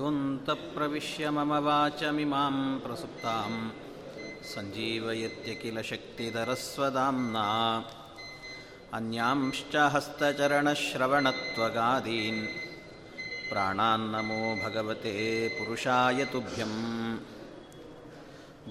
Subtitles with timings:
[0.00, 2.54] अन्तःप्रविश्य मम वाचमिमां
[2.84, 3.50] प्रसुप्तां
[4.52, 7.44] सञ्जीवयत्य किल शक्तिधरस्वदाम्ना
[8.98, 12.42] अन्यांश्च हस्तचरणश्रवणत्वगादीन्
[13.50, 15.14] प्राणान्नमो भगवते
[15.56, 16.72] पुरुषाय तुभ्यं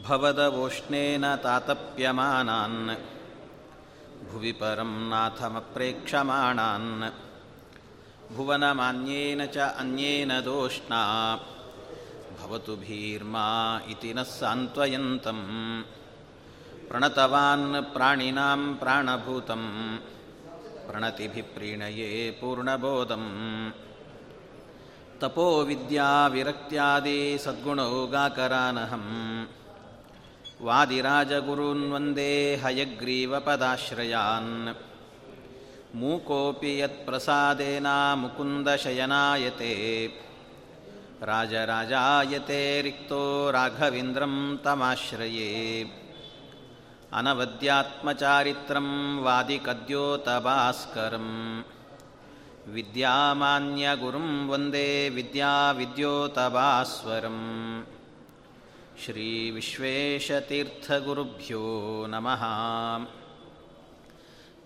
[0.07, 2.79] भवदवोष्णेन तातप्यमानान्
[4.31, 6.89] भुवि परं नाथमप्रेक्षमाणान्
[8.35, 11.01] भुवनमान्येन च अन्येन दोष्णा
[12.39, 13.47] भवतु भीर्मा
[13.93, 15.45] इति नः सान्त्वयन्तम्
[16.89, 19.63] प्रणतवान् प्राणिनां प्राणभूतं
[20.87, 23.29] प्रणतिभिः प्रीणये पूर्णबोधम्
[25.21, 29.13] तपोविद्याविरक्त्यादि सद्गुणौगाकरानहम्
[30.67, 32.33] वादिराजगुरून् वन्दे
[32.63, 34.51] हयग्रीवपदाश्रयान्
[35.99, 37.87] मूकोऽपि यत्प्रसादेन
[38.21, 39.73] मुकुन्दशयनायते
[41.29, 43.21] राजराजायते रिक्तो
[43.57, 45.51] राघवेन्द्रं तमाश्रये
[47.19, 48.89] अनवद्यात्मचारित्रं
[49.25, 51.29] वादिकद्योतभास्करं
[52.75, 57.43] विद्यामान्यगुरुं वन्दे विद्याविद्योतभास्वरम्
[59.03, 61.63] श्रीविश्वेशतीर्थगुरुभ्यो
[62.13, 62.43] नमः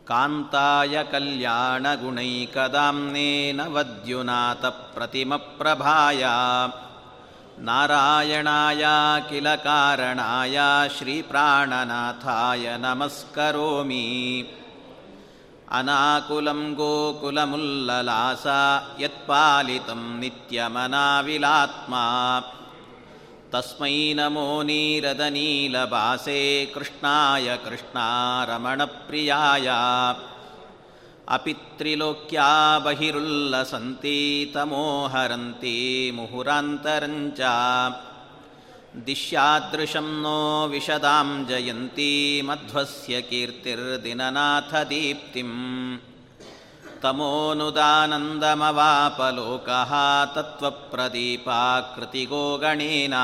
[0.08, 6.22] कान्ताय कल्याणगुणैकदाम्नेन वद्युनाथप्रतिमप्रभाय।
[7.58, 8.84] नारायणाय
[9.30, 14.44] किल कारणाय श्रीप्राणनाथाय नमस्करोमि।
[15.70, 18.60] अनाकुलं गोकुलमुल्ललासा
[19.00, 22.04] यत्पालितं नित्यमनाविलात्मा
[23.53, 26.41] तस्मै नमो नीरदनीलभासे
[26.73, 29.67] कृष्णाय कृष्णारमणप्रियाय
[31.35, 32.49] अपि त्रिलोक्या
[32.85, 34.17] बहिरुल्लसन्ति
[34.55, 35.77] तमोहरन्ति
[36.17, 37.41] मुहुरान्तरञ्च
[39.07, 40.39] दिश्यादृशं नो
[40.71, 42.11] विशदां जयन्ती
[42.49, 45.57] मध्वस्य कीर्तिर्दिननाथदीप्तिम्
[47.04, 49.92] तमोनुदानन्दमवापलोकः
[50.34, 53.14] तत्त्वप्रदीपाकृतिगो गणेन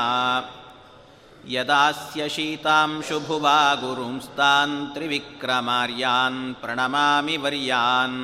[1.53, 8.19] यदास्य शीतांशुभुवा गुरुंस्तान् त्रिविक्रमार्यान् प्रणमामि वर्यान्।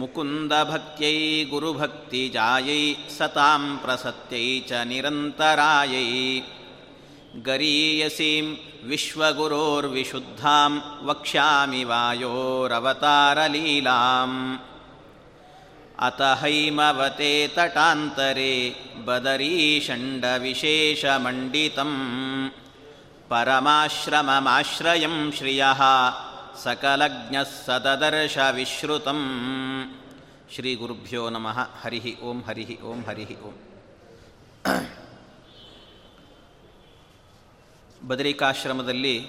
[0.00, 1.18] मुकुन्दभक्त्यै
[1.50, 2.84] गुरुभक्तिजायै
[3.18, 6.08] सतां प्रसत्यै च निरन्तरायै।
[7.48, 8.46] गरीयसीं
[8.89, 10.71] विश्वगुरोर्विशुद्धां
[11.07, 12.75] वक्ष्यामि वायोरवतारलीलाम्
[16.07, 18.53] अत हैमवते तटान्तरे
[19.07, 21.91] बदरीषण्डविशेषमण्डितं
[23.31, 25.81] परमाश्रममाश्रयं श्रियः
[26.63, 29.19] सकलज्ञः सददर्शविश्रुतं
[30.53, 33.59] श्रीगुरुभ्यो नमः हरिः ओं हरिः ओं हरिः ओम्
[38.08, 39.26] ಬದರಿಕಾಶ್ರಮದಲ್ಲಿ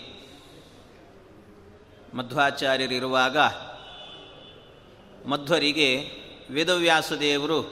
[2.13, 3.37] ಮಧ್ವಾಚಾರ್ಯರಿರುವಾಗ
[5.27, 6.11] ಮಧ್ವರಿಗೆ
[6.51, 7.63] ವೇದವ್ಯಾಸದೇವರು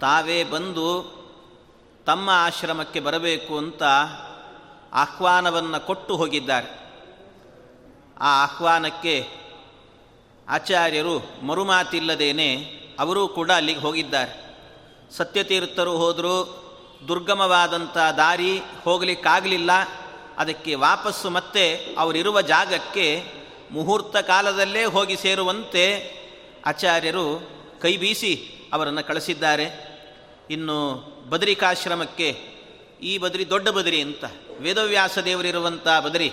[0.00, 1.20] ತಾವೇ ಬಂದು
[2.06, 3.82] ತಮ್ಮ ಆಶ್ರಮಕ್ಕೆ ಬರಬೇಕು ಅಂತ
[4.92, 6.90] ಆಹ್ವಾನವನ್ನು ಕೊಟ್ಟು ಹೋಗಿದ್ದಾರೆ.
[8.18, 9.28] ಆ ಆಹ್ವಾನಕ್ಕೆ
[10.48, 12.56] ಆಚಾರ್ಯರು ಮರುಮಾತಿಲ್ಲದೇನೆ
[12.98, 14.56] ಅವರೂ ಕೂಡ ಅಲ್ಲಿಗೆ ಹೋಗಿದ್ದಾರೆ.
[15.10, 16.56] ಸತ್ಯತೀರ್ಥರು ಹೋದರೂ
[17.08, 19.70] ದುರ್ಗಮವಾದಂಥ ದಾರಿ ಹೋಗಲಿಕ್ಕಾಗಲಿಲ್ಲ.
[20.40, 23.24] ಅದಕ್ಕೆ ವಾಪಸ್ಸು ಮತ್ತೆ ಅವರಿರುವ ಜಾಗಕ್ಕೆ
[23.70, 26.14] ಮುಹೂರ್ತ ಕಾಲದಲ್ಲೇ ಹೋಗಿ ಸೇರುವಂತೆ
[26.66, 27.26] ಆಚಾರ್ಯರು
[27.82, 29.66] ಕೈ ಬೀಸಿ ಅವರನ್ನು ಕಳಿಸಿದ್ದಾರೆ.
[30.50, 30.88] ಇನ್ನು
[31.28, 32.28] ಬದರಿಕಾಶ್ರಮಕ್ಕೆ
[33.02, 34.24] ಈ ಬದರಿ ದೊಡ್ಡ ಬದರಿ ಅಂತ,
[34.60, 36.32] ವೇದವ್ಯಾಸ ದೇವರಿರುವಂಥ ಬದರಿ,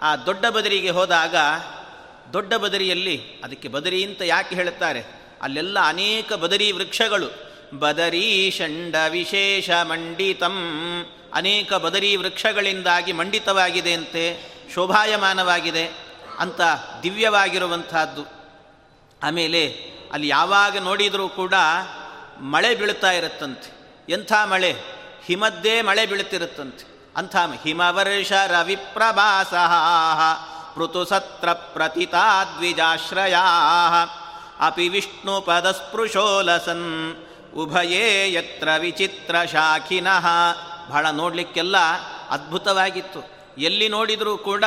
[0.00, 1.34] ಆ ದೊಡ್ಡ ಬದರಿಗೆ ಹೋದಾಗ
[2.32, 5.02] ದೊಡ್ಡ ಬದರಿಯಲ್ಲಿ ಅದಕ್ಕೆ ಬದರಿ ಅಂತ ಯಾಕೆ ಹೇಳುತ್ತಾರೆ?
[5.42, 7.52] ಅಲ್ಲೆಲ್ಲ ಅನೇಕ ಬದರಿ ವೃಕ್ಷಗಳು.
[7.78, 10.56] ಬದರಿ ಷಂಡ ವಿಶೇಷ ಮಂಡಿತಂ.
[11.34, 15.86] ಅನೇಕ ಬದರಿ ವೃಕ್ಷಗಳಿಂದಾಗಿ ಮಂಡಿತವಾಗಿದೆ ಅಂತೆ ಶೋಭಾಯಮಾನವಾಗಿದೆ
[16.38, 16.60] ಅಂತ
[17.02, 18.24] ದಿವ್ಯವಾಗಿರುವಂತಹದ್ದು
[19.22, 19.66] ಆಮೇಲೆ
[20.12, 21.54] ಅಲ್ಲಿ ಯಾವಾಗ ನೋಡಿದರೂ ಕೂಡ
[22.40, 23.98] ಮಳೆ ಬೀಳ್ತಾ ಇರುತ್ತಂತೆ.
[24.08, 24.76] ಎಂಥ ಮಳೆ?
[25.24, 26.92] ಹಿಮದ್ದೇ ಮಳೆ ಬೀಳ್ತಿರುತ್ತಂತೆ.
[27.16, 29.54] ಅಂಥ ಹಿಮವರ್ಷ ರವಿಪ್ರಭಾಸ
[30.78, 33.42] ಋತುಸತ್ರ ಪ್ರತಿತಾ ದ್ವಿಜಾಶ್ರಯಾ,
[34.60, 37.16] ಅಪಿ ವಿಷ್ಣು ಪದಸ್ಪೃಶೋಲಸನ್,
[37.54, 40.26] ಉಭಯೇ ಯತ್ರ ವಿಚಿತ್ರ ಶಾಖಿನಃ
[40.88, 41.76] ಬಹಳ ನೋಡಲಿಕ್ಕೆಲ್ಲ
[42.30, 43.30] ಅದ್ಭುತವಾಗಿತ್ತು.
[43.58, 44.64] ಎಲ್ಲಿ ನೋಡಿದರೂ ಕೂಡ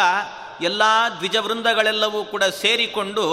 [0.62, 0.82] ಎಲ್ಲ
[1.18, 3.26] ದ್ವಿಜವೃಂದಗಳೆಲ್ಲವೂ ಕೂಡ ಸೇರಿಕೊಂಡು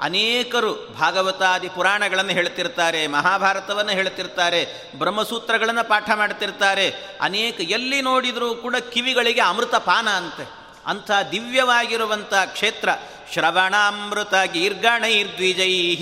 [0.00, 6.94] ಅನೇಕರು ಭಾಗವತಾದಿ ಪುರಾಣಗಳನ್ನು ಹೇಳ್ತಿರ್ತಾರೆ, ಮಹಾಭಾರತವನ್ನು ಹೇಳ್ತಿರ್ತಾರೆ, ಬ್ರಹ್ಮಸೂತ್ರಗಳನ್ನು ಪಾಠ ಮಾಡ್ತಿರ್ತಾರೆ.
[7.20, 10.58] ಅನೇಕ ಎಲ್ಲಿ ನೋಡಿದರೂ ಕೂಡ ಕಿವಿಗಳಿಗೆ ಅಮೃತ ಪಾನ ಅಂತೆ.
[10.86, 12.88] ಅಂಥ ದಿವ್ಯವಾಗಿರುವಂಥ ಕ್ಷೇತ್ರ
[13.32, 15.96] ಶ್ರವಣಾಮೃತ ಗೀರ್ಗಣೈರ್ದ್ವಿಜೈ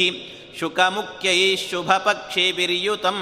[0.61, 0.81] ಶುಕ
[1.25, 3.19] ಈ ಶುಭ ಪಕ್ಷಿ ಬಿರಿಯುತಂ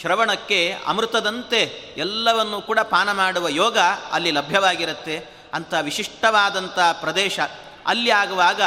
[0.00, 3.78] ಶ್ರವಣಕ್ಕೆ ಅಮೃತದಂತೆ ಎಲ್ಲವನ್ನು ಕೂಡ ಪಾನ ಮಾಡುವ ಯೋಗ
[4.12, 5.28] ಅಲ್ಲಿ ಲಭ್ಯವಾಗಿರುತ್ತೆ.
[5.54, 7.40] ಅಂಥ ವಿಶಿಷ್ಟವಾದಂಥ ಪ್ರದೇಶ.
[7.86, 8.62] ಅಲ್ಲಿ ಆಗುವಾಗ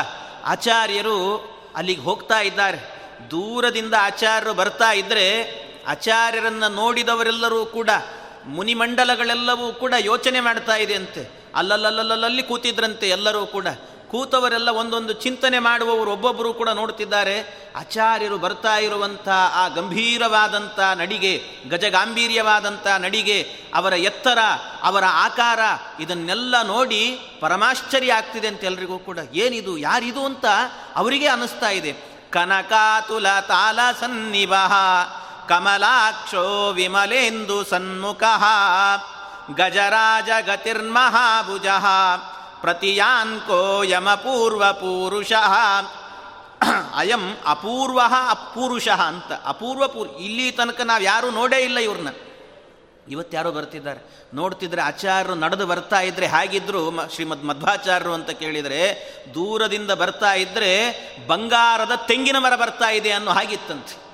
[0.46, 1.38] ಆಚಾರ್ಯರು
[1.76, 2.78] ಅಲ್ಲಿಗೆ ಹೋಗ್ತಾ ಇದ್ದಾರೆ.
[3.32, 5.28] ದೂರದಿಂದ ಆಚಾರ್ಯರು ಬರ್ತಾ ಇದ್ದರೆ
[5.88, 7.90] ಆಚಾರ್ಯರನ್ನು ನೋಡಿದವರೆಲ್ಲರೂ ಕೂಡ
[8.46, 13.68] ಮುನಿಮಂಡಲಗಳೆಲ್ಲವೂ ಕೂಡ ಯೋಚನೆ ಮಾಡ್ತಾ ಇದೆ ಅಂತೆ ಅಲ್ಲಲ್ಲಲ್ಲಲ್ಲಿ ಕೂತಿದ್ರಂತೆ ಎಲ್ಲರೂ ಕೂಡ.
[14.12, 23.42] ಕೂತವರೆಲ್ಲ ಒಂದೊಂದು ಚಿಂತನೆ ಮಾಡುವವರು ಒಬ್ಬೊಬ್ಬರು ಕೂಡ ನೋಡ್ತಿದ್ದಾರೆ ಆಚಾರ್ಯರು ಬರ್ತಾ ಇರುವಂಥ ಆ ಗಂಭೀರವಾದಂಥ ನಡಿಗೆ, ಗಜಗಾಂಭೀರ್ಯವಾದಂಥ ನಡಿಗೆ,
[23.74, 24.38] ಅವರ ಎತ್ತರ,
[24.84, 25.60] ಅವರ ಆಕಾರ,
[26.00, 29.20] ಇದನ್ನೆಲ್ಲ ನೋಡಿ ಪರಮಾಶ್ಚರ್ಯ ಆಗ್ತಿದೆ ಅಂತ ಎಲ್ರಿಗೂ ಕೂಡ.
[29.34, 30.46] ಏನಿದು, ಯಾರಿದು ಅಂತ
[30.96, 31.94] ಅವರಿಗೆ ಅನ್ನಿಸ್ತಾ ಇದೆ.
[32.32, 34.74] ಕನಕಾತುಲ ತಾಲ ಸನ್ನಿವಹ
[35.48, 38.24] ಕಮಲಾಕ್ಷೋ ವಿಮಲೇಂದು ಸನ್ಮುಖ
[39.56, 41.66] ಗಜರಾಜ ಗತಿರ್ಮಹಾಭುಜ
[42.62, 45.32] ಪ್ರತಿಯಾನ್ಕೋ ಯಮಪೂರ್ವ ಪುರುಷ.
[46.96, 49.32] ಅಯಂ ಅಪೂರ್ವ ಅಪುರುಷಃ ಅಂತ.
[49.46, 52.10] ಅಪೂರ್ವ ಪೂರ್ ಇಲ್ಲಿ ತನಕ ನಾವು ಯಾರೂ ನೋಡೇ ಇಲ್ಲ ಇವ್ರನ್ನ
[53.10, 54.28] ಇವತ್ತ್ಯಾರೋ ಬರ್ತಿದ್ದಾರೆ.
[54.34, 60.92] ನೋಡ್ತಿದ್ರೆ ಆಚಾರ್ಯರು ನಡೆದು ಬರ್ತಾ ಇದ್ರೆ ಹಾಗಿದ್ರು ಶ್ರೀಮದ್ ಮಧ್ವಾಚಾರ್ಯರು ಅಂತ ಕೇಳಿದರೆ, ದೂರದಿಂದ ಬರ್ತಾ ಇದ್ದರೆ
[61.28, 64.08] ಬಂಗಾರದ ತೆಂಗಿನ ಮರ ಬರ್ತಾ ಇದೆ ಅನ್ನೋ ಹಾಗಿತ್ತಂತೆ.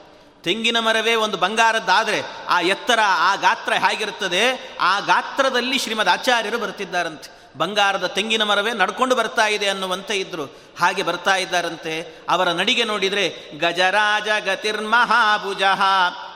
[0.43, 4.77] ತೆಂಗಿನ ಮರವೇ ಒಂದು ಬಂಗಾರದ್ದಾದರೆ ಆ ಎತ್ತರ, ಆ ಗಾತ್ರ ಹೇಗಿರುತ್ತದೆ?
[4.81, 7.42] ಆ ಗಾತ್ರದಲ್ಲಿ ಶ್ರೀಮದ್ ಆಚಾರ್ಯರು ಬರ್ತಿದ್ದಾರಂತೆ.
[7.57, 10.45] ಬಂಗಾರದ ತೆಂಗಿನ ಮರವೇ ನಡ್ಕೊಂಡು ಬರ್ತಾ ಇದೆ ಅನ್ನುವಂತೆ ಇದ್ರು.
[10.79, 12.25] ಹಾಗೆ ಬರ್ತಾ ಇದ್ದಾರಂತೆ.
[12.29, 15.61] ಅವರ ನಡಿಗೆ ನೋಡಿದರೆ ಗಜರಾಜ ಗತಿರ್ಮಹಾಭುಜ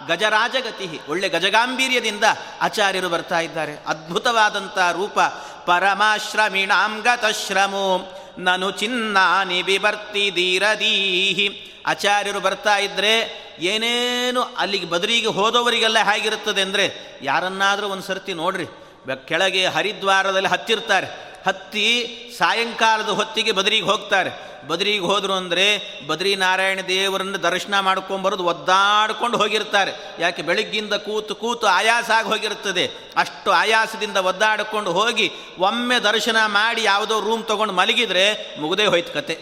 [0.07, 2.23] ಗಜರಾಜ ಗತಿ ಒಳ್ಳೆ ಗಜಗಾಂಭೀರ್ಯದಿಂದ
[2.61, 3.75] ಆಚಾರ್ಯರು ಬರ್ತಾ ಇದ್ದಾರೆ.
[3.87, 5.19] ಅದ್ಭುತವಾದಂಥ ರೂಪ.
[5.65, 8.13] ಪರಮಾಶ್ರಮಿಣಾಂ ಗತಶ್ರಮೋ.
[8.37, 18.03] ನನು ಚಿನ್ನಾನಿ ಬಿಭರ್ತಿ ಧೀರದೀಹಿ ಆಚಾರ್ಯರು ಬರ್ತಾ ಇದ್ದರೆ ಏನೇನು ಅಲ್ಲಿಗೆ ಬದರಿಗೆ ಹೋದವರಿಗೆಲ್ಲ ಹೇಗಿರುತ್ತದೆ ಅಂದರೆ ಯಾರನ್ನಾದರೂ ಒಂದು
[18.03, 18.86] ಸರ್ತಿ ನೋಡ್ರಿ.
[19.15, 21.27] ಕೆಳಗೆ ಹರಿದ್ವಾರದಲ್ಲಿ ಹತ್ತಿರ್ತಾರೆ.
[21.47, 24.47] ಹತ್ತಿ ಸಾಯಂಕಾಲದ ಹೊತ್ತಿಗೆ ಬದರಿಗೆ ಹೋಗ್ತಾರೆ.
[24.67, 30.15] ಬದರಿಗೆ ಹೋದರು ಅಂದರೆ ಬದ್ರಿನಾರಾಯಣ ದೇವರನ್ನು ದರ್ಶನ ಮಾಡ್ಕೊಂಬರೋದು ಒದ್ದಾಡ್ಕೊಂಡು ಹೋಗಿರ್ತಾರೆ.
[30.19, 37.19] ಯಾಕೆ ಬೆಳಗ್ಗಿಂದ ಕೂತು ಕೂತು ಆಯಾಸ ಆಗಿ ಹೋಗಿರ್ತದೆ ಅಷ್ಟು ಆಯಾಸದಿಂದ ಒದ್ದಾಡ್ಕೊಂಡು ಹೋಗಿ ಒಮ್ಮೆ ದರ್ಶನ ಮಾಡಿ ಯಾವುದೋ
[37.19, 39.39] ರೂಮ್ ತೊಗೊಂಡು ಮಲಗಿದರೆ ಮುಗದೇ ಹೋಯ್ತು ಕತೆ.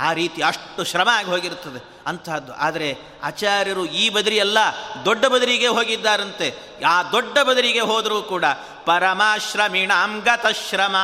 [0.00, 1.95] ಆ ರೀತಿ ಅಷ್ಟು ಶ್ರಮ ಆಗಿ ಹೋಗಿರುತ್ತದೆ.
[2.06, 2.54] ಅಂತಹದ್ದು.
[2.54, 4.58] ಆದರೆ ಆಚಾರ್ಯರು ಈ ಬದರಿಯಲ್ಲ,
[5.04, 6.54] ದೊಡ್ಡ ಬದರಿಗೆ ಹೋಗಿದ್ದಾರಂತೆ.
[6.86, 8.44] ಆ ದೊಡ್ಡ ಬದರಿಗೆ ಹೋದರೂ ಕೂಡ
[8.84, 10.96] ಪರಮಾಶ್ರಮಿಣಾಂಗತ ಶ್ರಮ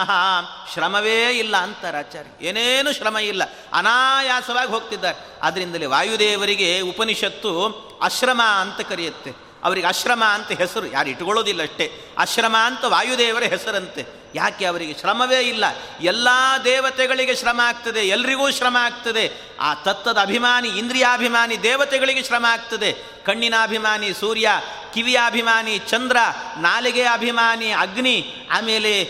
[0.73, 2.47] ಶ್ರಮವೇ ಇಲ್ಲ ಅಂತಾರೆ ಆಚಾರ್ಯ.
[2.47, 3.43] ಏನೇನು ಶ್ರಮ ಇಲ್ಲ.
[3.73, 5.39] ಅನಾಯಾಸವಾಗಿ ಹೋಗ್ತಿದ್ದಾರೆ.
[5.43, 7.69] ಅದರಿಂದಲೇ ವಾಯುದೇವರಿಗೆ ಉಪನಿಷತ್ತು
[8.03, 9.33] ಅಶ್ರಮ ಅಂತ ಕರೆಯುತ್ತೆ.
[9.65, 12.15] ಅವರಿಗೆ ಆಶ್ರಮ ಅಂತ ಹೆಸರು ಯಾರು ಇಟ್ಕೊಳ್ಳೋದಿಲ್ಲ ಅಷ್ಟೇ.
[12.19, 14.22] ಅಶ್ರಮ ಅಂತ ವಾಯುದೇವರ ಹೆಸರಂತೆ.
[14.34, 15.64] ಯಾಕೆ ಅವರಿಗೆ ಶ್ರಮವೇ ಇಲ್ಲ?
[16.00, 16.29] ಎಲ್ಲ
[16.64, 19.25] ದೇವತೆಗಳಿಗೆ ಶ್ರಮ ಆಗ್ತದೆ, ಎಲ್ರಿಗೂ ಶ್ರಮ ಆಗ್ತದೆ.
[19.61, 22.93] ಆ ತತ್ತದ ಅಭಿಮಾನಿ, ಇಂದ್ರಿಯಾಭಿಮಾನಿ ದೇವತೆಗಳಿಗೆ ಶ್ರಮ ಆಗ್ತದೆ.
[23.25, 24.49] ಕಣ್ಣಿನ ಅಭಿಮಾನಿ ಸೂರ್ಯ
[24.94, 26.17] ಕಿವಿಯ ಅಭಿಮಾನಿ ಚಂದ್ರ,
[26.58, 28.17] ನಾಲಿಗೆ ಅಭಿಮಾನಿ ಅಗ್ನಿ,
[28.50, 29.05] ಆಮೇಲೆ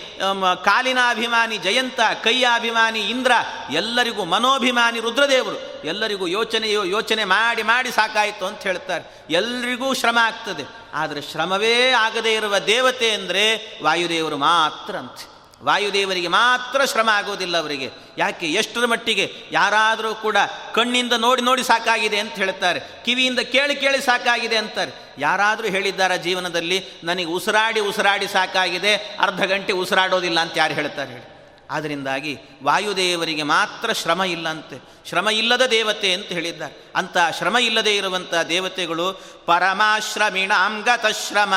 [0.64, 3.32] ಕಾಲಿನ ಅಭಿಮಾನಿ ಜಯಂತ ಕೈಯ ಅಭಿಮಾನಿ ಇಂದ್ರ,
[3.70, 5.58] ಎಲ್ಲರಿಗೂ ಮನೋಭಿಮಾನಿ ರುದ್ರದೇವರು.
[5.84, 9.04] ಎಲ್ಲರಿಗೂ ಯೋಚನೆ ಯೋಚನೆ ಮಾಡಿ ಮಾಡಿ ಸಾಕಾಯಿತು ಅಂತ ಹೇಳ್ತಾರೆ.
[9.30, 10.81] ಎಲ್ರಿಗೂ ಶ್ರಮ ಆಗ್ತದೆ.
[10.94, 13.44] ಆದರೆ ಶ್ರಮವೇ ಆಗದೇ ಇರುವ ದೇವತೆ ಅಂದರೆ
[13.82, 15.32] ವಾಯುದೇವರು ಮಾತ್ರ ಅಂತೆ.
[15.64, 17.90] ವಾಯುದೇವರಿಗೆ ಮಾತ್ರ ಶ್ರಮ ಆಗೋದಿಲ್ಲ ಅವರಿಗೆ.
[18.18, 18.46] ಯಾಕೆ?
[18.46, 19.32] ಎಷ್ಟರ ಮಟ್ಟಿಗೆ?
[19.52, 20.36] ಯಾರಾದರೂ ಕೂಡ
[20.74, 22.80] ಕಣ್ಣಿಂದ ನೋಡಿ ನೋಡಿ ಸಾಕಾಗಿದೆ ಅಂತ ಹೇಳ್ತಾರೆ.
[23.04, 24.92] ಕಿವಿಯಿಂದ ಕೇಳಿ ಕೇಳಿ ಸಾಕಾಗಿದೆ ಅಂತಾರೆ.
[25.18, 31.31] ಯಾರಾದರೂ ಹೇಳಿದ್ದಾರೆ ಜೀವನದಲ್ಲಿ, ನನಗೆ ಉಸಿರಾಡಿ ಉಸಿರಾಡಿ ಸಾಕಾಗಿದೆ, ಅರ್ಧ ಗಂಟೆ ಉಸಿರಾಡೋದಿಲ್ಲ ಅಂತ ಯಾರು ಹೇಳ್ತಾರೆ ಹೇಳಿ?
[31.72, 35.08] ಆದ್ದರಿಂದಾಗಿ ವಾಯುದೇವರಿಗೆ ಮಾತ್ರ ಶ್ರಮ ಇಲ್ಲಂತೆ.
[35.08, 36.92] ಶ್ರಮ ಇಲ್ಲದ ದೇವತೆ ಅಂತ ಹೇಳಿದ್ದಾರೆ.
[36.96, 41.54] ಅಂತ ಶ್ರಮ ಇಲ್ಲದೆ ಇರುವಂಥ ದೇವತೆಗಳು ಪರಮಾಶ್ರಮಿಣಾಂಗತ ಶ್ರಮ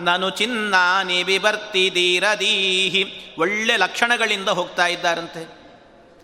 [0.00, 5.61] ನಾನು ಚಿನ್ನಾನಿ ದೀರ ದೀರದೀಹಿ ಒಳ್ಳೆ ಲಕ್ಷಣಗಳಿಂದ ಹೋಗ್ತಾ ಇದ್ದಾರಂತೆ.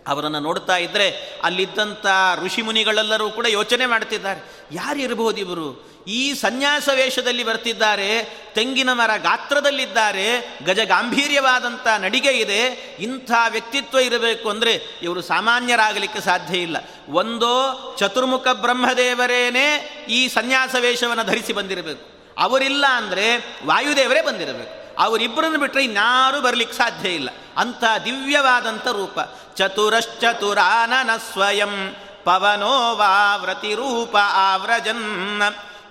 [0.09, 1.07] ಅವರನ್ನು ನೋಡ್ತಾ ಇದ್ದರೆ
[1.43, 2.05] ಅಲ್ಲಿದ್ದಂಥ
[2.45, 5.89] ಋಷಿಮುನಿಗಳೆಲ್ಲರೂ ಕೂಡ ಯೋಚನೆ ಮಾಡ್ತಿದ್ದಾರೆ ಯಾರಿರಬಹುದು ಇವರು?
[6.07, 8.07] ಈ ಸನ್ಯಾಸ ವೇಷದಲ್ಲಿ ಬರ್ತಿದ್ದಾರೆ,
[8.55, 10.27] ತೆಂಗಿನ ಮರ ಗಾತ್ರದಲ್ಲಿದ್ದಾರೆ
[10.65, 12.61] ಗಜ ಗಾಂಭೀರ್ಯವಾದಂಥ ನಡಿಗೆ ಇದೆ,
[12.99, 16.77] ಇಂಥ ವ್ಯಕ್ತಿತ್ವ ಇರಬೇಕು ಅಂದರೆ ಇವರು ಸಾಮಾನ್ಯರಾಗಲಿಕ್ಕೆ ಸಾಧ್ಯ ಇಲ್ಲ.
[17.09, 17.55] ಒಂದೋ
[17.99, 19.67] ಚತುರ್ಮುಖ ಬ್ರಹ್ಮದೇವರೇನೇ
[20.09, 22.03] ಈ ಸನ್ಯಾಸ ವೇಷವನ್ನು ಧರಿಸಿ ಬಂದಿರಬೇಕು.
[22.37, 23.25] ಅವರಿಲ್ಲ ಅಂದರೆ
[23.65, 24.78] ವಾಯುದೇವರೇ ಬಂದಿರಬೇಕು.
[24.99, 27.29] ಅವರಿಬ್ಬರನ್ನು ಬಿಟ್ಟರೆ ಇನ್ಯಾರೂ ಬರಲಿಕ್ಕೆ ಸಾಧ್ಯ ಇಲ್ಲ.
[27.57, 29.19] ಅಂಥ ದಿವ್ಯವಾದಂಥ ರೂಪ.
[29.55, 35.41] ಚತುರಶ್ಚತುರಾನನ ಸ್ವಯಂ ಪವನೋ ವಾವ್ರತಿರೂಪ ಆವ್ರಜನ್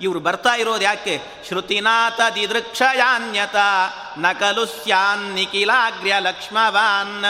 [0.01, 1.21] ಇವರು ಬರ್ತಾ ಇರೋದು ಯಾಕೆ?
[1.47, 3.57] ಶ್ರುತಿನಾಥ ದಿದೃಕ್ಷಯಾನ್ಯತ
[4.19, 7.25] ನಕಲು ಸ್ಯಾನ್ನಿಖಿಲಾಗ್ರ್ಯ ಲಕ್ಷ್ಮವಾನ್.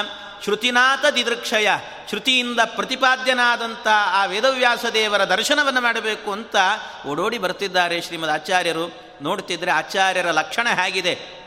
[0.44, 1.68] ಶ್ರುತಿನಾಥ ದಿದೃಕ್ಷಯ
[2.08, 6.56] ಶ್ರುತಿಯಿಂದ ಪ್ರತಿಪಾದ್ಯನಾದಂಥ ಆ ವೇದವ್ಯಾಸ ದೇವರ ದರ್ಶನವನ್ನು ಮಾಡಬೇಕು ಅಂತ
[7.06, 9.08] ಓಡೋಡಿ ಬರ್ತಿದ್ದಾರೆ ಶ್ರೀಮದ್ ಆಚಾರ್ಯರು.
[9.22, 11.37] ನೋಡ್ತಿದ್ರೆ ಆಚಾರ್ಯರ ಲಕ್ಷಣ ಹೇಗಿದೆ.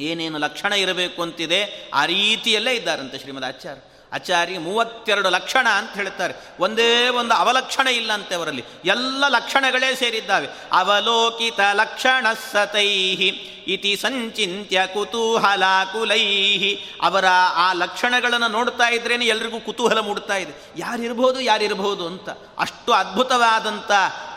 [0.00, 3.80] ಏನೇನು ಲಕ್ಷಣ ಇರಬೇಕು ಅಂತಿದೆ ಆ ರೀತಿಯಲ್ಲೇ ಇದ್ದಾರಂತೆ ಶ್ರೀಮದ್ ಆಚಾರ್ಯ.
[4.12, 6.34] ಆಚಾರ್ಯ ಮೂವತ್ತೆರಡು ಲಕ್ಷಣ ಅಂತ ಹೇಳ್ತಾರೆ.
[6.60, 8.64] ಒಂದೇ ಒಂದು ಅವಲಕ್ಷಣ ಇಲ್ಲ ಅಂತೆ ಅವರಲ್ಲಿ.
[8.84, 10.48] ಎಲ್ಲ ಲಕ್ಷಣಗಳೇ ಸೇರಿದ್ದಾವೆ.
[10.72, 13.26] ಅವಲೋಕಿತ ಲಕ್ಷಣ ಸತೈಹಿ
[13.66, 20.52] ಇತಿ ಸಂಚಿತ್ಯ ಕುತೂಹಲಾಕುಲೈಹಿ ಅವರ ಆ ಲಕ್ಷಣಗಳನ್ನು ನೋಡ್ತಾ ಇದ್ರೇನೆ ಎಲ್ರಿಗೂ ಕುತೂಹಲ ಮೂಡ್ತಾ ಇದೆ.
[20.76, 22.28] ಯಾರಿರ್ಬೋದು ಯಾರಿರ್ಬೋದು ಅಂತ.
[22.58, 23.90] ಅಷ್ಟು ಅದ್ಭುತವಾದಂಥ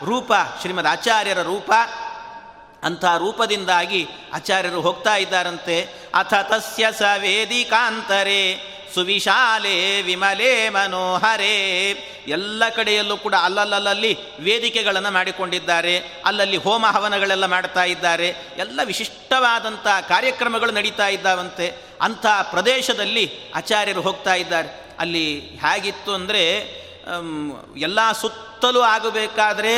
[0.04, 1.72] ರೂಪ ಶ್ರೀಮದ್ ಆಚಾರ್ಯರ ರೂಪ.
[2.84, 5.82] ಅಂಥ ರೂಪದಿಂದಾಗಿ ಆಚಾರ್ಯರು ಹೋಗ್ತಾ ಇದ್ದಾರಂತೆ.
[6.14, 11.56] ಅಥ ತಸ್ಯ ಸ ವೇದಿಕಾಂತರೇ, ಸುವಿಶಾಲೆ ವಿಮಲೆ ಮನೋಹರೇ.
[12.28, 15.98] ಎಲ್ಲ ಕಡೆಯಲ್ಲೂ ಕೂಡ ಅಲ್ಲಲ್ಲಲ್ಲಿ ವೇದಿಕೆಗಳನ್ನು ಮಾಡಿಕೊಂಡಿದ್ದಾರೆ.
[16.24, 18.36] ಅಲ್ಲಲ್ಲಿ ಹೋಮ ಹವನಗಳೆಲ್ಲ ಮಾಡ್ತಾ ಇದ್ದಾರೆ.
[18.56, 21.74] ಎಲ್ಲ ವಿಶಿಷ್ಟವಾದಂಥ ಕಾರ್ಯಕ್ರಮಗಳು ನಡೀತಾ ಇದ್ದಾವಂತೆ.
[22.00, 24.96] ಅಂಥ ಪ್ರದೇಶದಲ್ಲಿ ಆಚಾರ್ಯರು ಹೋಗ್ತಾ ಇದ್ದಾರೆ.
[24.98, 26.48] ಅಲ್ಲಿ ಹೇಗಿತ್ತು ಅಂದರೆ
[27.76, 29.74] ಎಲ್ಲ ಸುತ್ತಲೂ ಆಗಬೇಕಾದ್ರೆ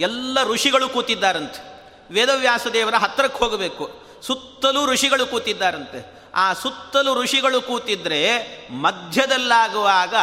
[0.00, 1.67] ಎಲ್ಲ ಋಷಿಗಳು ಕೂತಿದ್ದಾರಂತೆ.
[2.10, 3.90] ವೇದವ್ಯಾಸ ದೇವರ ಹತ್ತಿರಕ್ಕೆ ಹೋಗಬೇಕು.
[4.26, 6.18] ಸುತ್ತಲೂ ಋಷಿಗಳು ಕೂತಿದ್ದಾರಂತೆ.
[6.34, 8.22] ಆ ಸುತ್ತಲೂ ಋಷಿಗಳು ಕೂತಿದ್ರೆ
[8.70, 10.14] ಮಧ್ಯದಲ್ಲಾಗುವಾಗ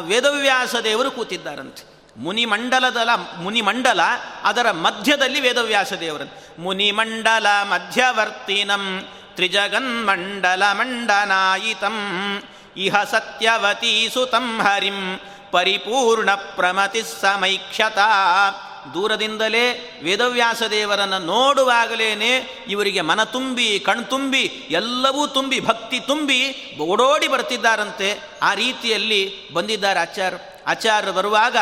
[0.00, 1.92] ವೇದವ್ಯಾಸ ದೇವರು ಕೂತಿದ್ದಾರಂತೆ.
[2.16, 4.00] ಮುನಿಮಂಡಲದಲ, ಮುನಿಮಂಡಲ,
[4.44, 11.98] ಅದರ ಮಧ್ಯದಲ್ಲಿ ವೇದವ್ಯಾಸ ದೇವರಂತೆ ಮುನಿಮಂಡಲ ಮಧ್ಯವರ್ತಿನಂ, ತ್ರಿಜಗನ್ಮಂಡಲ ಮಂಡನಾಯಿತಂ,
[12.76, 18.08] ಇಹ ಸತ್ಯವತೀ ಸುತಂ ಹರಿಂ, ಪರಿಪೂರ್ಣ ಪ್ರಮತಿ ಸಮೈಕ್ಷತಾ
[18.94, 28.20] ದೂರದಿಂದಲೇ ವೇದವ್ಯಾಸ ದೇವರನ್ನು ನೋಡುವಾಗಲೇ ಇವರಿಗೆ ಮನ ತುಂಬಿ ಕಣ್ತುಂಬಿ ಎಲ್ಲವೂ ತುಂಬಿ, ಭಕ್ತಿ ತುಂಬಿ ಓಡೋಡಿ ಬರ್ತಿದ್ದಾರಂತೆ.
[28.42, 30.38] ಆ ರೀತಿಯಲ್ಲಿ ಬಂದಿದ್ದಾರೆ ಆಚಾರ್ಯ.
[30.66, 31.56] ಆಚಾರ್ಯರು ಬರುವಾಗ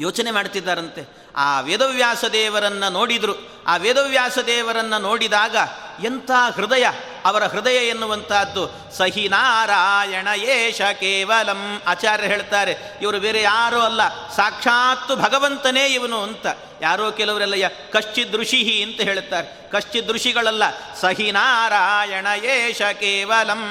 [0.00, 1.26] ಯೋಚನೆ ಮಾಡ್ತಿದ್ದಾರಂತೆ.
[1.36, 3.64] ಆ ವೇದವ್ಯಾಸ ದೇವರನ್ನು ನೋಡಿದರು.
[3.66, 5.56] ಆ ವೇದವ್ಯಾಸ ದೇವರನ್ನು ನೋಡಿದಾಗ
[6.04, 6.86] ಎಂಥ ಹೃದಯ
[7.26, 8.62] ಅವರ ಹೃದಯ ಎನ್ನುವಂತಹದ್ದು
[8.96, 12.72] ಸಹಿ ನಾರಾಯಣ ಏಷ ಕೇವಲಂ ಆಚಾರ್ಯ ಹೇಳ್ತಾರೆ.
[13.02, 16.46] ಇವರು ಬೇರೆ ಯಾರೂ ಅಲ್ಲ, ಸಾಕ್ಷಾತ್ತು ಭಗವಂತನೇ ಇವನು ಅಂತ.
[16.82, 19.48] ಯಾರೋ ಕೆಲವರೆಲ್ಲ ಕಶ್ಚಿದ್ ಋಷಿಹಿ ಅಂತ ಹೇಳುತ್ತಾರೆ.
[19.70, 20.64] ಕಶ್ಚಿದ್ ಋಷಿಗಳಲ್ಲ,
[21.00, 23.62] ಸಹಿ ನಾರಾಯಣ ಏಷ ಕೇವಲಂ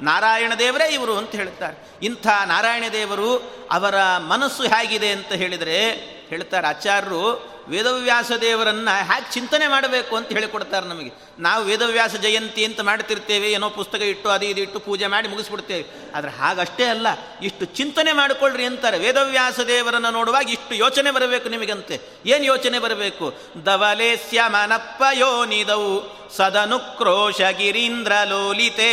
[0.00, 3.30] ನಾರಾಯಣ ದೇವರೇ ಇವರು ಅಂತ ಹೇಳ್ತಾರೆ ಇಂಥ ನಾರಾಯಣ ದೇವರು
[3.70, 3.96] ಅವರ
[4.28, 5.80] ಮನಸ್ಸು ಹೇಗಿದೆ ಅಂತ ಹೇಳಿದರೆ,
[6.28, 11.10] ಹೇಳ್ತಾರೆ ಆಚಾರ್ಯರು ವೇದವ್ಯಾಸ ದೇವರನ್ನು ಹ್ಯಾಕೆ ಚಿಂತನೆ ಮಾಡಬೇಕು ಅಂತ ಹೇಳಿಕೊಡ್ತಾರೆ ನಮಗೆ.
[11.38, 15.84] ನಾವು ವೇದವ್ಯಾಸ ಜಯಂತಿ ಅಂತ ಮಾಡ್ತಿರ್ತೇವೆ, ಏನೋ ಪುಸ್ತಕ ಇಟ್ಟು ಅದು ಇದು ಇಟ್ಟು ಪೂಜೆ ಮಾಡಿ ಮುಗಿಸ್ಬಿಡ್ತೇವೆ.
[16.14, 17.06] ಆದರೆ ಹಾಗಷ್ಟೇ ಅಲ್ಲ,
[17.42, 18.98] ಇಷ್ಟು ಚಿಂತನೆ ಮಾಡಿಕೊಳ್ಳ್ರಿ ಅಂತಾರೆ.
[18.98, 22.00] ವೇದವ್ಯಾಸ ದೇವರನ್ನು ನೋಡುವಾಗ ಇಷ್ಟು ಯೋಚನೆ ಬರಬೇಕು ನಿಮಗಂತೆ.
[22.26, 23.26] ಏನು ಯೋಚನೆ ಬರಬೇಕು?
[23.66, 28.92] ದವಲೇಸ್ಯ ಮನಪ್ಪ ಸದನು ಸದನುಕ್ರೋಶ ಗಿರೀಂದ್ರ ಲೋಲಿತೆ.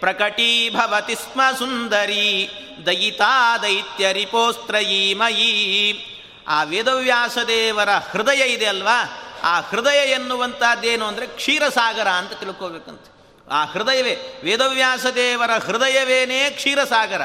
[0.00, 2.48] ಪ್ರಕಟೀಭವತಿ ಸ್ಮ ಸುಂದರಿ
[2.86, 5.52] ದಯಿತಾ ದೈತ್ಯರಿಪೋಸ್ತ್ರಯೀ ಮಯೀ
[6.48, 9.22] ಆ ವೇದವ್ಯಾಸ ದೇವರ ಹೃದಯ ಇದೆ ಅಲ್ವಾ?
[9.42, 13.06] ಆ ಹೃದಯ ಎನ್ನುವಂಥದ್ದೇನು ಅಂದರೆ ಕ್ಷೀರಸಾಗರ ಅಂತ ತಿಳ್ಕೋಬೇಕಂತ.
[13.52, 17.20] ಆ ಹೃದಯವೇ ವೇದವ್ಯಾಸ ದೇವರ ಹೃದಯವೇನೇ ಕ್ಷೀರಸಾಗರ.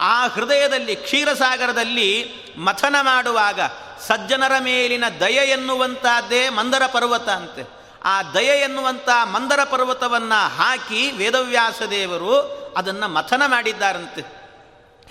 [0.00, 3.60] ಆ ಹೃದಯದಲ್ಲಿ, ಕ್ಷೀರಸಾಗರದಲ್ಲಿ ಮಥನ ಮಾಡುವಾಗ
[4.06, 7.76] ಸಜ್ಜನರ ಮೇಲಿನ ದಯ ಎನ್ನುವಂಥದ್ದೇ ಮಂದರ ಪರ್ವತ ಅಂತೆ.
[8.04, 12.40] ಆ ದಯ ಎನ್ನುವಂಥ ಮಂದರ ಪರ್ವತವನ್ನು ಹಾಕಿ ವೇದವ್ಯಾಸ ದೇವರು
[12.76, 14.35] ಅದನ್ನು ಮಥನ ಮಾಡಿದ್ದಾರಂತೆ.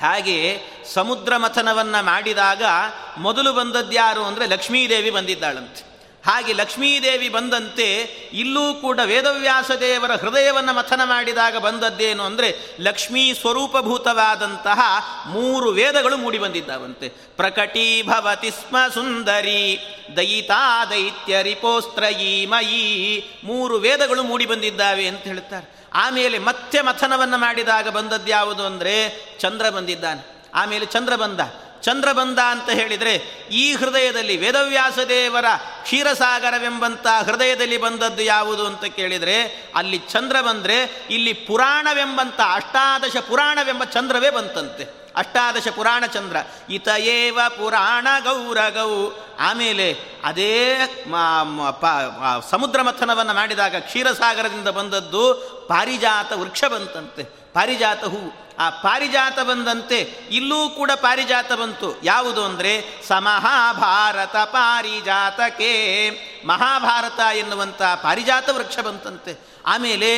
[0.01, 0.59] ಹಾಗೆ
[0.93, 2.63] ಸಮುದ್ರ ಮಥನವನ್ನು ಮಾಡಿದಾಗ
[3.17, 5.94] ಮೊದಲು ಬಂದದ್ಯಾರು ಅಂದರೆ ಲಕ್ಷ್ಮೀದೇವಿ ಬಂದಿದ್ದಾಳಂತೆ.
[6.25, 7.93] ಹಾಗೆ ಲಕ್ಷ್ಮೀದೇವಿ ಬಂದಂತೆ
[8.33, 14.79] ಇಲ್ಲೂ ಕೂಡ ವೇದವ್ಯಾಸ ದೇವರ ಹೃದಯವನ್ನು ಮಥನ ಮಾಡಿದಾಗ ಬಂದದ್ದೇನು ಅಂದರೆ ಲಕ್ಷ್ಮೀ ಸ್ವರೂಪಭೂತವಾದಂತಹ
[15.27, 17.09] ಮೂರು ವೇದಗಳು ಮೂಡಿ ಬಂದಿದ್ದಾವಂತೆ.
[17.09, 19.79] ಪ್ರಕಟೀಭವತಿ ಸ್ಮ ಸುಂದರಿ
[20.15, 25.87] ದಯಿತಾ ದೈತ್ಯ ರಿಪೋಸ್ತ್ರಯೀ ಮಯೀ ಮೂರು ವೇದಗಳು ಮೂಡಿ ಬಂದಿದ್ದಾವೆ ಅಂತ ಹೇಳ್ತಾರೆ.
[25.93, 28.95] ಆಮೇಲೆ ಮತ್ತೆ ಮಥನವನ್ನು ಮಾಡಿದಾಗ ಬಂದದ್ದು ಯಾವುದು ಅಂದರೆ
[29.39, 30.45] ಚಂದ್ರ ಬಂದಿದ್ದಾನೆ.
[30.55, 31.39] ಆಮೇಲೆ ಚಂದ್ರ ಬಂದ.
[31.85, 33.13] ಚಂದ್ರ ಬಂದ ಅಂತ ಹೇಳಿದರೆ
[33.51, 35.45] ಈ ಹೃದಯದಲ್ಲಿ ವೇದವ್ಯಾಸ ದೇವರ
[35.83, 45.05] ಕ್ಷೀರಸಾಗರವೆಂಬಂಥ ಹೃದಯದಲ್ಲಿ ಬಂದದ್ದು ಯಾವುದು ಅಂತ ಕೇಳಿದರೆ ಅಲ್ಲಿ ಚಂದ್ರ ಬಂದರೆ ಇಲ್ಲಿ ಪುರಾಣವೆಂಬಂಥ ಅಷ್ಟಾದಶ ಪುರಾಣವೆಂಬ ಚಂದ್ರವೇ ಬಂತಂತೆ.
[45.15, 46.35] ಅಷ್ಟಾದಶ ಪುರಾಣ ಚಂದ್ರ.
[46.69, 49.11] ಇತಯೇವ ಪುರಾಣ ಗೌರಗೌ.
[49.39, 50.77] ಆಮೇಲೆ ಅದೇ
[52.49, 55.33] ಸಮುದ್ರ ಮಥನವನ್ನು ಮಾಡಿದಾಗ ಕ್ಷೀರಸಾಗರದಿಂದ ಬಂದದ್ದು
[55.69, 57.23] ಪಾರಿಜಾತ ವೃಕ್ಷ ಬಂತಂತೆ.
[57.53, 59.99] ಪಾರಿಜಾತ ಹೂವು ಆ ಪಾರಿಜಾತ ಬಂದಂತೆ
[60.31, 62.01] ಇಲ್ಲೂ ಕೂಡ ಪಾರಿಜಾತ ಬಂತು.
[62.03, 66.09] ಯಾವುದು ಅಂದರೆ, ಸಮಹಾಭಾರತ ಪಾರಿಜಾತಕ್ಕೆ
[66.47, 69.39] ಮಹಾಭಾರತ ಎನ್ನುವಂಥ ಪಾರಿಜಾತ ವೃಕ್ಷ ಬಂತಂತೆ.
[69.65, 70.17] ಆಮೇಲೆ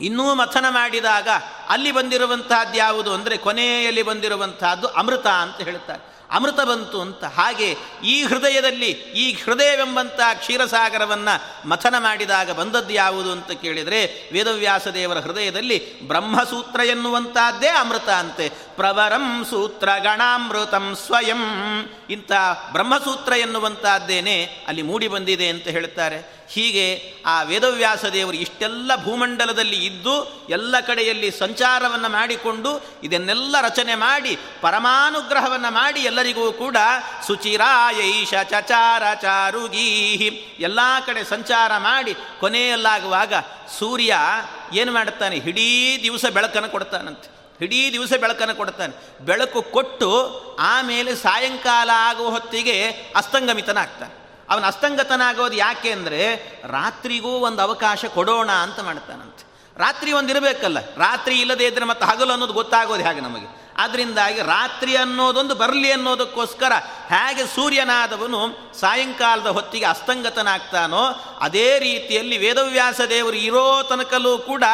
[0.00, 1.28] ಇನ್ನೂ ಮಥನ ಮಾಡಿದಾಗ
[1.68, 6.15] ಅಲ್ಲಿ ಬಂದಿರುವಂತಹದ್ದು ಯಾವುದು ಅಂದರೆ ಕೊನೆಯಲ್ಲಿ ಬಂದಿರುವಂತಹದ್ದು ಅಮೃತ ಅಂತ ಹೇಳ್ತಾರೆ.
[6.30, 7.24] ಅಮೃತ ಬಂತು ಅಂತ.
[7.24, 16.00] ಹಾಗೆ ಈ ಹೃದಯದಲ್ಲಿ ಈ ಹೃದಯವೆಂಬಂಥ ಕ್ಷೀರಸಾಗರವನ್ನು ಮಥನ ಮಾಡಿದಾಗ ಬಂದದ್ದು ಯಾವುದು ಅಂತ ಕೇಳಿದರೆ ವೇದವ್ಯಾಸ ದೇವರ ಹೃದಯದಲ್ಲಿ
[16.08, 18.48] ಬ್ರಹ್ಮಸೂತ್ರ ಎನ್ನುವಂತಹದ್ದೇ ಅಮೃತ ಅಂತೆ.
[18.48, 21.42] ಪ್ರವರಂ ಸೂತ್ರ ಗಣಾಮೃತಂ ಸ್ವಯಂ.
[22.10, 22.32] ಇಂಥ
[22.72, 30.80] ಬ್ರಹ್ಮಸೂತ್ರ ಎನ್ನುವಂತಹದ್ದೇನೆ ಅಲ್ಲಿ ಮೂಡಿ ಬಂದಿದೆ ಅಂತ ಹೇಳ್ತಾರೆ ಹೀಗೆ ಆ ವೇದವ್ಯಾಸ ದೇವರು ಇಷ್ಟೆಲ್ಲ ಭೂಮಂಡಲದಲ್ಲಿ ಇದ್ದು ಎಲ್ಲ
[30.80, 36.76] ಕಡೆಯಲ್ಲಿ ಸಂಚಾರವನ್ನು ಮಾಡಿಕೊಂಡು ಇದನ್ನೆಲ್ಲ ರಚನೆ ಮಾಡಿ ಪರಮಾನುಗ್ರಹವನ್ನು ಮಾಡಿ ಎಲ್ಲರಿಗೂ ಕೂಡ
[37.26, 43.34] ಸುಚಿರಾಯೈಷ ಚಚಾರ ಚಾರುಗೀಹಿ ಎಲ್ಲ ಕಡೆ ಸಂಚಾರ ಮಾಡಿ ಕೊನೆಯಲ್ಲಾಗುವಾಗ
[43.78, 44.16] ಸೂರ್ಯ
[44.72, 45.36] ಏನು ಮಾಡುತ್ತಾನೆ?
[45.36, 47.36] ಇಡೀ ದಿವಸ ಬೆಳಕನ್ನು ಕೊಡ್ತಾನಂತೆ.
[47.64, 49.24] ಇಡೀ ದಿವಸ ಬೆಳಕನ್ನು ಕೊಡ್ತಾನೆ.
[49.24, 50.10] ಬೆಳಕು ಕೊಟ್ಟು
[50.60, 54.25] ಆಮೇಲೆ ಸಾಯಂಕಾಲ ಆಗುವ ಹೊತ್ತಿಗೆ ಅಸ್ತಂಗಮಿತನಾಗ್ತಾನೆ.
[54.50, 56.22] ಅವನು ಅಸ್ತಂಗತನಾಗೋದು ಯಾಕೆ ಅಂದರೆ
[56.68, 59.44] ರಾತ್ರಿಗೂ ಒಂದು ಅವಕಾಶ ಕೊಡೋಣ ಅಂತ ಮಾಡ್ತಾನಂತೆ.
[59.76, 63.48] ರಾತ್ರಿ ಒಂದು ಇರಬೇಕಲ್ಲ, ರಾತ್ರಿ ಇಲ್ಲದೆ ಇದ್ರೆ ಮತ್ತೆ ಹಗಲು ಅನ್ನೋದು ಗೊತ್ತಾಗೋದು ಹೇಗೆ ನಮಗೆ?
[63.76, 66.72] ಅದರಿಂದಾಗಿ ರಾತ್ರಿ ಅನ್ನೋದೊಂದು ಬರಲಿ ಅನ್ನೋದಕ್ಕೋಸ್ಕರ
[67.08, 68.40] ಹೇಗೆ ಸೂರ್ಯನಾದವನು
[68.80, 71.02] ಸಾಯಂಕಾಲದ ಹೊತ್ತಿಗೆ ಅಸ್ತಂಗತನಾಗ್ತಾನೋ,
[71.40, 74.64] ಅದೇ ರೀತಿಯಲ್ಲಿ ವೇದವ್ಯಾಸ ದೇವರು ಇರೋ ತನಕಲ್ಲೂ ಕೂಡ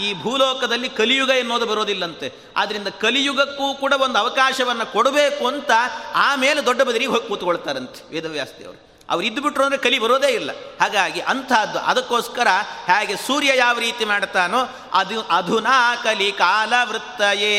[0.00, 2.32] ಈ ಭೂಲೋಕದಲ್ಲಿ ಕಲಿಯುಗ ಎನ್ನೋದು ಬರೋದಿಲ್ಲಂತೆ.
[2.56, 5.70] ಆದ್ದರಿಂದ ಕಲಿಯುಗಕ್ಕೂ ಕೂಡ ಒಂದು ಅವಕಾಶವನ್ನು ಕೊಡಬೇಕು ಅಂತ
[6.14, 8.91] ಆಮೇಲೆ ದೊಡ್ಡ ಬದರಿಗೆ ಹೋಗಿ ಕೂತ್ಕೊಳ್ತಾರಂತೆ ವೇದವ್ಯಾಸ ದೇವರು.
[9.12, 10.50] ಅವ್ರು ಇದ್ದು ಬಿಟ್ರು ಅಂದರೆ ಕಲಿ ಬರೋದೇ ಇಲ್ಲ.
[10.80, 12.48] ಹಾಗಾಗಿ ಅಂಥದ್ದು ಅದಕ್ಕೋಸ್ಕರ
[12.86, 14.60] ಹೇಗೆ ಸೂರ್ಯ ಯಾವ ರೀತಿ ಮಾಡ್ತಾನೋ
[14.94, 17.54] ಅದು, ಅಧುನಾ ಕಲಿ ಕಾಲ ವೃತ್ತಯೇ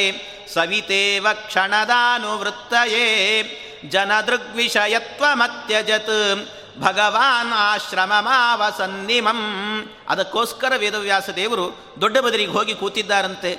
[0.53, 3.05] ಸವಿತೇವ ಕ್ಷಣದಾನುವೃತ್ತಯೇ
[3.89, 6.15] ಜನದೃಗ್ವಿಷಯತ್ವ ಮತ್ಯಜತ್,
[6.79, 9.41] ಭಗವಾನ್ ಆಶ್ರಮ ಮಾವಸನ್ನಿಮಂ
[10.10, 11.65] ಅದಕ್ಕೋಸ್ಕರ ವೇದವ್ಯಾಸ ದೇವರು
[12.01, 13.51] ದೊಡ್ಡ ಬದರಿಗೆ ಹೋಗಿ ಕೂತಿದ್ದಾರಂತೆ.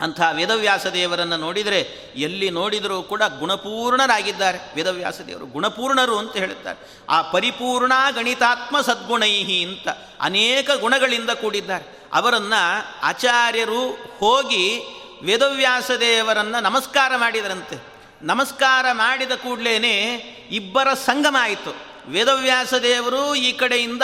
[0.00, 4.58] ಅಂಥ ವೇದವ್ಯಾಸ ದೇವರನ್ನು ನೋಡಿದರೆ ಎಲ್ಲಿ ನೋಡಿದರೂ ಕೂಡ ಗುಣಪೂರ್ಣರಾಗಿದ್ದಾರೆ.
[4.74, 7.04] ವೇದವ್ಯಾಸ ದೇವರು ಗುಣಪೂರ್ಣರು ಅಂತ ಹೇಳುತ್ತಾರೆ.
[7.10, 9.88] ಆ ಪರಿಪೂರ್ಣ ಗಣಿತಾತ್ಮ ಸದ್ಗುಣೈಹಿ ಅಂತ
[10.20, 12.08] ಅನೇಕ ಗುಣಗಳಿಂದ ಕೂಡಿದ್ದಾರೆ.
[12.12, 14.82] ಅವರನ್ನು ಆಚಾರ್ಯರು ಹೋಗಿ
[15.22, 17.82] ವೇದವ್ಯಾಸ ದೇವರನ್ನು ನಮಸ್ಕಾರ ಮಾಡಿದರಂತೆ.
[18.22, 20.14] ನಮಸ್ಕಾರ ಮಾಡಿದ ಕೂಡಲೇ
[20.50, 21.76] ಇಬ್ಬರ ಸಂಗಮ ಆಯಿತು.
[22.08, 24.02] ವೇದವ್ಯಾಸ ದೇವರು ಈ ಕಡೆಯಿಂದ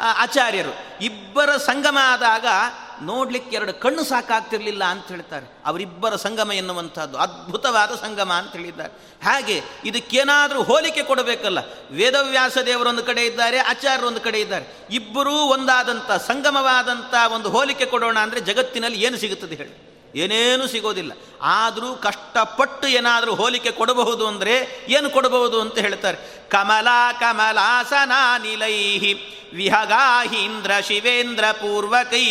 [0.00, 1.04] ಆಚಾರ್ಯರು.
[1.04, 2.46] ಇಬ್ಬರ ಸಂಗಮ ಆದಾಗ
[3.02, 5.46] ನೋಡ್ಲಿಕ್ಕೆ ಎರಡು ಕಣ್ಣು ಸಾಕಾಗ್ತಿರ್ಲಿಲ್ಲ ಅಂತ ಹೇಳ್ತಾರೆ.
[5.64, 8.92] ಅವರಿಬ್ಬರ ಸಂಗಮ ಎನ್ನುವಂಥದ್ದು, ಅದ್ಭುತವಾದ ಸಂಗಮ ಅಂತ ಹೇಳಿದ್ದಾರೆ.
[9.24, 11.58] ಹಾಗೆ ಇದಕ್ಕೇನಾದರೂ ಹೋಲಿಕೆ ಕೊಡಬೇಕಲ್ಲ.
[11.90, 14.86] ವೇದವ್ಯಾಸ ದೇವರೊಂದು ಕಡೆ ಇದ್ದಾರೆ, ಆಚಾರ್ಯರು ಒಂದು ಕಡೆ ಇದ್ದಾರೆ.
[14.90, 19.89] ಇಬ್ಬರೂ ಒಂದಾದಂಥ, ಸಂಗಮವಾದಂಥ ಒಂದು ಹೋಲಿಕೆ ಕೊಡೋಣ ಅಂದರೆ ಜಗತ್ತಿನಲ್ಲಿ ಏನು ಸಿಗುತ್ತದೆ ಹೇಳಿ.
[20.14, 21.12] ಏನೇನು ಸಿಗೋದಿಲ್ಲ.
[21.42, 26.18] ಆದರೂ ಕಷ್ಟಪಟ್ಟು ಏನಾದರೂ ಹೋಲಿಕೆ ಕೊಡಬಹುದು ಅಂದರೆ ಏನು ಕೊಡಬಹುದು ಅಂತ ಹೇಳ್ತಾರೆ.
[26.48, 28.12] ಕಮಲಾ ಕಮಲಾಸನ
[28.42, 29.12] ನಿಲೈಹಿ,
[29.54, 32.26] ವಿಹಗಾಹೀಂದ್ರ ಶಿವೇಂದ್ರ ಪೂರ್ವಕೈ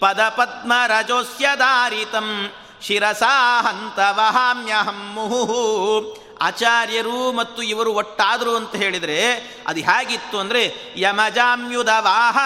[0.00, 9.18] ಪದ ಪದ್ಮ ರಜೋಸ್ಯ ದಾರಿತಂ, ಶಿರಸಾ ಹಂತ ವಹಾಮ್ಯಹಂ ಮುಹು ಆಚಾರ್ಯರು ಮತ್ತು ಇವರು ಒಟ್ಟಾದರು ಅಂತ ಹೇಳಿದರೆ
[9.66, 10.62] ಅದು ಹೇಗಿತ್ತು ಅಂದರೆ
[10.96, 12.38] ಯಮಜಾಮ್ಯುದ ವಾಹ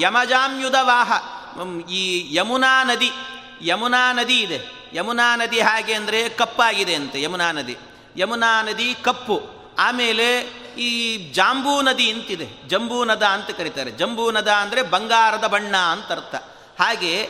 [0.00, 1.12] ಯಮಜಾಮ್ಯುದ ವಾಹ
[1.90, 3.10] ಈ ಯಮುನಾ ನದಿ
[3.64, 4.60] ಯಮುನಾ ನದಿ ಇದೆ.
[4.92, 7.76] ಯಮುನಾ ನದಿ ಹಾಗೆ ಅಂದರೆ ಕಪ್ಪಾಗಿದೆ ಅಂತೆ, ಯಮುನಾ ನದಿ.
[8.16, 9.42] ಯಮುನಾ ನದಿ ಕಪ್ಪು.
[9.78, 10.40] ಆಮೇಲೆ
[10.78, 12.68] ಈ ಜಾಂಬೂ ನದಿ ಅಂತಿದೆ.
[12.68, 13.90] ಜಂಬೂ ನದ ಅಂತ ಕರೀತಾರೆ.
[13.90, 16.34] ಜಂಬೂ ನದ ಅಂದರೆ ಬಂಗಾರದ ಬಣ್ಣ ಅಂತ ಅರ್ಥ.
[16.80, 17.28] ಹಾಗೆ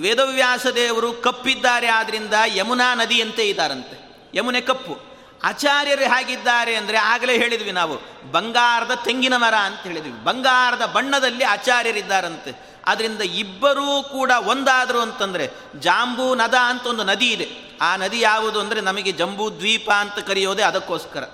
[0.00, 3.96] ವೇದವ್ಯಾಸ ದೇವರು ಕಪ್ಪಿದ್ದಾರೆ ಆದ್ದರಿಂದ ಯಮುನಾ ನದಿ ಅಂತ ಇದ್ದಾರಂತೆ.
[4.34, 5.14] ಯಮುನೆ ಕಪ್ಪು.
[5.44, 10.24] ಆಚಾರ್ಯರು ಹೇಗಿದ್ದಾರೆ ಅಂದರೆ ಆಗಲೇ ಹೇಳಿದ್ವಿ ನಾವು, ಬಂಗಾರದ ತೆಂಗಿನ ಮರ ಅಂತ ಹೇಳಿದ್ವಿ.
[10.24, 12.73] ಬಂಗಾರದ ಬಣ್ಣದಲ್ಲಿ ಆಚಾರ್ಯರಿದ್ದಾರಂತೆ.
[12.84, 17.78] ಆದ್ದರಿಂದ ಇಬ್ಬರೂ ಕೂಡ ಒಂದಾದರು ಅಂತಂದರೆ ಜಾಂಬೂ ನದ ಅಂತ ಒಂದು ನದಿ ಇದೆ.
[17.80, 21.24] ಆ ನದಿ ಯಾವುದು ಅಂದರೆ ನಮಗೆ ಜಂಬೂ ದ್ವೀಪ ಅಂತ ಕರೆಯೋದೇ ಅದಕ್ಕೋಸ್ಕರ.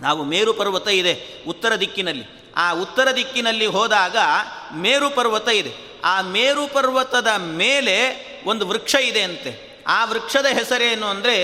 [0.00, 2.52] ನಾವು ಮೇರು ಪರ್ವತ ಇದೆ ಉತ್ತರ ದಿಕ್ಕಿನಲ್ಲಿ.
[2.56, 4.16] ಆ ಉತ್ತರ ದಿಕ್ಕಿನಲ್ಲಿ ಹೋದಾಗ
[4.74, 6.00] ಮೇರು ಪರ್ವತ ಇದೆ.
[6.04, 7.96] ಆ ಮೇರು ಪರ್ವತದ ಮೇಲೆ
[8.46, 9.82] ಒಂದು ವೃಕ್ಷ ಇದೆ ಅಂತೆ.
[9.86, 11.36] ಆ ವೃಕ್ಷದ ಹೆಸರೇನು ಅಂದರೆ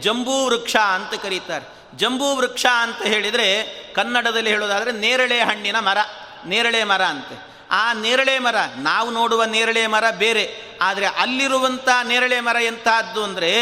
[0.00, 1.96] ಜಂಬೂ ವೃಕ್ಷ ಅಂತ ಕರೀತಾರೆ.
[1.96, 3.48] ಜಂಬೂ ವೃಕ್ಷ ಅಂತ ಹೇಳಿದರೆ
[3.94, 5.98] ಕನ್ನಡದಲ್ಲಿ ಹೇಳೋದಾದರೆ ನೇರಳೆ ಹಣ್ಣಿನ ಮರ,
[6.46, 7.47] ನೇರಳೆ ಮರ ಅಂತೆ.
[7.70, 13.52] ಆ ನೇರಳೆ ಮರ, ನಾವು ನೋಡುವ ನೇರಳೆ ಮರ ಬೇರೆ, ಆದರೆ ಅಲ್ಲಿರುವಂಥ ನೇರಳೆ ಮರ ಎಂಥದ್ದು ಅಂದರೆ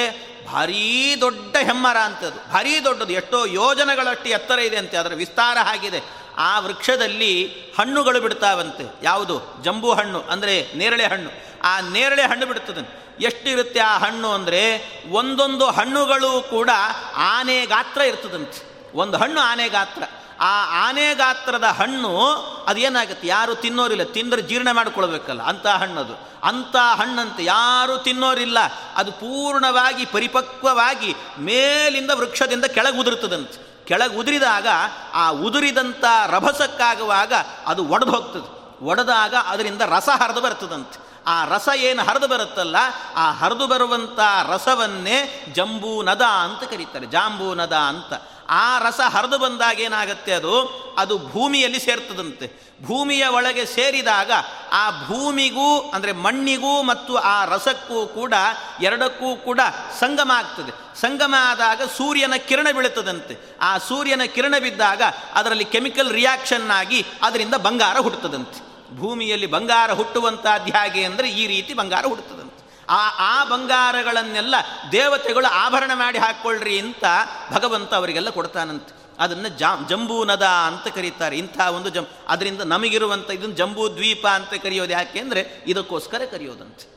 [0.46, 6.00] ಭಾರೀ ದೊಡ್ಡ ಹೆಮ್ಮರ ಅಂತದ್ದು ಭಾರೀ ದೊಡ್ಡದು, ಎಷ್ಟೋ ಯೋಜನೆಗಳಷ್ಟು ಎತ್ತರ ಇದೆ ಅಂತೆ, ಅದರ ವಿಸ್ತಾರ ಆಗಿದೆ.
[6.38, 7.46] ಆ ವೃಕ್ಷದಲ್ಲಿ
[7.78, 8.94] ಹಣ್ಣುಗಳು ಬಿಡ್ತಾವಂತೆ.
[9.02, 9.62] ಯಾವುದು?
[9.62, 11.30] ಜಂಬೂ ಹಣ್ಣು, ಅಂದರೆ ನೇರಳೆ ಹಣ್ಣು.
[11.64, 13.06] ಆ ನೇರಳೆ ಹಣ್ಣು ಬಿಡ್ತದೆ.
[13.24, 14.62] ಎಷ್ಟಿರುತ್ತೆ ಆ ಹಣ್ಣು ಅಂದರೆ
[15.10, 16.70] ಒಂದೊಂದು ಹಣ್ಣುಗಳು ಕೂಡ
[17.16, 18.90] ಆನೆ ಗಾತ್ರ ಇರ್ತದಂತೆ.
[18.94, 20.02] ಒಂದು ಹಣ್ಣು ಆನೆ ಗಾತ್ರ
[20.40, 22.18] ಆ ಆನೆ ಗಾತ್ರದ ಹಣ್ಣು,
[22.66, 23.28] ಅದು ಏನಾಗುತ್ತೆ?
[23.28, 24.02] ಯಾರು ತಿನ್ನೋರಿಲ್ಲ.
[24.02, 26.14] ತಿಂದರೆ ಜೀರ್ಣ ಮಾಡಿಕೊಳ್ಬೇಕಲ್ಲ, ಅಂಥ ಹಣ್ಣದು.
[26.44, 28.58] ಅಂಥ ಹಣ್ಣಂತೆ ಯಾರು ತಿನ್ನೋರಿಲ್ಲ.
[28.96, 34.66] ಅದು ಪೂರ್ಣವಾಗಿ, ಪರಿಪಕ್ವವಾಗಿ ಮೇಲಿಂದ ವೃಕ್ಷದಿಂದ ಕೆಳಗೆ ಉದುರ್ತದಂತೆ ಕೆಳಗೆ ಉದುರಿದಾಗ
[35.14, 37.32] ಆ ಉದುರಿದಂಥ ರಭಸಕ್ಕಾಗುವಾಗ
[37.66, 42.76] ಅದು ಒಡೆದು ಹೋಗ್ತದೆ ಒಡೆದಾಗ ಅದರಿಂದ ರಸ ಹರಿದು ಬರ್ತದಂತೆ ಆ ರಸ ಏನು ಹರಿದು ಬರುತ್ತಲ್ಲ,
[43.16, 44.18] ಆ ಹರಿದು ಬರುವಂಥ
[44.48, 47.06] ರಸವನ್ನೇ ಜಂಬೂ ನದ ಅಂತ ಕರೀತಾರೆ.
[47.06, 48.14] ಜಾಂಬೂ ನದ ಅಂತ.
[48.48, 50.86] ಆ ರಸ ಹರಿದು ಬಂದಾಗ ಏನಾಗುತ್ತೆ ಅದು?
[50.98, 52.66] ಅದು ಭೂಮಿಯಲ್ಲಿ ಸೇರ್ತದಂತೆ.
[52.84, 54.30] ಭೂಮಿಯ ಒಳಗೆ ಸೇರಿದಾಗ
[54.72, 58.34] ಆ ಭೂಮಿಗೂ ಅಂದರೆ ಮಣ್ಣಿಗೂ ಮತ್ತು ಆ ರಸಕ್ಕೂ ಕೂಡ
[58.80, 59.60] ಎರಡಕ್ಕೂ ಕೂಡ
[60.00, 61.00] ಸಂಗಮ ಆಗ್ತದೆ.
[61.00, 63.56] ಸಂಗಮ ಆದಾಗ ಸೂರ್ಯನ ಕಿರಣ ಬೀಳುತ್ತದಂತೆ.
[63.60, 65.02] ಆ ಸೂರ್ಯನ ಕಿರಣ ಬಿದ್ದಾಗ
[65.34, 68.66] ಅದರಲ್ಲಿ ಕೆಮಿಕಲ್ ರಿಯಾಕ್ಷನ್ ಆಗಿ ಅದರಿಂದ ಬಂಗಾರ ಹುಟ್ಟುತ್ತದಂತೆ.
[69.00, 72.45] ಭೂಮಿಯಲ್ಲಿ ಬಂಗಾರ ಹುಟ್ಟುವಂಥದ್ದು ಹೇಗೆ ಅಂದರೆ ಈ ರೀತಿ ಬಂಗಾರ ಹುಟ್ಟುತ್ತದಂತೆ
[72.90, 74.54] ಆ ಆ ಬಂಗಾರಗಳನ್ನೆಲ್ಲ
[74.92, 77.04] ದೇವತೆಗಳು ಆಭರಣ ಮಾಡಿ ಹಾಕ್ಕೊಳ್ರಿ ಅಂತ
[77.52, 79.06] ಭಗವಂತ ಅವರಿಗೆಲ್ಲ ಕೊಡ್ತಾನಂತೆ.
[79.18, 81.38] ಅದನ್ನು ಜಾ ಜಂಬೂ ನದ ಅಂತ ಕರೀತಾರೆ.
[81.38, 86.95] ಇಂಥ ಒಂದು ಜಂ, ಅದರಿಂದ ನಮಗಿರುವಂಥ ಇದನ್ನು ಜಂಬೂ ದ್ವೀಪ ಅಂತ ಕರೆಯೋದು ಯಾಕೆ ಅಂದರೆ ಇದಕ್ಕೋಸ್ಕರ ಕರೆಯೋದಂತೆ.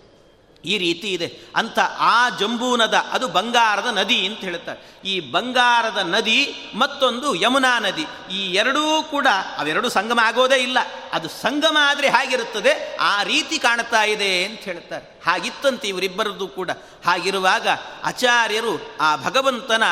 [0.65, 1.39] ಈ ರೀತಿ ಇದೆ.
[1.55, 8.05] ಅಂತ ಆ ಜಂಬೂನದ, ಅದು ಬಂಗಾರದ ನದಿ ಅಂತ ಹೇಳ್ತಾರೆ ಈ ಬಂಗಾರದ ನದಿ ಮತ್ತೊಂದು ಯಮುನಾ ನದಿ.
[8.31, 10.77] ಈ ಎರಡೂ ಕೂಡ ಅವೆರಡೂ ಸಂಗಮ ಆಗೋದೇ ಇಲ್ಲ.
[11.13, 12.97] ಅದು ಸಂಗಮ ಆದರೆ ಹಾಗಿರುತ್ತದೆ.
[12.97, 16.69] ಆ ರೀತಿ ಕಾಣ್ತಾ ಇದೆ ಅಂತ ಹೇಳ್ತಾರೆ ಹಾಗಿತ್ತಂತೆ ಇವರಿಬ್ಬರದ್ದು ಕೂಡ.
[17.05, 17.67] ಹಾಗಿರುವಾಗ
[18.03, 19.83] ಆಚಾರ್ಯರು ಆ ಭಗವಂತನ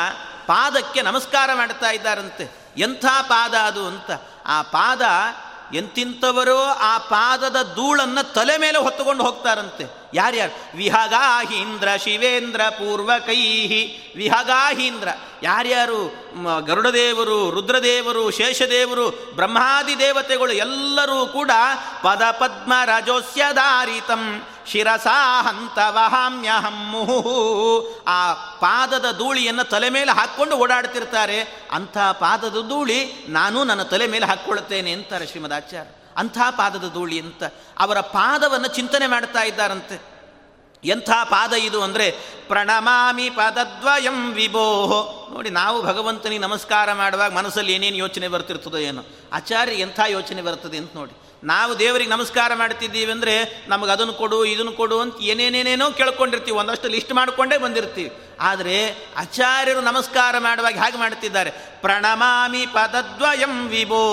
[0.46, 2.50] ಪಾದಕ್ಕೆ ನಮಸ್ಕಾರ ಮಾಡ್ತಾ ಇದ್ದಾರಂತೆ.
[2.76, 4.10] ಎಂಥ ಪಾದ ಅದು ಅಂತ.
[4.46, 5.02] ಆ ಪಾದ
[5.74, 9.84] ಎಂತಿಂಥವರೋ ಆ ಪಾದದ ಧೂಳನ್ನು ತಲೆ ಮೇಲೆ ಹೊತ್ತುಕೊಂಡು ಹೋಗ್ತಾರಂತೆ?
[10.14, 10.76] ಯಾರ್ಯಾರು?
[10.76, 14.12] ವಿಹಗಾಹೀಂದ್ರ ಶಿವೇಂದ್ರ, ಪೂರ್ವಕೈಹಿ.
[14.16, 15.08] ವಿಹಗಾಹೀಂದ್ರ.
[15.42, 16.28] ಯಾರ್ಯಾರು?
[16.64, 21.50] ಗರುಡದೇವರು, ರುದ್ರದೇವರು, ಶೇಷದೇವರು, ಬ್ರಹ್ಮಾದಿ ದೇವತೆಗಳು ಎಲ್ಲರೂ ಕೂಡ
[22.02, 27.34] ಪದ ಪದ್ಮ ರಜೋಸ್ಯದಾರಿತಂ ಶಿರಸಾ ಹಂತ ವಹಾಮ್ಯಹಮ್ಮುಹು
[28.08, 31.66] ಆ ಪಾದದ ಧೂಳಿಯನ್ನು ತಲೆ ಮೇಲೆ ಹಾಕ್ಕೊಂಡು ಓಡಾಡ್ತಿರ್ತಾರೆ.
[31.70, 35.90] ಅಂಥ ಪಾದದ ಧೂಳಿ ನಾನು ನನ್ನ ತಲೆ ಮೇಲೆ ಹಾಕ್ಕೊಳ್ತೇನೆ ಅಂತಾರೆ ಶ್ರೀಮದಾಚಾರ್ಯ.
[36.16, 37.42] ಅಂಥ ಪಾದದ ಧೂಳಿ ಅಂತ
[37.78, 40.18] ಅವರ ಪಾದವನ್ನು ಚಿಂತನೆ ಮಾಡ್ತಾ ಇದ್ದಾರಂತೆ.
[40.84, 42.10] ಎಂಥ ಪಾದ ಇದು ಅಂದರೆ
[42.48, 49.02] ಪ್ರಣಮಾಮಿ ಪಾದದ್ವಯಂ ವಿಭೋಹೋ ನೋಡಿ ನಾವು ಭಗವಂತನಿಗೆ ನಮಸ್ಕಾರ ಮಾಡುವಾಗ ಮನಸ್ಸಲ್ಲಿ ಏನೇನು ಯೋಚನೆ ಬರ್ತಿರ್ತದೋ ಏನೋ.
[49.32, 51.27] ಆಚಾರ್ಯ ಎಂಥ ಯೋಚನೆ ಬರ್ತದೆ ಅಂತ ನೋಡಿ.
[51.44, 56.56] ನಾವು ದೇವರಿಗೆ ನಮಸ್ಕಾರ ಮಾಡ್ತಿದ್ದೀವಿ ಅಂದರೆ ನಮಗೆ ಅದನ್ನು ಕೊಡು, ಇದನ್ನು ಕೊಡು ಅಂತ ಏನೇನೇನೇನೋ ಕೇಳ್ಕೊಂಡಿರ್ತೀವಿ.
[56.58, 58.12] ಒಂದಷ್ಟು ಲಿಸ್ಟ್ ಮಾಡಿಕೊಂಡೇ ಬಂದಿರ್ತೀವಿ.
[58.40, 61.50] ಆದರೆ ಆಚಾರ್ಯರು ನಮಸ್ಕಾರ ಮಾಡುವಾಗ ಹೇಗೆ ಮಾಡ್ತಿದ್ದಾರೆ?
[61.80, 64.04] ಪ್ರಣಮಾಮಿ ಪದದ್ವಯಂ ವಿಭೋ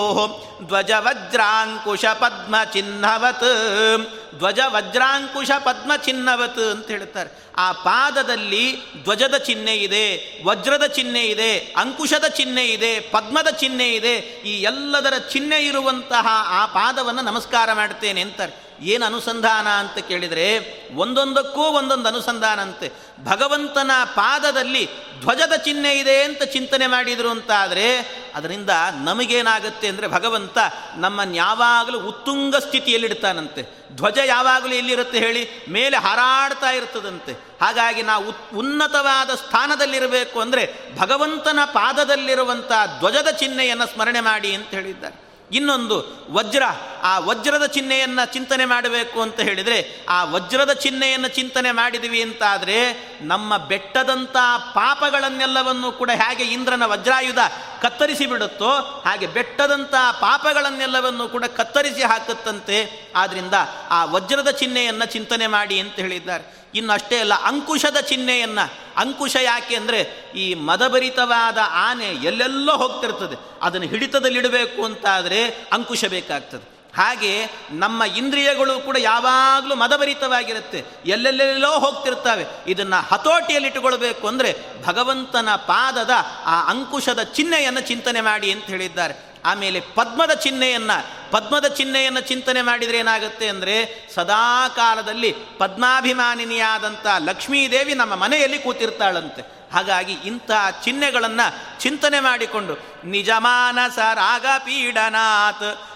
[0.68, 10.06] ಧ್ವಜ ವಜ್ರಾಂಕುಶ ಪದ್ಮ ಚಿಹ್ನವತ್ ಧ್ವಜ ವಜ್ರಾಂಕುಶ ಪದ್ಮ ಚಿನ್ನವತ್ ಅಂತ ಹೇಳ್ತಾರೆ ಆ ಪಾದದಲ್ಲಿ ಧ್ವಜದ ಚಿಹ್ನೆ ಇದೆ,
[10.46, 17.22] ವಜ್ರದ ಚಿಹ್ನೆ ಇದೆ, ಅಂಕುಶದ ಚಿಹ್ನೆ ಇದೆ, ಪದ್ಮದ ಚಿಹ್ನೆ ಇದೆ, ಈ ಎಲ್ಲದರ ಚಿಹ್ನೆ ಇರುವಂತಹ ಆ ಪಾದವನ್ನು
[17.22, 18.65] ನಮಸ್ಕಾರ ಮಾಡ್ತೇನೆ ಅಂತಾರೆ.
[18.82, 20.48] ಏನು ಅನುಸಂಧಾನ ಅಂತ ಕೇಳಿದರೆ
[20.96, 22.92] ಒಂದೊಂದಕ್ಕೂ ಒಂದೊಂದು ಅನುಸಂಧಾನ ಅಂತೆ.
[23.24, 24.90] ಭಗವಂತನ ಪಾದದಲ್ಲಿ
[25.22, 28.00] ಧ್ವಜದ ಚಿಹ್ನೆ ಇದೆ ಅಂತ ಚಿಂತನೆ ಮಾಡಿದರು ಅಂತ ಆದರೆ
[28.36, 28.70] ಅದರಿಂದ
[29.04, 30.58] ನಮಗೇನಾಗುತ್ತೆ ಅಂದರೆ ಭಗವಂತ
[30.96, 33.86] ನಮ್ಮನ್ನು ಯಾವಾಗಲೂ ಉತ್ತುಂಗ ಸ್ಥಿತಿಯಲ್ಲಿಡ್ತಾನಂತೆ.
[33.96, 35.50] ಧ್ವಜ ಯಾವಾಗಲೂ ಎಲ್ಲಿರುತ್ತೆ ಹೇಳಿ?
[35.70, 37.32] ಮೇಲೆ ಹಾರಾಡ್ತಾ ಇರ್ತದಂತೆ.
[37.62, 45.25] ಹಾಗಾಗಿ ನಾವು ಉನ್ನತವಾದ ಸ್ಥಾನದಲ್ಲಿರಬೇಕು ಅಂದರೆ ಭಗವಂತನ ಪಾದದಲ್ಲಿರುವಂಥ ಧ್ವಜದ ಚಿಹ್ನೆಯನ್ನು ಸ್ಮರಣೆ ಮಾಡಿ ಅಂತ ಹೇಳಿದ್ದಾರೆ.
[45.52, 46.64] ಇನ್ನೊಂದು ವಜ್ರ,
[47.04, 54.36] ಆ ವಜ್ರದ ಚಿಹ್ನೆಯನ್ನು ಚಿಂತನೆ ಮಾಡಬೇಕು ಅಂತ ಹೇಳಿದರೆ, ಆ ವಜ್ರದ ಚಿಹ್ನೆಯನ್ನು ಚಿಂತನೆ ಮಾಡಿದ್ವಿ ಅಂತಾದರೆ, ನಮ್ಮ ಬೆಟ್ಟದಂಥ
[54.74, 57.38] ಪಾಪಗಳನ್ನೆಲ್ಲವನ್ನು ಕೂಡ ಹೇಗೆ ಇಂದ್ರನ ವಜ್ರಾಯುಧ
[57.82, 63.54] ಕತ್ತರಿಸಿ ಬಿಡುತ್ತೋ, ಹಾಗೆ ಬೆಟ್ಟದಂಥ ಪಾಪಗಳನ್ನೆಲ್ಲವನ್ನು ಕೂಡ ಕತ್ತರಿಸಿ ಹಾಕುತ್ತಂತೆ ಆದ್ದರಿಂದ
[63.90, 66.65] ಆ ವಜ್ರದ ಚಿಹ್ನೆಯನ್ನು ಚಿಂತನೆ ಮಾಡಿ ಅಂತ ಹೇಳಿದ್ದಾರೆ.
[66.76, 68.66] ಇನ್ನು ಅಷ್ಟೇ ಅಲ್ಲ, ಅಂಕುಶದ ಚಿಹ್ನೆಯನ್ನು.
[68.98, 70.00] ಅಂಕುಶ ಯಾಕೆ ಅಂದರೆ
[70.36, 71.58] ಈ ಮದಭರಿತವಾದ
[71.88, 73.36] ಆನೆ ಎಲ್ಲೆಲ್ಲೋ ಹೋಗ್ತಿರ್ತದೆ.
[73.62, 76.76] ಅದನ್ನು ಹಿಡಿತದಲ್ಲಿಡಬೇಕು ಅಂತಾದರೆ ಅಂಕುಶ ಬೇಕಾಗ್ತದೆ.
[76.98, 77.32] ಹಾಗೆ
[77.72, 80.86] ನಮ್ಮ ಇಂದ್ರಿಯಗಳು ಕೂಡ ಯಾವಾಗಲೂ ಮದಭರಿತವಾಗಿರುತ್ತೆ.
[81.06, 82.46] ಎಲ್ಲೆಲ್ಲೆಲ್ಲೋ ಹೋಗ್ತಿರ್ತವೆ.
[82.68, 86.12] ಇದನ್ನು ಹತೋಟಿಯಲ್ಲಿಟ್ಟುಕೊಳ್ಬೇಕು ಅಂದರೆ ಭಗವಂತನ ಪಾದದ
[86.46, 89.36] ಆ ಅಂಕುಶದ ಚಿಹ್ನೆಯನ್ನು ಚಿಂತನೆ ಮಾಡಿ ಅಂತ ಹೇಳಿದ್ದಾರೆ.
[89.46, 93.76] ಆಮೇಲೆ ಪದ್ಮದ ಚಿಹ್ನೆಯನ್ನು ಪದ್ಮದ ಚಿಹ್ನೆಯನ್ನು ಚಿಂತನೆ ಮಾಡಿದರೆ ಏನಾಗುತ್ತೆ ಅಂದರೆ
[94.16, 94.44] ಸದಾ
[94.76, 99.42] ಕಾಲದಲ್ಲಿ ಪದ್ಮಾಭಿಮಾನಿನಿಯಾದಂಥ ಲಕ್ಷ್ಮೀದೇವಿ ನಮ್ಮ ಮನೆಯಲ್ಲಿ ಕೂತಿರ್ತಾಳಂತೆ.
[99.74, 100.52] ಹಾಗಾಗಿ ಇಂಥ
[100.84, 101.48] ಚಿಹ್ನೆಗಳನ್ನು
[101.80, 102.74] ಚಿಂತನೆ ಮಾಡಿಕೊಂಡು,
[103.08, 104.46] ನಿಜಮಾನಸ ರಾಗ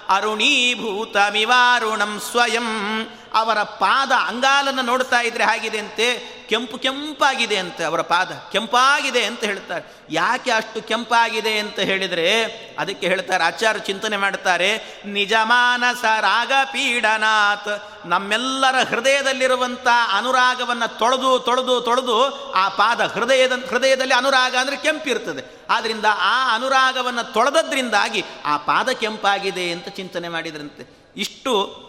[0.10, 2.68] ಅರುಣೀಭೂತ ಮಿವಾರುಣಂ ಸ್ವಯಂ
[3.34, 6.40] ಅವರ ಪಾದ ಅಂಗಾಲನ್ನು ನೋಡ್ತಾ ಇದ್ರೆ ಹಾಗಿದೆ ಅಂತೆ?
[6.50, 8.32] ಕೆಂಪು ಕೆಂಪಾಗಿದೆ ಅಂತೆ ಅವರ ಪಾದ.
[8.52, 9.94] ಕೆಂಪಾಗಿದೆ ಅಂತ ಹೇಳ್ತಾರೆ.
[10.10, 12.44] ಯಾಕೆ ಅಷ್ಟು ಕೆಂಪಾಗಿದೆ ಅಂತ ಹೇಳಿದರೆ,
[12.80, 22.70] ಅದಕ್ಕೆ ಹೇಳ್ತಾರೆ, ಆಚಾರ್ಯ ಚಿಂತನೆ ಮಾಡ್ತಾರೆ, ನಿಜಮಾನಸ ರಾಗ ಪೀಡನಾಥ್ ನಮ್ಮೆಲ್ಲರ ಹೃದಯದಲ್ಲಿರುವಂಥ ಅನುರಾಗವನ್ನು ತೊಳೆದು ತೊಳೆದು ತೊಳೆದು ಆ
[22.70, 30.30] ಪಾದ ಹೃದಯದ, ಹೃದಯದಲ್ಲಿ ಅನುರಾಗ ಅಂದರೆ ಕೆಂಪಿರ್ತದೆ ಆದ್ದರಿಂದ ಆ ಅನುರಾಗವನ್ನು ತೊಳೆದದ್ರಿಂದಾಗಿ ಆ ಪಾದ ಕೆಂಪಾಗಿದೆ ಅಂತ ಚಿಂತನೆ
[30.30, 31.14] ಮಾಡಿದ್ರಂತೆ.
[31.18, 31.89] ಇಷ್ಟು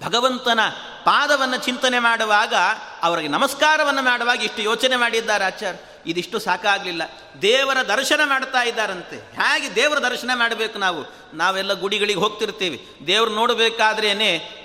[0.00, 0.60] ಭಗವಂತನ
[1.04, 2.54] ಪಾದವನ್ನು ಚಿಂತನೆ ಮಾಡುವಾಗ,
[3.02, 5.76] ಅವರಿಗೆ ನಮಸ್ಕಾರವನ್ನು ಮಾಡುವಾಗ ಇಷ್ಟು ಯೋಚನೆ ಮಾಡಿದ್ದಾರೆ ಆಚಾರ್
[6.06, 7.02] ಇದಿಷ್ಟು ಸಾಕಾಗಲಿಲ್ಲ.
[7.42, 9.16] ದೇವರ ದರ್ಶನ ಮಾಡ್ತಾ ಇದ್ದಾರಂತೆ.
[9.16, 11.30] ಹೇಗೆ ದೇವರ ದರ್ಶನ ಮಾಡಬೇಕು ನಾವು?
[11.36, 12.86] ನಾವೆಲ್ಲ ಗುಡಿಗಳಿಗೆ ಹೋಗ್ತಿರ್ತೀವಿ.
[13.06, 14.14] ದೇವ್ರು ನೋಡಬೇಕಾದ್ರೇ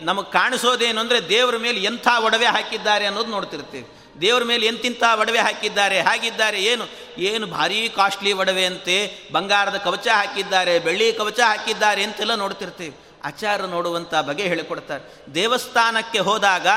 [0.01, 3.87] ನಮಗೆ ಕಾಣಿಸೋದೇನು ಅಂದರೆ ದೇವರ ಮೇಲೆ ಎಂಥ ಒಡವೆ ಹಾಕಿದ್ದಾರೆ ಅನ್ನೋದು ನೋಡ್ತಿರ್ತೀವಿ.
[4.21, 6.85] ದೇವ್ರ ಮೇಲೆ ಎಂತಿಂಥ ಒಡವೆ ಹಾಕಿದ್ದಾರೆ, ಹಾಗಿದ್ದಾರೆ, ಏನು?
[7.17, 13.08] ಏನು ಭಾರೀ ಕಾಸ್ಟ್ಲಿ ಒಡವೆ ಅಂತೆ, ಬಂಗಾರದ ಕವಚ ಹಾಕಿದ್ದಾರೆ ಬೆಳ್ಳಿ ಕವಚ ಹಾಕಿದ್ದಾರೆ ಅಂತೆಲ್ಲ ನೋಡ್ತಿರ್ತೀವಿ.
[13.25, 15.03] ಆಚಾರ ನೋಡುವಂಥ ಬಗೆ ಹೇಳಿಕೊಡ್ತಾರೆ.
[15.35, 16.67] ದೇವಸ್ಥಾನಕ್ಕೆ ಹೋದಾಗ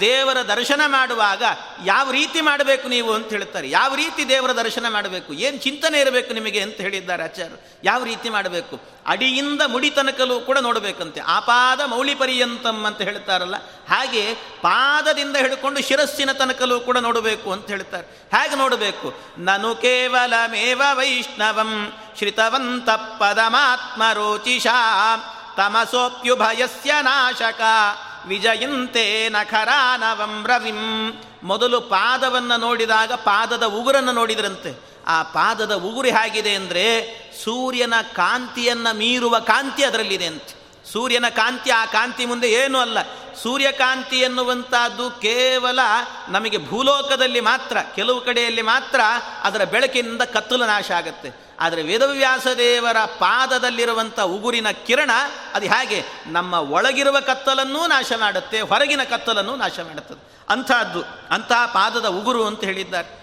[0.00, 1.42] ದೇವರ ದರ್ಶನ ಮಾಡುವಾಗ
[1.84, 3.66] ಯಾವ ರೀತಿ ಮಾಡಬೇಕು ನೀವು ಅಂತ ಹೇಳ್ತಾರೆ.
[3.70, 5.30] ಯಾವ ರೀತಿ ದೇವರ ದರ್ಶನ ಮಾಡಬೇಕು?
[5.34, 8.76] ಏನು ಚಿಂತನೆ ಇರಬೇಕು ನಿಮಗೆ ಅಂತ ಹೇಳಿದ್ದಾರೆ ಆಚಾರ್ಯ ಯಾವ ರೀತಿ ಮಾಡಬೇಕು?
[9.06, 11.20] ಅಡಿಯಿಂದ ಮುಡಿ ತನಕಲೂ ಕೂಡ ನೋಡಬೇಕಂತೆ.
[11.20, 13.56] ಆಪಾದ ಮೌಳಿ ಪರ್ಯಂತಂ ಅಂತ ಹೇಳ್ತಾರಲ್ಲ,
[13.88, 18.06] ಹಾಗೆ ಪಾದದಿಂದ ಹಿಡ್ಕೊಂಡು ಶಿರಸ್ಸಿನ ತನಕಲೂ ಕೂಡ ನೋಡಬೇಕು ಅಂತ ಹೇಳ್ತಾರೆ.
[18.32, 19.08] ಹೇಗೆ ನೋಡಬೇಕು?
[19.38, 21.72] ನಾನು ಕೇವಲ ಮೇವ ವೈಷ್ಣವಂ
[22.18, 24.78] ಶ್ರಿತವಂತ ಪದಮಾತ್ಮ ರೋಚಿಷಾ
[25.56, 27.60] ತಮಸೋಪ್ಯುಭಯಸ್ಯ ನಾಶಕ.
[28.26, 30.80] ವಿಜಯಂತೆ ನಖರಾನವಂ ರವಿಂ
[31.42, 34.92] ಮೊದಲು ಪಾದವನ್ನು ನೋಡಿದಾಗ ಪಾದದ ಉಗುರನ್ನು ನೋಡಿದ್ರಂತೆ.
[35.06, 36.84] ಆ ಪಾದದ ಉಗುರು ಹೇಗಿದೆ ಅಂದರೆ
[37.44, 40.62] ಸೂರ್ಯನ ಕಾಂತಿಯನ್ನು ಮೀರುವ ಕಾಂತಿ ಅದರಲ್ಲಿದೆ ಅಂತೆ.
[40.92, 42.98] ಸೂರ್ಯನ ಕಾಂತಿ ಆ ಕಾಂತಿ ಮುಂದೆ ಏನೂ ಅಲ್ಲ.
[43.42, 45.78] ಸೂರ್ಯಕಾಂತಿ ಎನ್ನುವಂಥದ್ದು ಕೇವಲ
[46.28, 49.00] ನಮಗೆ ಭೂಲೋಕದಲ್ಲಿ ಮಾತ್ರ, ಕೆಲವು ಕಡೆಯಲ್ಲಿ ಮಾತ್ರ
[49.42, 51.41] ಅದರ ಬೆಳಕಿನಿಂದ ಕತ್ತಲು ನಾಶ ಆಗುತ್ತೆ.
[51.62, 55.10] ಆದರೆ ವೇದವ್ಯಾಸ ದೇವರ ಪಾದದಲ್ಲಿರುವಂಥ ಉಗುರಿನ ಕಿರಣ,
[55.54, 56.04] ಅದು ಹೇಗೆ?
[56.26, 63.22] ನಮ್ಮ ಒಳಗಿರುವ ಕತ್ತಲನ್ನೂ ನಾಶ ಮಾಡುತ್ತೆ, ಹೊರಗಿನ ಕತ್ತಲನ್ನೂ ನಾಶ ಮಾಡುತ್ತದೆ ಅಂಥದ್ದು ಅಂತಹ ಪಾದದ ಉಗುರು ಅಂತ ಹೇಳಿದ್ದಾರೆ.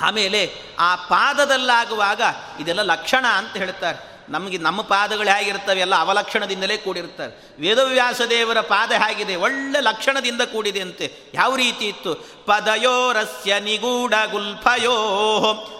[0.00, 2.22] ಆಮೇಲೆ ಆ ಪಾದದಲ್ಲಾಗುವಾಗ
[2.60, 4.15] ಇದೆಲ್ಲ ಲಕ್ಷಣ ಅಂತ ಹೇಳ್ತಾರೆ.
[4.28, 11.16] ನಮಗೆ ನಮ್ಮ ಪಾದಗಳು ಹೇಗಿರ್ತವೆ ಎಲ್ಲ ಅವಲಕ್ಷಣದಿಂದಲೇ ಕೂಡಿರ್ತಾರೆ ವೇದವ್ಯಾಸ ದೇವರ ಪಾದ ಹೇಗಿದೆ, ಒಳ್ಳೆ ಲಕ್ಷಣದಿಂದ ಕೂಡಿದೆ ಅಂತೆ.
[11.34, 12.14] ಯಾವ ರೀತಿ ಇತ್ತು?
[12.46, 14.94] ಪದಯೋರಸ್ಯ ನಿಗೂಢ ಗುಲ್ಫಯೋ.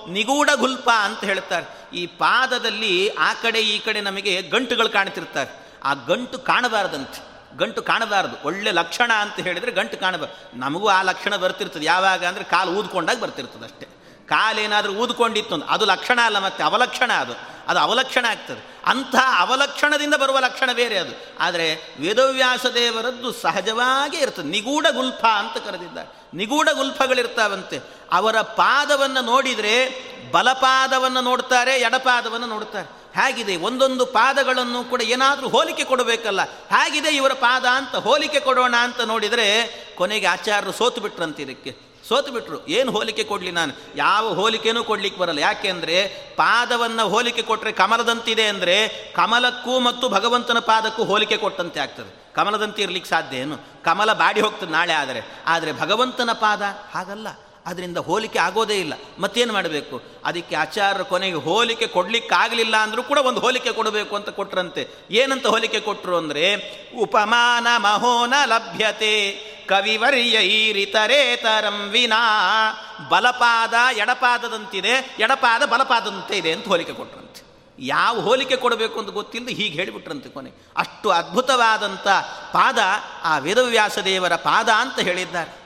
[0.08, 1.96] ನಿಗೂಢ ಗುಲ್ಫ ಅಂತ ಹೇಳ್ತಾರೆ.
[1.96, 5.66] ಈ ಪಾದದಲ್ಲಿ ಆ ಕಡೆ ಈ ಕಡೆ ನಮಗೆ ಗಂಟುಗಳು ಕಾಣ್ತಿರ್ತಾರೆ.
[5.84, 7.36] ಆ ಗಂಟು ಕಾಣಬಾರದಂತೆ.
[7.58, 8.46] ಗಂಟು ಕಾಣಬಾರದು.
[8.46, 10.58] ಒಳ್ಳೆ ಲಕ್ಷಣ ಅಂತ ಹೇಳಿದರೆ ಗಂಟು ಕಾಣಬಾರ್ದು.
[10.58, 11.84] ನಮಗೂ ಆ ಲಕ್ಷಣ ಬರ್ತಿರ್ತದೆ.
[11.84, 13.86] ಯಾವಾಗ ಅಂದರೆ ಕಾಲು ಊದ್ಕೊಂಡಾಗ ಬರ್ತಿರ್ತದೆ ಅಷ್ಟೇ.
[14.28, 17.55] ಕಾಲೇನಾದರೂ ಊದ್ಕೊಂಡಿತ್ತು ಅದು ಲಕ್ಷಣ ಅಲ್ಲ ಮತ್ತೆ ಅವಲಕ್ಷಣ ಅದು.
[17.66, 18.80] ಅದು ಅವಲಕ್ಷಣ ಆಗ್ತದೆ.
[18.86, 21.26] ಅಂಥ ಅವಲಕ್ಷಣದಿಂದ ಬರುವ ಲಕ್ಷಣ ಬೇರೆ ಅದು.
[21.38, 24.46] ಆದರೆ ವೇದವ್ಯಾಸ ದೇವರದ್ದು ಸಹಜವಾಗಿ ಇರ್ತದೆ.
[24.46, 26.36] ನಿಗೂಢ ಗುಲ್ಫ ಅಂತ ಕರೆದಿದ್ದಾರೆ.
[26.36, 27.80] ನಿಗೂಢ ಗುಲ್ಫಗಳಿರ್ತಾವಂತೆ.
[28.12, 33.06] ಅವರ ಪಾದವನ್ನು ನೋಡಿದರೆ ಬಲಪಾದವನ್ನು ನೋಡ್ತಾರೆ, ಎಡಪಾದವನ್ನು ನೋಡ್ತಾರೆ.
[33.20, 33.56] ಹೇಗಿದೆ?
[33.56, 36.42] ಒಂದೊಂದು ಪಾದಗಳನ್ನು ಕೂಡ ಏನಾದರೂ ಹೋಲಿಕೆ ಕೊಡಬೇಕಲ್ಲ.
[36.42, 41.95] ಹೇಗಿದೆ ಇವರ ಪಾದ ಅಂತ ಹೋಲಿಕೆ ಕೊಡೋಣ ಅಂತ ನೋಡಿದರೆ ಕೊನೆಗೆ ಆಚಾರ್ಯರು ಸೋತು ಬಿಟ್ರಂತೆ ಇದಕ್ಕೆ.
[42.08, 42.66] ಸೋತು ಬಿಟ್ರು.
[42.66, 43.72] ಏನು ಹೋಲಿಕೆ ಕೊಡಲಿ ನಾನು?
[43.96, 45.38] ಯಾವ ಹೋಲಿಕೆನೂ ಕೊಡ್ಲಿಕ್ಕೆ ಬರಲ್ಲ.
[45.38, 52.34] ಯಾಕೆಂದರೆ ಪಾದವನ್ನು ಹೋಲಿಕೆ ಕೊಟ್ಟರೆ ಕಮಲದಂತಿದೆ ಅಂದರೆ ಕಮಲಕ್ಕೂ ಮತ್ತು ಭಗವಂತನ ಪಾದಕ್ಕೂ ಹೋಲಿಕೆ ಕೊಟ್ಟಂತೆ ಆಗ್ತದೆ.
[52.34, 53.84] ಕಮಲದಂತೆ ಇರಲಿಕ್ಕೆ ಸಾಧ್ಯ ಏನು?
[53.84, 55.22] ಕಮಲ ಬಾಡಿ ಹೋಗ್ತದೆ ನಾಳೆ ಆದರೆ.
[55.46, 57.28] ಆದರೆ ಭಗವಂತನ ಪಾದ ಹಾಗಲ್ಲ.
[57.66, 58.94] ಅದರಿಂದ ಹೋಲಿಕೆ ಆಗೋದೇ ಇಲ್ಲ.
[59.18, 60.02] ಮತ್ತೇನು ಮಾಡಬೇಕು?
[60.24, 64.88] ಅದಕ್ಕೆ ಆಚಾರ್ಯರ ಕೊನೆಗೆ ಹೋಲಿಕೆ ಕೊಡಲಿಕ್ಕಾಗಲಿಲ್ಲ ಅಂದರೂ ಕೂಡ ಒಂದು ಹೋಲಿಕೆ ಕೊಡಬೇಕು ಅಂತ ಕೊಟ್ರಂತೆ.
[65.10, 66.56] ಏನಂತ ಹೋಲಿಕೆ ಕೊಟ್ಟರು ಅಂದರೆ,
[67.02, 69.30] ಉಪಮಾನ ಮಹೋನ ಲಭ್ಯತೆ,
[69.68, 72.72] ಕವಿವರ್ಯ ಈರಿತರೇತರಂ ವಿನಾ,
[73.08, 77.46] ಬಲಪಾದ ಎಡಪಾದದಂತಿದೆ, ಎಡಪಾದ ಬಲಪಾದದಂತೆ ಇದೆ ಅಂತ ಹೋಲಿಕೆ ಕೊಟ್ರಂತೆ.
[77.78, 80.50] ಯಾವ ಹೋಲಿಕೆ ಕೊಡಬೇಕು ಅಂತ ಗೊತ್ತಿಲ್ಲದೆ ಹೀಗೆ ಹೇಳಿಬಿಟ್ರಂತೆ ಕೊನೆ.
[80.76, 82.08] ಅಷ್ಟು ಅದ್ಭುತವಾದಂಥ
[82.52, 82.78] ಪಾದ
[83.24, 85.65] ಆ ವೇದವ್ಯಾಸ ದೇವರ ಪಾದ ಅಂತ ಹೇಳಿದ್ದಾರೆ.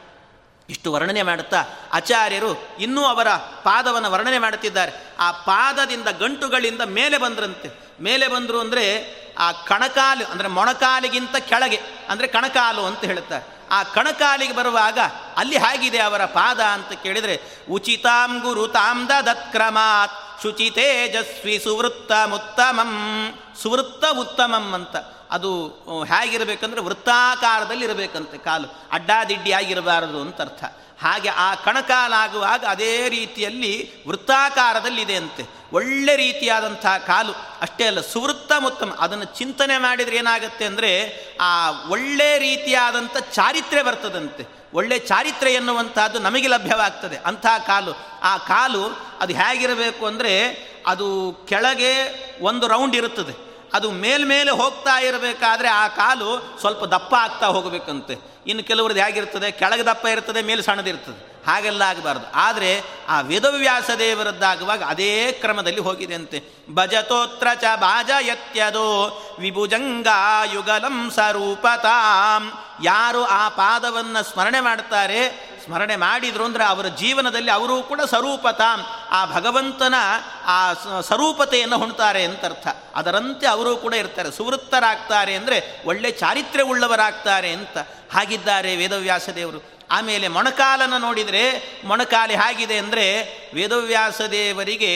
[0.70, 1.60] ಇಷ್ಟು ವರ್ಣನೆ ಮಾಡುತ್ತಾ
[1.92, 3.28] ಆಚಾರ್ಯರು ಇನ್ನೂ ಅವರ
[3.64, 4.92] ಪಾದವನ್ನು ವರ್ಣನೆ ಮಾಡುತ್ತಿದ್ದಾರೆ.
[5.18, 7.68] ಆ ಪಾದದಿಂದ ಗಂಟುಗಳಿಂದ ಮೇಲೆ ಬಂದ್ರಂತೆ.
[8.00, 8.84] ಮೇಲೆ ಬಂದರು ಅಂದರೆ
[9.38, 11.78] ಆ ಕಣಕಾಲು, ಅಂದರೆ ಮೊಣಕಾಲಿಗಿಂತ ಕೆಳಗೆ,
[12.08, 13.44] ಅಂದರೆ ಕಣಕಾಲು ಅಂತ ಹೇಳುತ್ತಾರೆ.
[13.70, 14.98] ಆ ಕಣಕಾಲಿಗೆ ಬರುವಾಗ
[15.36, 17.34] ಅಲ್ಲಿ ಹೇಗಿದೆ ಅವರ ಪಾದ ಅಂತ ಕೇಳಿದರೆ,
[17.70, 22.92] ಉಚಿತಾಂ ಗುರು ತಾಂ ದತ್ಕ್ರಮಾತ್ ಶುಚಿ ತೇಜಸ್ವಿ ಸುವೃತ್ತಮುತ್ತಮಂ,
[23.62, 24.96] ಸುವೃತ್ತ ಉತ್ತಮಂ ಅಂತ.
[25.30, 25.66] ಅದು
[26.06, 28.88] ಹೇಗಿರಬೇಕಂದ್ರೆ ವೃತ್ತಾಕಾರದಲ್ಲಿ ಇರಬೇಕಂತೆ ಕಾಲು.
[28.92, 30.64] ಅಡ್ಡಾದಿಡ್ಡಿಯಾಗಿರಬಾರದು ಅಂತ ಅರ್ಥ.
[31.02, 35.60] ಹಾಗೆ ಆ ಕಣಕಾಲಾಗುವಾಗ ಅದೇ ರೀತಿಯಲ್ಲಿ ವೃತ್ತಾಕಾರದಲ್ಲಿದೆ ಅಂತೆ.
[35.72, 37.32] ಒಳ್ಳೆ ರೀತಿಯಾದಂಥ ಕಾಲು.
[37.60, 44.60] ಅಷ್ಟೇ ಅಲ್ಲ ಸುವೃತ್ತಮುತ್ತಮ ಅದನ್ನು ಚಿಂತನೆ ಮಾಡಿದರೆ ಏನಾಗುತ್ತೆ ಅಂದರೆ ಆ ಒಳ್ಳೆ ರೀತಿಯಾದಂಥ ಚಾರಿತ್ರ್ಯ ಬರ್ತದಂತೆ.
[44.74, 47.16] ಒಳ್ಳೆ ಚಾರಿತ್ರ್ಯ ಎನ್ನುವಂಥದ್ದು ನಮಗೆ ಲಭ್ಯವಾಗ್ತದೆ.
[47.16, 47.92] ಅಂಥ ಕಾಲು.
[48.22, 48.84] ಆ ಕಾಲು
[49.20, 50.50] ಅದು ಹೇಗಿರಬೇಕು ಅಂದರೆ
[50.86, 51.92] ಅದು ಕೆಳಗೆ
[52.40, 53.49] ಒಂದು ರೌಂಡ್ ಇರುತ್ತದೆ.
[53.74, 58.16] ಅದು ಮೇಲ್ಮೇಲೆ ಹೋಗ್ತಾ ಇರಬೇಕಾದ್ರೆ ಆ ಕಾಲು ಸ್ವಲ್ಪ ದಪ್ಪ ಆಗ್ತಾ ಹೋಗಬೇಕಂತೆ.
[58.46, 59.50] ಇನ್ನು ಕೆಲವ್ರದ್ದು ಹೇಗಿರ್ತದೆ?
[59.50, 61.29] ಕೆಳಗೆ ದಪ್ಪ ಇರ್ತದೆ, ಮೇಲೆ ಸಣ್ಣದಿರ್ತದೆ.
[61.46, 62.26] ಹಾಗೆಲ್ಲ ಆಗಬಾರ್ದು.
[62.34, 66.38] ಆದರೆ ಆ ವೇದವ್ಯಾಸ ದೇವರದ್ದಾಗುವಾಗ ಅದೇ ಕ್ರಮದಲ್ಲಿ ಹೋಗಿದೆ ಅಂತೆ
[66.74, 68.88] ಭಜತೋತ್ರ ಚ ಬಾಜ ಯತ್ಯದೋ
[69.40, 72.52] ವಿಭುಜಂಗಾಯುಗಲಂ ಸ್ವರೂಪತಾಂ.
[72.82, 78.78] ಯಾರು ಆ ಪಾದವನ್ನು ಸ್ಮರಣೆ ಮಾಡ್ತಾರೆ, ಸ್ಮರಣೆ ಮಾಡಿದ್ರು ಅಂದರೆ ಅವರ ಜೀವನದಲ್ಲಿ ಅವರು ಕೂಡ ಸ್ವರೂಪತಾಂ.
[79.10, 79.94] ಆ ಭಗವಂತನ
[80.46, 84.30] ಆ ಸ್ವರೂಪತೆಯನ್ನು ಹೊಣ್ತಾರೆ ಅಂತ ಅರ್ಥ ಅದರಂತೆ ಅವರು ಕೂಡ ಇರ್ತಾರೆ.
[84.30, 87.78] ಸುವೃತ್ತರಾಗ್ತಾರೆ ಅಂದರೆ ಒಳ್ಳೆ ಚಾರಿತ್ರ್ಯ ಉಳ್ಳವರಾಗ್ತಾರೆ ಅಂತ.
[88.12, 89.79] ಹಾಗಿದ್ದಾರೆ ವೇದವ್ಯಾಸ ದೇವರು.
[89.90, 91.42] ಆಮೇಲೆ ಮೊಣಕಾಲನ್ನು ನೋಡಿದರೆ
[91.84, 93.04] ಮೊಣಕಾಲಿ ಹಾಗಿದೆ ಅಂದರೆ
[93.54, 94.92] ವೇದವ್ಯಾಸ ದೇವರಿಗೆ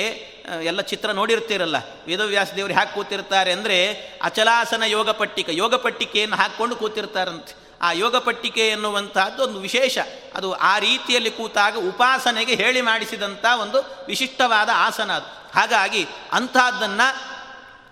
[0.71, 1.77] ಎಲ್ಲ ಚಿತ್ರ ನೋಡಿರ್ತೀರಲ್ಲ,
[2.07, 3.77] ವೇದವ್ಯಾಸ ದೇವರು ಹ್ಯಾಕೆ ಕೂತಿರ್ತಾರೆ ಅಂದರೆ
[4.23, 7.53] ಅಚಲಾಸನ ಯೋಗ ಪಟ್ಟಿಕೆ, ಯೋಗ ಪಟ್ಟಿಕೆಯನ್ನು ಹಾಕ್ಕೊಂಡು ಕೂತಿರ್ತಾರಂತೆ.
[7.83, 9.99] ಆ ಯೋಗ ಪಟ್ಟಿಕೆ ಎನ್ನುವಂತಹದ್ದು ಒಂದು ವಿಶೇಷ.
[10.35, 13.79] ಅದು ಆ ರೀತಿಯಲ್ಲಿ ಕೂತಾಗ ಉಪಾಸನೆಗೆ ಹೇಳಿ ಮಾಡಿಸಿದಂಥ ಒಂದು
[14.09, 15.29] ವಿಶಿಷ್ಟವಾದ ಆಸನ ಅದು.
[15.59, 16.03] ಹಾಗಾಗಿ
[16.33, 17.09] ಅಂಥದ್ದನ್ನು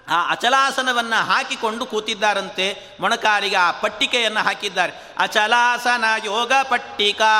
[0.08, 4.92] ಆ ಅಚಲಾಸನವನ್ನು ಹಾಕಿಕೊಂಡು ಕೂತಿದ್ದಾರಂತೆ ಮೊಣಕಾಲಿಗೆ ಆ ಪಟ್ಟಿಕೆಯನ್ನು ಹಾಕಿದ್ದಾರೆ.
[5.18, 7.34] ಅಚಲಾಸನ ಯೋಗ ಪಟ್ಟಿಕಾ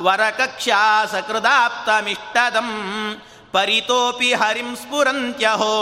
[0.00, 2.70] ವರಕಕ್ಷಾ ಸಕೃದಾಪ್ತಮಿಷ್ಟದಂ
[3.52, 5.74] ಪರಿತೋಪಿ ಹರಿಂ ಸ್ಫುರಂತ್ಯಹೋ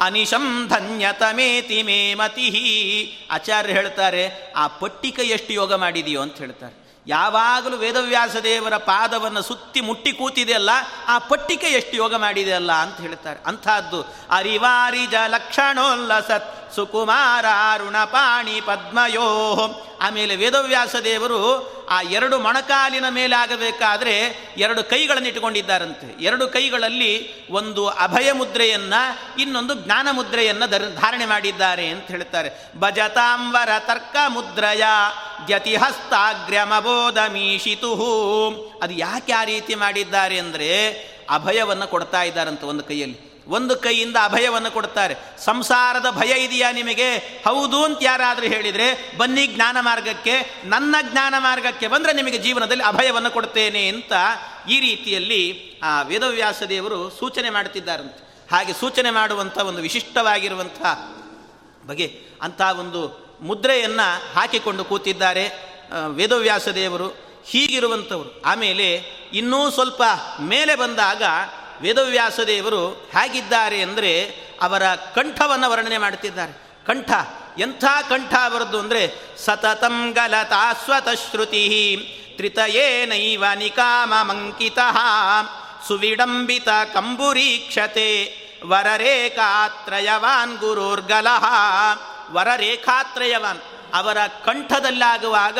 [0.00, 6.87] ಅನಿಶಂ ಧನ್ಯತಮೇತಿ ಮೇ ಮತಿ ಆಚಾರ್ಯ ಹೇಳ್ತಾರೆ, ಆ ಪಟ್ಟಿಕೆ ಎಷ್ಟು ಯೋಗ ಮಾಡಿದೆಯೋ ಅಂತ ಹೇಳ್ತಾರೆ.
[7.08, 10.70] ಯಾವಾಗಲೂ ವೇದವ್ಯಾಸ ದೇವರ ಪಾದವನ್ನು ಸುತ್ತಿ ಮುಟ್ಟಿ ಕೂತಿದೆಯಲ್ಲ
[11.08, 13.40] ಆ ಪಟ್ಟಿಕೆ ಎಷ್ಟು ಯೋಗ ಮಾಡಿದೆಯಲ್ಲ ಅಂತ ಹೇಳ್ತಾರೆ.
[13.46, 16.74] ಅಂಥದ್ದು ಅರಿವಾರಿಜ ಲಕ್ಷಣೋಲ್ಲಸತ್
[18.04, 19.28] ಪಾಣಿ ಪದ್ಮಯೋ
[20.00, 21.38] ಆಮೇಲೆ ವೇದವ್ಯಾಸ ದೇವರು
[21.90, 24.14] ಆ ಎರಡು ಮೊಣಕಾಲಿನ ಮೇಲೆ ಆಗಬೇಕಾದರೆ
[24.56, 26.24] ಎರಡು ಕೈಗಳನ್ನು ಇಟ್ಟುಕೊಂಡಿದ್ದಾರಂತೆ.
[26.24, 30.08] ಎರಡು ಕೈಗಳಲ್ಲಿ ಒಂದು ಅಭಯ ಮುದ್ರೆಯನ್ನು, ಇನ್ನೊಂದು ಜ್ಞಾನ
[30.66, 32.50] ಧರ್, ಧಾರಣೆ ಮಾಡಿದ್ದಾರೆ ಅಂತ ಹೇಳ್ತಾರೆ.
[32.78, 34.82] ಭಜತಾಂಬರ ತರ್ಕ ಮುದ್ರಯ
[35.46, 37.94] ದ್ಯತಿಹಸ್ತಾಗ್ರ್ಯಮಬೋಧ ಮೀಶಿತು
[38.82, 40.90] ಅದು ಯಾಕೆ ಆ ರೀತಿ ಮಾಡಿದ್ದಾರೆ ಅಂದರೆ
[41.30, 43.27] ಅಭಯವನ್ನು ಕೊಡ್ತಾ ಇದ್ದಾರಂತೆ ಒಂದು ಕೈಯಲ್ಲಿ.
[43.48, 47.16] ಒಂದು ಕೈಯಿಂದ ಅಭಯವನ್ನು ಕೊಡ್ತಾರೆ ಸಂಸಾರದ ಭಯ ಇದೆಯಾ ನಿಮಗೆ?
[47.16, 53.88] ಹೌದು ಅಂತ ಯಾರಾದರೂ ಹೇಳಿದರೆ, ಬನ್ನಿ ಜ್ಞಾನ ಮಾರ್ಗಕ್ಕೆ, ನನ್ನ ಜ್ಞಾನ ಮಾರ್ಗಕ್ಕೆ ಬಂದರೆ ನಿಮಗೆ ಜೀವನದಲ್ಲಿ ಅಭಯವನ್ನು ಕೊಡ್ತೇನೆ
[53.88, 54.12] ಅಂತ
[54.68, 55.40] ಈ ರೀತಿಯಲ್ಲಿ
[55.82, 60.80] ಆ ವೇದವ್ಯಾಸ ದೇವರು ಸೂಚನೆ ಮಾಡ್ತಿದ್ದಾರಂತೆ ಹಾಗೆ ಸೂಚನೆ ಮಾಡುವಂಥ ಒಂದು ವಿಶಿಷ್ಟವಾಗಿರುವಂಥ
[61.86, 65.44] ಬಗೆ ಅಂಥ ಒಂದು ಮುದ್ರೆಯನ್ನು ಹಾಕಿಕೊಂಡು ಕೂತಿದ್ದಾರೆ
[66.06, 67.08] ವೇದವ್ಯಾಸ ದೇವರು.
[67.46, 68.42] ಹೀಗಿರುವಂಥವರು.
[68.44, 68.94] ಆಮೇಲೆ
[69.32, 70.02] ಇನ್ನೂ ಸ್ವಲ್ಪ
[70.40, 71.22] ಮೇಲೆ ಬಂದಾಗ
[71.80, 74.22] ವೇದವ್ಯಾಸ ದೇವರು ಹೇಗಿದ್ದಾರೆ ಅಂದರೆ
[74.62, 77.10] ಅವರ ಕಂಠವನ್ನು ವರ್ಣನೆ ಮಾಡ್ತಿದ್ದಾರೆ ಕಂಠ,
[77.58, 79.12] ಎಂಥ ಕಂಠ ಅವರದ್ದು ಅಂದರೆ,
[79.44, 81.96] ಸತತಂ ಗಲತಾ ಸ್ವತಶ್ರುತಿ
[82.36, 84.78] ತ್ರಿತಯೇನೈವ ನಿಕಾಮಂಕಿತ
[85.88, 88.08] ಸುವಿಡಂಬಿತ ಕಂಬುರೀಕ್ಷತೆ,
[88.66, 91.44] ವರರೇಖಾತ್ರಯವಾನ್ ಗುರುರ್ಗಲಹ,
[92.30, 93.60] ವರರೇಖಾತ್ರಯವಾನ್.
[93.94, 95.58] ಅವರ ಕಂಠದಲ್ಲಾಗುವಾಗ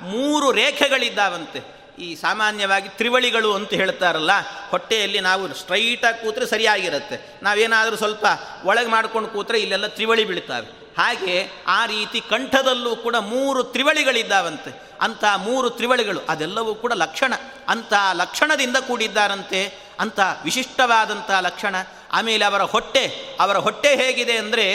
[0.00, 1.75] ಮೂರು ರೇಖೆಗಳಿದ್ದಾವಂತೆ.
[1.98, 4.30] ಈ ಸಾಮಾನ್ಯವಾಗಿ ತ್ರಿವಳಿಗಳು ಅಂತ ಹೇಳ್ತಾರಲ್ಲ,
[4.70, 7.40] ಹೊಟ್ಟೆಯಲ್ಲಿ ನಾವು ಸ್ಟ್ರೈಟಾಗಿ ಕೂತ್ರೆ ಸರಿಯಾಗಿರುತ್ತೆ.
[7.42, 8.26] ನಾವೇನಾದರೂ ಸ್ವಲ್ಪ
[8.64, 10.66] ಒಳಗೆ ಮಾಡ್ಕೊಂಡು ಕೂತ್ರೆ ಇಲ್ಲೆಲ್ಲ ತ್ರಿವಳಿ ಬೀಳ್ತಾವೆ.
[10.98, 14.82] ಹಾಗೆ ಆ ರೀತಿ ಕಂಠದಲ್ಲೂ ಕೂಡ ಮೂರು ತ್ರಿವಳಿಗಳಿದ್ದಾವಂತೆ.
[15.00, 17.34] ಅಂಥ ಮೂರು ತ್ರಿವಳಿಗಳು, ಅದೆಲ್ಲವೂ ಕೂಡ ಲಕ್ಷಣ.
[17.68, 19.60] ಅಂಥ ಲಕ್ಷಣದಿಂದ ಕೂಡಿದ್ದಾರಂತೆ,
[20.00, 21.76] ಅಂಥ ವಿಶಿಷ್ಟವಾದಂಥ ಲಕ್ಷಣ.
[22.16, 23.04] ಆಮೇಲೆ ಅವರ ಹೊಟ್ಟೆ
[23.40, 24.66] ಅವರ ಹೊಟ್ಟೆ ಹೇಗಿದೆ ಅಂದರೆ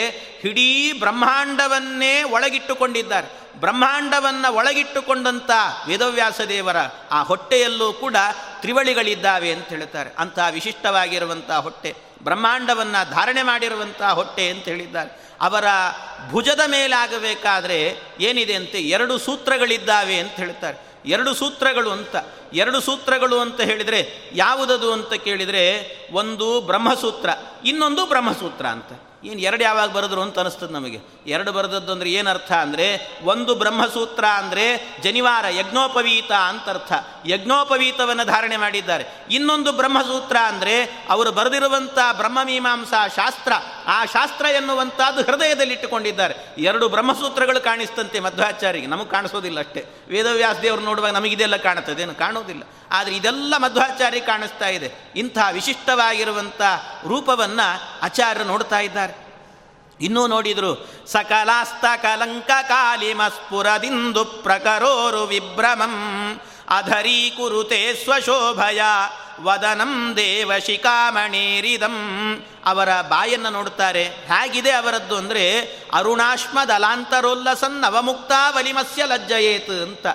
[0.44, 3.28] ಇಡೀ ಬ್ರಹ್ಮಾಂಡವನ್ನೇ ಒಳಗಿಟ್ಟುಕೊಂಡಿದ್ದಾರೆ.
[3.60, 5.50] ಬ್ರಹ್ಮಾಂಡವನ್ನು ಒಳಗಿಟ್ಟುಕೊಂಡಂಥ
[5.86, 6.76] ವೇದವ್ಯಾಸ ದೇವರ
[7.10, 8.16] ಆ ಹೊಟ್ಟೆಯಲ್ಲೂ ಕೂಡ
[8.60, 10.10] ತ್ರಿವಳಿಗಳಿದ್ದಾವೆ ಅಂತ ಹೇಳ್ತಾರೆ.
[10.18, 15.10] ಅಂತಹ ವಿಶಿಷ್ಟವಾಗಿರುವಂಥ ಹೊಟ್ಟೆ, ಬ್ರಹ್ಮಾಂಡವನ್ನು ಧಾರಣೆ ಮಾಡಿರುವಂಥ ಹೊಟ್ಟೆ ಅಂತ ಹೇಳಿದ್ದಾರೆ.
[15.40, 15.64] ಅವರ
[16.30, 17.78] ಭುಜದ ಮೇಲಾಗಬೇಕಾದ್ರೆ
[18.20, 20.91] ಏನಿದೆ ಅಂತೆ ಎರಡು ಸೂತ್ರಗಳಿದ್ದಾವೆ ಅಂತ ಹೇಳ್ತಾರೆ.
[21.04, 22.16] ಎರಡು ಸೂತ್ರಗಳು ಅಂತ.
[22.52, 25.64] ಎರಡು ಸೂತ್ರಗಳು ಅಂತ ಹೇಳಿದರೆ ಯಾವುದದು ಅಂತ ಕೇಳಿದರೆ
[26.12, 27.30] ಒಂದು ಬ್ರಹ್ಮಸೂತ್ರ,
[27.64, 28.92] ಇನ್ನೊಂದು ಬ್ರಹ್ಮಸೂತ್ರ ಅಂತ.
[29.24, 30.98] ಏನು ಎರಡು ಯಾವಾಗ ಬರೆದ್ರು ಅಂತ ಅನಿಸ್ತದೆ ನಮಗೆ.
[31.26, 32.86] ಎರಡು ಬರೆದದ್ದು ಅಂದರೆ ಏನರ್ಥ ಅಂದರೆ
[33.22, 34.64] ಒಂದು ಬ್ರಹ್ಮಸೂತ್ರ ಅಂದರೆ
[35.02, 36.92] ಜನಿವಾರ ಯಜ್ಞೋಪವೀತ ಅಂತ ಅರ್ಥ.
[37.26, 39.04] ಯಜ್ಞೋಪವೀತವನ್ನು ಧಾರಣೆ ಮಾಡಿದ್ದಾರೆ.
[39.30, 43.52] ಇನ್ನೊಂದು ಬ್ರಹ್ಮಸೂತ್ರ ಅಂದರೆ ಅವರು ಬರೆದಿರುವಂಥ ಬ್ರಹ್ಮಮೀಮಾಂಸಾ ಶಾಸ್ತ್ರ,
[43.86, 49.84] ಆ ಶಾಸ್ತ್ರ ಎನ್ನುವಂಥದ್ದು ಹೃದಯದಲ್ಲಿಟ್ಟುಕೊಂಡಿದ್ದಾರೆ ಎರಡು ಬ್ರಹ್ಮಸೂತ್ರಗಳು ಕಾಣಿಸ್ತಂತೆ ಮಧ್ವಾಚಾರ್ಯಗೆ ನಮಗೆ ಕಾಣಿಸೋದಿಲ್ಲ ಅಷ್ಟೇ.
[50.12, 52.02] ವೇದವ್ಯಾಸ ದೇವರು ನೋಡುವಾಗ ನಮಗಿದೆಲ್ಲ ಕಾಣುತ್ತದೆ.
[52.02, 55.12] ಏನು ಕಾಣೋದಿಲ್ಲ ಆದರೆ ಇದೆಲ್ಲ ಮಧ್ವಾಚಾರ್ಯ ಕಾಣಿಸ್ತಾ ಇದೆ.
[55.16, 56.62] ಇಂಥ ವಿಶಿಷ್ಟವಾಗಿರುವಂಥ
[57.06, 57.66] ರೂಪವನ್ನು
[58.02, 59.14] ಆಚಾರ್ಯರು ನೋಡ್ತಾ ಇದ್ದಾರೆ.
[60.00, 60.72] ಇನ್ನೂ ನೋಡಿದರು,
[61.06, 65.94] ಸಕಲಾಸ್ತ ಕಲಂಕ ಕಾಲಿಮಸ್ಫುರದಿಂದು ಪ್ರಕರೋರು ವಿಭ್ರಮಂ,
[66.68, 68.82] ಅಧರೀಕುರುತೆ ಸ್ವಶೋಭಯ.
[69.46, 71.96] ವದನಂ ದೇವ ದೇವಶಿಖಾಮಣೇರಿದಂ
[72.64, 74.04] ಅವರ ಬಾಯನ್ನು ನೋಡುತ್ತಾರೆ.
[74.04, 75.44] ಹೇಗಿದೆ ಅವರದ್ದು ಅಂದರೆ,
[75.92, 80.06] ಅರುಣಾಶ್ಮದಲಾಂತರೋಲ್ಲಸನ್ ನವಮುಕ್ತ ವಲಿಮಸ್ಯ ಲಜ್ಜಯೇತ್ ಅಂತ.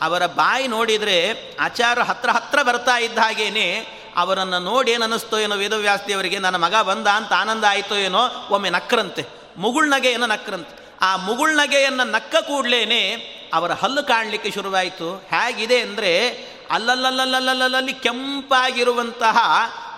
[0.00, 1.18] ಅವರ ಬಾಯಿ ನೋಡಿದರೆ,
[1.60, 3.66] ಆಚಾರ ಹತ್ರ ಹತ್ರ ಬರ್ತಾ ಇದ್ದ ಹಾಗೇನೆ,
[4.16, 9.24] ಅವರನ್ನು ನೋಡಿ ಏನು ಅನ್ನಿಸ್ತೋ ಏನೋ ವೇದವ್ಯಾಸ್ತಿಯವರಿಗೆ, ನನ್ನ ಮಗ ಬಂದ ಅಂತ ಆನಂದ ಆಯಿತೋ ಏನೋ, ಒಮ್ಮೆ ನಕ್ರಂತೆ
[9.56, 13.02] ಮುಗುಳ್ನಗೆಯನ್ನು ನಕ್ರಂತೆ ಆ ಮುಗುಳ್ನಗೆಯನ್ನು ನಕ್ಕ ಕೂಡಲೇ
[13.54, 15.08] ಅವರ ಹಲ್ಲು ಕಾಣಲಿಕ್ಕೆ ಶುರುವಾಯಿತು.
[15.30, 16.12] ಹೇಗಿದೆ ಅಂದರೆ
[16.74, 19.38] ಅಲ್ಲಲ್ಲಲ್ಲಲ್ಲಲ್ಲಲ್ಲಿ ಕೆಂಪಾಗಿರುವಂತಹ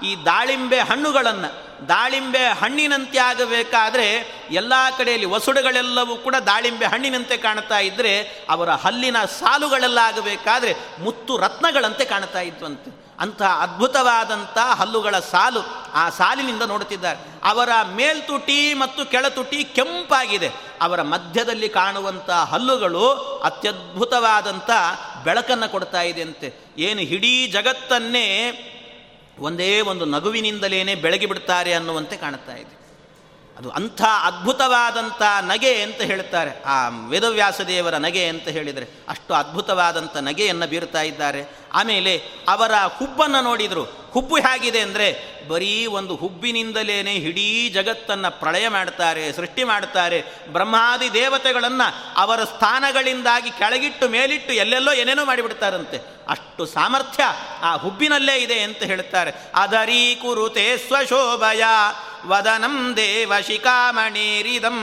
[0.03, 1.51] ಈ ದಾಳಿಂಬೆ ಹಣ್ಣುಗಳನ್ನು,
[1.89, 4.07] ದಾಳಿಂಬೆ ಹಣ್ಣಿನಂತೆ ಆಗಬೇಕಾದ್ರೆ
[4.51, 8.13] ಎಲ್ಲ ಕಡೆಯಲ್ಲಿ ವಸುಡುಗಳೆಲ್ಲವೂ ಕೂಡ ದಾಳಿಂಬೆ ಹಣ್ಣಿನಂತೆ ಕಾಣ್ತಾ ಇದ್ದರೆ
[8.51, 13.06] ಅವರ ಹಲ್ಲಿನ ಸಾಲುಗಳೆಲ್ಲ ಆಗಬೇಕಾದ್ರೆ ಮುತ್ತು ರತ್ನಗಳಂತೆ ಕಾಣ್ತಾ ಇದ್ವಂತೆ.
[13.21, 15.61] ಅಂಥ ಅದ್ಭುತವಾದಂಥ ಹಲ್ಲುಗಳ ಸಾಲು
[15.95, 17.19] ಆ ಸಾಲಿನಿಂದ ನೋಡುತ್ತಿದ್ದಾರೆ.
[17.45, 20.51] ಅವರ ಮೇಲ್ತುಟಿ ಮತ್ತು ಕೆಳತುಟಿ ಕೆಂಪಾಗಿದೆ.
[20.81, 23.09] ಅವರ ಮಧ್ಯದಲ್ಲಿ ಕಾಣುವಂಥ ಹಲ್ಲುಗಳು
[23.45, 24.71] ಅತ್ಯದ್ಭುತವಾದಂಥ
[25.25, 26.75] ಬೆಳಕನ್ನು ಕೊಡ್ತಾ ಇದೆ ಅಂತೆ.
[26.79, 28.27] ಏನು ಇಡೀ ಜಗತ್ತನ್ನೇ
[29.39, 32.86] ಒಂದೇ ಒಂದು ನಗುವಿನಿಂದಲೇ ಬೆಳಗಿ ಬಿಡ್ತಾರೆ ಅನ್ನುವಂತೆ ಕಾಣುತ್ತಾ ಇದೆ.
[33.59, 36.63] ಅದು ಅಂಥ ಅದ್ಭುತವಾದಂಥ ನಗೆ ಅಂತ ಹೇಳ್ತಾರೆ.
[36.63, 41.59] ಆ ವೇದವ್ಯಾಸ ದೇವರ ನಗೆ ಅಂತ ಹೇಳಿದರೆ ಅಷ್ಟು ಅದ್ಭುತವಾದಂಥ ನಗೆಯನ್ನು ಬೀರ್ತಾ ಇದ್ದಾರೆ.
[41.73, 44.07] ಆಮೇಲೆ ಅವರ ಹುಬ್ಬನ್ನು ನೋಡಿದರು.
[44.13, 50.25] ಹುಬ್ಬು ಹೇಗಿದೆ ಅಂದರೆ ಬರೀ ಒಂದು ಹುಬ್ಬಿನಿಂದಲೇ ಇಡೀ ಜಗತ್ತನ್ನು ಪ್ರಳಯ ಮಾಡ್ತಾರೆ, ಸೃಷ್ಟಿ ಮಾಡ್ತಾರೆ.
[50.53, 55.99] ಬ್ರಹ್ಮಾದಿ ದೇವತೆಗಳನ್ನು ಅವರ ಸ್ಥಾನಗಳಿಂದಾಗಿ ಕೆಳಗಿಟ್ಟು ಮೇಲಿಟ್ಟು ಎಲ್ಲೆಲ್ಲೋ ಏನೇನೋ ಮಾಡಿಬಿಡ್ತಾರಂತೆ.
[56.29, 57.25] ಅಷ್ಟು ಸಾಮರ್ಥ್ಯ
[57.63, 59.33] ಆ ಹುಬ್ಬಿನಲ್ಲೇ ಇದೆ ಅಂತ ಹೇಳ್ತಾರೆ.
[59.55, 61.65] ಅದರೀ ಕುರುತೆ ಸ್ವಶೋಭಯ.
[62.27, 64.79] ವದನಂ ದೇವ ಶಿಖಾಮಣೇರಿದಂ.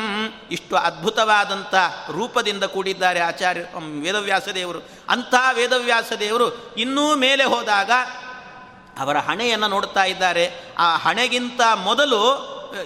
[0.52, 1.76] ಇಷ್ಟು ಅದ್ಭುತವಾದಂಥ
[2.12, 3.62] ರೂಪದಿಂದ ಕೂಡಿದ್ದಾರೆ ಆಚಾರ್ಯ
[4.02, 4.80] ವೇದವ್ಯಾಸ ದೇವರು.
[5.10, 7.92] ಅಂಥ ವೇದವ್ಯಾಸ ದೇವರು ಇನ್ನೂ ಮೇಲೆ ಹೋದಾಗ
[9.00, 10.52] ಅವರ ಹಣೆಯನ್ನು ನೋಡ್ತಾ ಇದ್ದಾರೆ.
[10.78, 12.24] ಆ ಹಣೆಗಿಂತ ಮೊದಲು,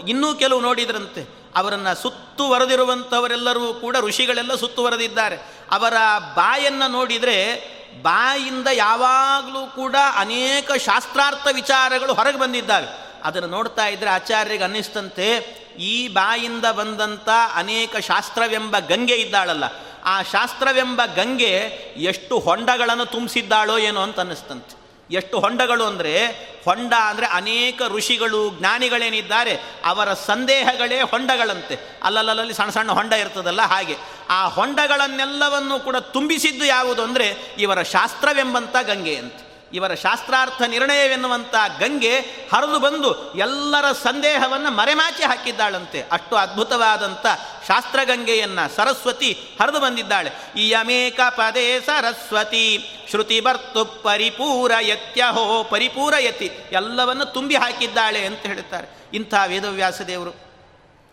[0.07, 1.51] ಇನ್ನೂ ಕೆಲವು ನೋಡಿದ್ರಂತೆ.
[1.55, 5.37] ಅವರನ್ನು ಸುತ್ತುವರೆದಿರುವಂಥವರೆಲ್ಲರೂ ಕೂಡ, ಋಷಿಗಳೆಲ್ಲ ಸುತ್ತುವರೆದಿದ್ದಾರೆ
[5.71, 5.93] ಅವರ
[6.35, 13.06] ಬಾಯನ್ನು ನೋಡಿದರೆ ಬಾಯಿಂದ ಯಾವಾಗಲೂ ಕೂಡ ಅನೇಕ ಶಾಸ್ತ್ರಾರ್ಥ ವಿಚಾರಗಳು ಹೊರಗೆ ಬಂದಿದ್ದಾವೆ.
[13.27, 15.27] ಅದನ್ನು ನೋಡ್ತಾ ಇದ್ದರೆ ಆಚಾರ್ಯರಿಗೆ ಅನ್ನಿಸ್ತಂತೆ,
[15.79, 19.65] ಈ ಬಾಯಿಂದ ಬಂದಂಥ ಅನೇಕ ಶಾಸ್ತ್ರವೆಂಬ ಗಂಗೆ ಇದ್ದಾಳಲ್ಲ,
[20.05, 21.53] ಆ ಶಾಸ್ತ್ರವೆಂಬ ಗಂಗೆ
[22.03, 24.75] ಎಷ್ಟು ಹೊಂಡಗಳನ್ನು ತುಂಬಿಸಿದ್ದಾಳೋ ಏನೋ ಅಂತ ಅನ್ನಿಸ್ತಂತೆ.
[25.09, 26.13] ಎಷ್ಟು ಹೊಂಡಗಳು ಅಂದರೆ,
[26.65, 29.53] ಹೊಂಡ ಅಂದರೆ ಅನೇಕ ಋಷಿಗಳು, ಜ್ಞಾನಿಗಳೇನಿದ್ದಾರೆ,
[29.85, 31.75] ಅವರ ಸಂದೇಹಗಳೇ ಹೊಂಡಗಳಂತೆ.
[32.03, 33.95] ಅಲ್ಲಲ್ಲಲ್ಲಿ ಸಣ್ಣ ಸಣ್ಣ ಹೊಂಡ ಇರ್ತದಲ್ಲ ಹಾಗೆ.
[34.29, 37.27] ಆ ಹೊಂಡಗಳನ್ನೆಲ್ಲವನ್ನು ಕೂಡ ತುಂಬಿಸಿದ್ದು ಯಾವುದು ಅಂದರೆ,
[37.57, 39.39] ಇವರ ಶಾಸ್ತ್ರವೆಂಬಂಥ ಗಂಗೆ ಅಂತ.
[39.73, 42.19] ಇವರ ಶಾಸ್ತ್ರಾರ್ಥ ನಿರ್ಣಯವೆನ್ನುವಂಥ ಗಂಗೆ
[42.53, 46.03] ಹರಿದು ಬಂದು ಎಲ್ಲರ ಸಂದೇಹವನ್ನು ಮರೆಮಾಚಿ ಹಾಕಿದ್ದಾಳಂತೆ.
[46.11, 47.25] ಅಷ್ಟು ಅದ್ಭುತವಾದಂಥ
[47.67, 50.31] ಶಾಸ್ತ್ರಗಂಗೆಯನ್ನು ಸರಸ್ವತಿ ಹರಿದು ಬಂದಿದ್ದಾಳೆ.
[50.55, 59.09] ಇಯಮೇಕ ಪದೇ ಸರಸ್ವತಿ, ಶ್ರುತಿ ಬರ್ತು ಪರಿಪೂರ ಯತ್ಯಹೋ ಪರಿಪೂರ ಯತಿ ಎಲ್ಲವನ್ನು ತುಂಬಿ ಹಾಕಿದ್ದಾಳೆ ಅಂತ ಹೇಳುತ್ತಾರೆ.
[59.13, 60.35] ಇಂಥ ವೇದವ್ಯಾಸ ದೇವರು.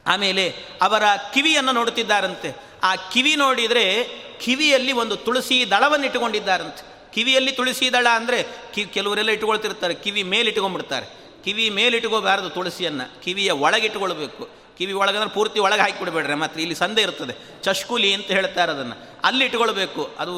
[0.06, 1.02] ಆಮೇಲೆ ಅವರ
[1.34, 2.56] ಕಿವಿಯನ್ನು ನೋಡುತ್ತಿದ್ದಾರಂತೆ.
[2.82, 4.04] ಆ ಕಿವಿ ನೋಡಿದರೆ
[4.44, 8.38] ಕಿವಿಯಲ್ಲಿ ಒಂದು ತುಳಸಿ ದಳವನ್ನು ಇಟ್ಟುಕೊಂಡಿದ್ದಾರಂತೆ ಕಿವಿಯಲ್ಲಿ ತುಳಸಿ ದಳ ಅಂದರೆ
[8.74, 11.06] ಕಿ, ಕೆಲವರೆಲ್ಲ ಇಟ್ಕೊಳ್ತಿರ್ತಾರೆ ಕಿವಿ ಮೇಲೆ ಇಟ್ಕೊಂಡ್ಬಿಡ್ತಾರೆ
[11.44, 13.06] ಕಿವಿ ಮೇಲೆ ಇಟ್ಕೋಬಾರದು ತುಳಸಿಯನ್ನು.
[13.24, 14.44] ಕಿವಿಯ ಒಳಗೆ ಇಟ್ಕೊಳ್ಬೇಕು
[14.78, 16.34] ಕಿವಿ ಒಳಗಂದ್ರೆ ಪೂರ್ತಿ ಒಳಗೆ ಹಾಕಿಬಿಡ್ಬೇಡ್ರೆ.
[16.34, 17.34] ಮಾತ್ರ ಇಲ್ಲಿ ಸಂದೆ ಇರ್ತದೆ.
[17.64, 20.32] ಚಷ್ಕುಲಿ ಅಂತ ಹೇಳ್ತಾರೆ ಅದನ್ನು ಅಲ್ಲಿ ಇಟ್ಕೊಳ್ಬೇಕು ಅದು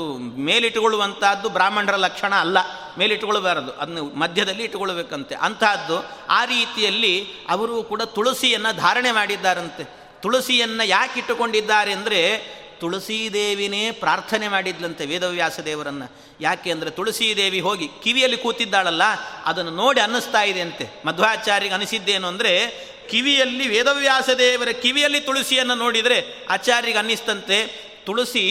[0.49, 2.59] ಮೇಲಿಟ್ಟುಕೊಳ್ಳುವಂಥದ್ದು ಬ್ರಾಹ್ಮಣರ ಲಕ್ಷಣ ಅಲ್ಲ.
[2.99, 5.35] ಮೇಲಿಟ್ಟುಕೊಳ್ಬಾರದು ಅದನ್ನು ಮಧ್ಯದಲ್ಲಿ ಇಟ್ಟುಕೊಳ್ಬೇಕಂತೆ.
[5.47, 5.97] ಅಂತಹದ್ದು
[6.31, 7.15] ಆ ರೀತಿಯಲ್ಲಿ
[7.49, 9.85] ಅವರು ಕೂಡ ತುಳಸಿಯನ್ನು ಧಾರಣೆ ಮಾಡಿದ್ದಾರಂತೆ.
[10.23, 12.21] ತುಳಸಿಯನ್ನು ಯಾಕೆ ಇಟ್ಟುಕೊಂಡಿದ್ದಾರೆ ಅಂದರೆ
[12.81, 16.07] ತುಳಸೀದೇವಿನೇ ಪ್ರಾರ್ಥನೆ ಮಾಡಿದ್ಲಂತೆ ವೇದವ್ಯಾಸ ದೇವರನ್ನು
[16.41, 19.05] ಯಾಕೆ ಅಂದರೆ ತುಳಸೀದೇವಿ ಹೋಗಿ ಕಿವಿಯಲ್ಲಿ ಕೂತಿದ್ದಾಳಲ್ಲ,
[19.51, 20.87] ಅದನ್ನು ನೋಡಿ ಅನ್ನಿಸ್ತಾ ಇದೆ ಅಂತೆ.
[21.07, 22.53] ಮಧ್ವಾಚಾರ್ಯಗೆ ಅನಿಸಿದ್ದೇನು ಅಂದರೆ,
[23.11, 26.19] ಕಿವಿಯಲ್ಲಿ ವೇದವ್ಯಾಸ ದೇವರ ಕಿವಿಯಲ್ಲಿ ತುಳಸಿಯನ್ನು ನೋಡಿದರೆ
[26.49, 27.59] ಆಚಾರ್ಯಗೆ ಅನ್ನಿಸ್ತಂತೆ.
[28.07, 28.43] ತುಳಸಿ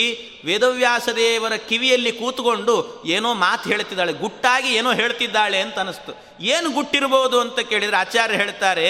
[0.46, 2.74] ವೇದವ್ಯಾಸ ದೇವರ ಕಿವಿಯಲ್ಲಿ ಕೂತ್ಕೊಂಡು
[3.16, 6.14] ಏನೋ ಮಾತು ಹೇಳ್ತಿದ್ದಾಳೆ, ಗುಟ್ಟಾಗಿ ಏನೋ ಹೇಳ್ತಿದ್ದಾಳೆ ಅಂತ ಅನಿಸ್ತು
[6.54, 8.88] ಏನು ಗುಟ್ಟಿರ್ಬೋದು ಅಂತ ಕೇಳಿದರೆ ಆಚಾರ್ಯ ಹೇಳ್ತಾರೆ,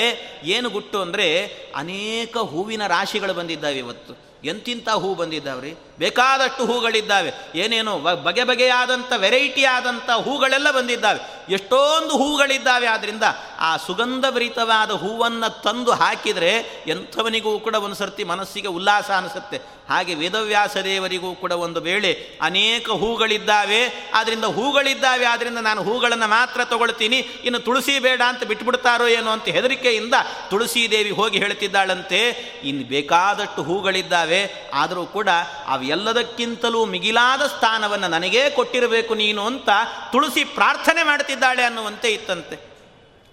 [0.56, 1.28] ಏನು ಗುಟ್ಟು ಅಂದರೆ
[1.76, 4.14] ಅನೇಕ ಹೂವಿನ ರಾಶಿಗಳು ಬಂದಿದ್ದಾವೆ ಇವತ್ತು.
[4.46, 5.74] ಎಂತಿಂಥ ಹೂ ಬಂದಿದ್ದಾವ್ರಿ?
[6.00, 7.32] ಬೇಕಾದಷ್ಟು ಹೂಗಳಿದ್ದಾವೆ.
[7.56, 11.54] ಏನೇನೋ ಬಗೆ ಬಗೆಯಾದಂಥ ವೆರೈಟಿ ಆದಂಥ ಹೂಗಳೆಲ್ಲ ಬಂದಿದ್ದಾವೆ.
[11.54, 12.88] ಎಷ್ಟೊಂದು ಹೂಗಳಿದ್ದಾವೆ.
[12.88, 13.24] ಆದ್ದರಿಂದ
[13.60, 19.62] ಆ ಸುಗಂಧಭರಿತವಾದ ಹೂವನ್ನು ತಂದು ಹಾಕಿದರೆ ಎಂಥವನಿಗೂ ಕೂಡ ಒಂದು ಸರ್ತಿ ಮನಸ್ಸಿಗೆ ಉಲ್ಲಾಸ ಅನಿಸುತ್ತೆ.
[19.90, 22.12] ಹಾಗೆ ವೇದವ್ಯಾಸ ದೇವರಿಗೂ ಕೂಡ ಒಂದು ವೇಳೆ
[22.42, 24.12] ಅನೇಕ ಹೂಗಳಿದ್ದಾವೆ.
[24.14, 27.18] ಆದ್ದರಿಂದ ಹೂಗಳಿದ್ದಾವೆ ಆದ್ದರಿಂದ ನಾನು ಹೂಗಳನ್ನು ಮಾತ್ರ ತಗೊಳ್ತೀನಿ.
[27.18, 30.14] ಇನ್ನು ತುಳಸಿ ಬೇಡ ಅಂತ ಬಿಟ್ಬಿಡ್ತಾರೋ ಏನೋ ಅಂತ ಹೆದರಿಕೆಯಿಂದ
[30.50, 32.30] ತುಳಸಿ ದೇವಿ ಹೋಗಿ ಹೇಳ್ತಿದ್ದಾಳಂತೆ.
[32.64, 35.30] ಇನ್ನು ಬೇಕಾದಷ್ಟು ಹೂಗಳಿದ್ದಾವೆ, ಆದರೂ ಕೂಡ
[35.68, 39.70] ಅವೆಲ್ಲದಕ್ಕಿಂತಲೂ ಮಿಗಿಲಾದ ಸ್ಥಾನವನ್ನು ನನಗೇ ಕೊಟ್ಟಿರಬೇಕು ನೀನು ಅಂತ
[40.12, 42.76] ತುಳಸಿ ಪ್ರಾರ್ಥನೆ ಮಾಡ್ತಿದ್ದಾಳೆ ಅನ್ನುವಂತೆ ಇತ್ತಂತೆ.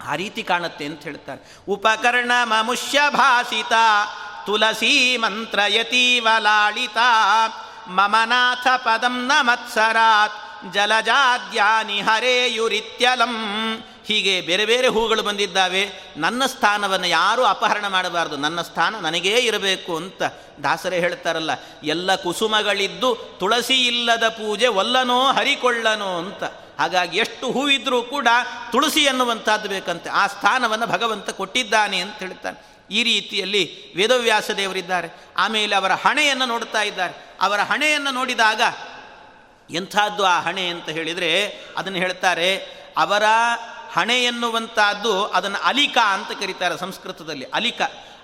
[0.06, 1.56] ಆ ರೀತಿ ಕಾಣುತ್ತೆ ಅಂತ ಹೇಳ್ತಾರೆ.
[1.68, 3.72] ಉಪಕರಣ ಮಮುಷ್ಯ ಭಾಸಿತ
[4.46, 6.98] ತುಳಸಿ ಮಂತ್ರಯತೀವ ಲಾಳಿತ
[7.88, 10.38] ಮಮನಾಥ ಪದಂ ನ ಮತ್ಸರಾತ್
[10.72, 13.34] ಜಲಜಾದ್ಯಾನಿ ಹರೇಯುರಿತ್ಯಲಂ
[14.06, 15.82] ಹೀಗೆ ಬೇರೆ ಬೇರೆ ಹೂಗಳು ಬಂದಿದ್ದಾವೆ.
[16.16, 18.36] ನನ್ನ ಸ್ಥಾನವನ್ನು ಯಾರೂ ಅಪಹರಣ ಮಾಡಬಾರ್ದು.
[18.36, 20.22] ನನ್ನ ಸ್ಥಾನ ನನಗೇ ಇರಬೇಕು ಅಂತ
[20.62, 21.50] ದಾಸರೇ ಹೇಳ್ತಾರಲ್ಲ,
[21.84, 26.42] ಎಲ್ಲ ಕುಸುಮಗಳಿದ್ದು ತುಳಸಿ ಇಲ್ಲದ ಪೂಜೆ ಒಲ್ಲನೋ ಹರಿಕೊಳ್ಳನೋ ಅಂತ.
[26.78, 28.28] ಹಾಗಾಗಿ ಎಷ್ಟು ಹೂವಿದ್ರೂ ಕೂಡ
[28.72, 30.10] ತುಳಸಿ ಅನ್ನುವಂಥದ್ದು ಬೇಕಂತೆ.
[30.10, 32.71] ಆ ಸ್ಥಾನವನ್ನು ಭಗವಂತ ಕೊಟ್ಟಿದ್ದಾನೆ ಅಂತ ಹೇಳ್ತಾನೆ.
[32.92, 35.08] ಈ ರೀತಿಯಲ್ಲಿ ವೇದವ್ಯಾಸ ದೇವರಿದ್ದಾರೆ.
[35.36, 37.36] ಆಮೇಲೆ ಅವರ ಹಣೆಯನ್ನು ನೋಡ್ತಾ ಇದ್ದಾರೆ.
[37.40, 38.62] ಅವರ ಹಣೆಯನ್ನು ನೋಡಿದಾಗ
[39.70, 42.56] ಎಂಥದ್ದು ಆ ಹಣೆ ಅಂತ ಹೇಳಿದರೆ ಅದನ್ನು ಹೇಳ್ತಾರೆ,
[42.96, 43.22] ಅವರ
[43.92, 47.44] ಹಣೆ ಎನ್ನುವಂಥದ್ದು ಅದನ್ನು ಅಲಿಕಾ ಅಂತ ಕರೀತಾರೆ ಸಂಸ್ಕೃತದಲ್ಲಿ.
[47.44, 47.82] ಅಲಿಕ.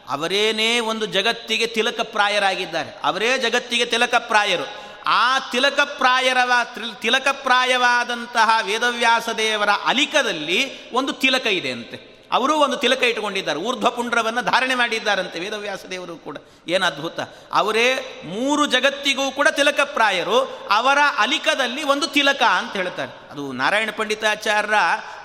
[0.08, 4.66] ಅವರೇನೇ ಒಂದು ಜಗತ್ತಿಗೆ ತಿಲಕಪ್ರಾಯರಾಗಿದ್ದಾರೆ ಅವರೇ ಜಗತ್ತಿಗೆ ತಿಲಕಪ್ರಾಯರು
[5.06, 6.52] ಆ ತಿಲಕಪ್ರಾಯರವ
[7.00, 12.07] ತಿಲಕಪ್ರಾಯವಾದಂತಹ ವೇದವ್ಯಾಸ ದೇವರ ಅಲಿಕದಲ್ಲಿ ಒಂದು ತಿಲಕ ಇದೆ ಅಂತೆ.
[12.32, 13.58] ಅವರೂ ಒಂದು ತಿಲಕ ಇಟ್ಟುಕೊಂಡಿದ್ದಾರೆ.
[13.58, 16.36] ಊರ್ಧ್ವಪುಂಡ್ರವನ್ನು ಧಾರಣೆ ಮಾಡಿದ್ದಾರಂತೆ ವೇದವ್ಯಾಸ ದೇವರು ಕೂಡ.
[16.68, 17.20] ಏನು ಅದ್ಭುತ.
[17.52, 20.68] ಅವರೇ ಮೂರು ಜಗತ್ತಿಗೂ ಕೂಡ ತಿಲಕಪ್ರಾಯರು.
[20.70, 23.30] ಅವರ ಅಲಿಕದಲ್ಲಿ ಒಂದು ತಿಲಕ ಅಂತ ಹೇಳ್ತಾರೆ.
[23.30, 24.74] ಅದು ನಾರಾಯಣ ಪಂಡಿತಾಚಾರ್ಯರ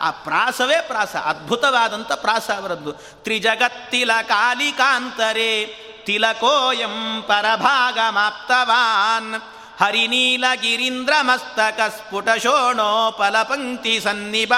[0.01, 2.91] ಆ ಪ್ರಾಸವೇ ಪ್ರಾಸ ಅದ್ಭುತವಾದಂಥ ಪ್ರಾಸ ಅವರದ್ದು.
[2.91, 9.41] ತ್ರಿಜಗತ್ತಿಲಕಾಲಿಕಾಂತರೇ, ತಿಲಕೋಯಂ ಪರಭಾಗಮಾಪ್ತವಾನ್.
[9.83, 14.53] ಹರಿನೀಲಗಿರೀಂದ್ರ ಮಸ್ತಕ ಸ್ಫುಟ ಶೋಣೋಪಲಪಂಕ್ತಿ ಸನ್ನಿಭ.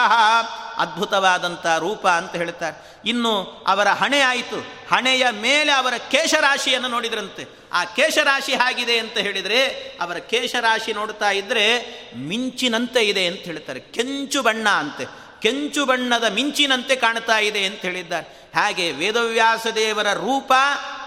[0.77, 2.99] ಅದ್ಭುತವಾದಂಥ ರೂಪ ಅಂತ ಹೇಳ್ತಾರೆ.
[3.05, 4.55] ಇನ್ನು ಅವರ ಹಣೆ ಆಯಿತು.
[4.91, 7.45] ಹಣೆಯ ಮೇಲೆ ಅವರ ಕೇಶರಾಶಿಯನ್ನು ನೋಡಿದ್ರಂತೆ.
[7.73, 9.65] ಆ ಕೇಶರಾಶಿ ಹಾಗಿದೆ ಅಂತ ಹೇಳಿದರೆ,
[10.01, 11.85] ಅವರ ಕೇಶರಾಶಿ ನೋಡ್ತಾ ಇದ್ದರೆ
[12.17, 13.79] ಮಿಂಚಿನಂತೆ ಇದೆ ಅಂತ ಹೇಳ್ತಾರೆ.
[13.79, 15.05] ಕೆಂಚು ಬಣ್ಣ ಅಂತೆ.
[15.41, 18.51] ಕೆಂಚು ಬಣ್ಣದ ಮಿಂಚಿನಂತೆ ಕಾಣ್ತಾ ಇದೆ ಅಂತ ಹೇಳಿದ್ದಾರೆ.
[18.55, 20.53] ಹಾಗೆ ವೇದವ್ಯಾಸ ದೇವರ ರೂಪ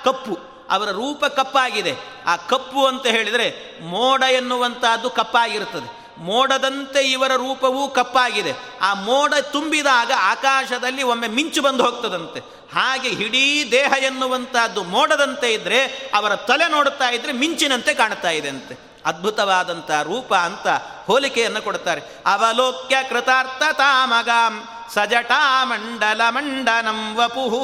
[0.05, 0.39] ಕಪ್ಪು.
[0.71, 1.95] ಅವರ ರೂಪ ಕಪ್ಪಾಗಿದೆ.
[2.27, 5.98] ಆ ಕಪ್ಪು ಅಂತ ಹೇಳಿದರೆ ಮೋಡ ಎನ್ನುವಂತಹದ್ದು ಕಪ್ಪಾಗಿರುತ್ತದೆ.
[6.19, 8.53] ಮೋಡದಂತೆ ಇವರ ರೂಪವೂ ಕಪ್ಪಾಗಿದೆ.
[8.83, 12.41] ಆ ಮೋಡ ತುಂಬಿದಾಗ ಆಕಾಶದಲ್ಲಿ ಒಮ್ಮೆ ಮಿಂಚು ಬಂದು ಹೋಗ್ತದಂತೆ.
[12.75, 18.79] ಹಾಗೆ ಇಡೀ ದೇಹ ಎನ್ನುವಂತಹದ್ದು ಮೋಡದಂತೆ ಇದ್ದರೆ ಅವರ ತಲೆ ನೋಡುತ್ತಾ ಇದ್ದರೆ ಮಿಂಚಿನಂತೆ ಕಾಣ್ತಾ ಇದೆ ಅಂತೆ.
[19.07, 20.67] ಅದ್ಭುತವಾದಂಥ ರೂಪ ಅಂತ
[21.07, 22.01] ಹೋಲಿಕೆಯನ್ನು ಕೊಡ್ತಾರೆ.
[22.27, 24.69] ಅವಲೋಕ್ಯ ಕೃತಾರ್ಥ ತಾಮಗಾಂ.
[24.95, 27.63] ಸಜಟಾ ಮಂಡಲ ಮಂಡನಂ ವಪುಹು.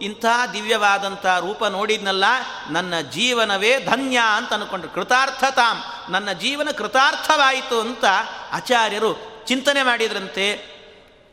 [0.00, 2.24] ಇಂಥ ದಿವ್ಯವಾದಂಥ ರೂಪ ನೋಡಿದ್ನಲ್ಲ,
[2.70, 5.82] ನನ್ನ ಜೀವನವೇ ಧನ್ಯ ಅಂತ ಅಂದ್ಕೊಂಡ್ರು ಕೃತಾರ್ಥತಾಂ,
[6.12, 8.04] ನನ್ನ ಜೀವನ ಕೃತಾರ್ಥವಾಯಿತು ಅಂತ
[8.52, 9.12] ಆಚಾರ್ಯರು
[9.46, 10.75] ಚಿಂತನೆ ಮಾಡಿದ್ರಂತೆ.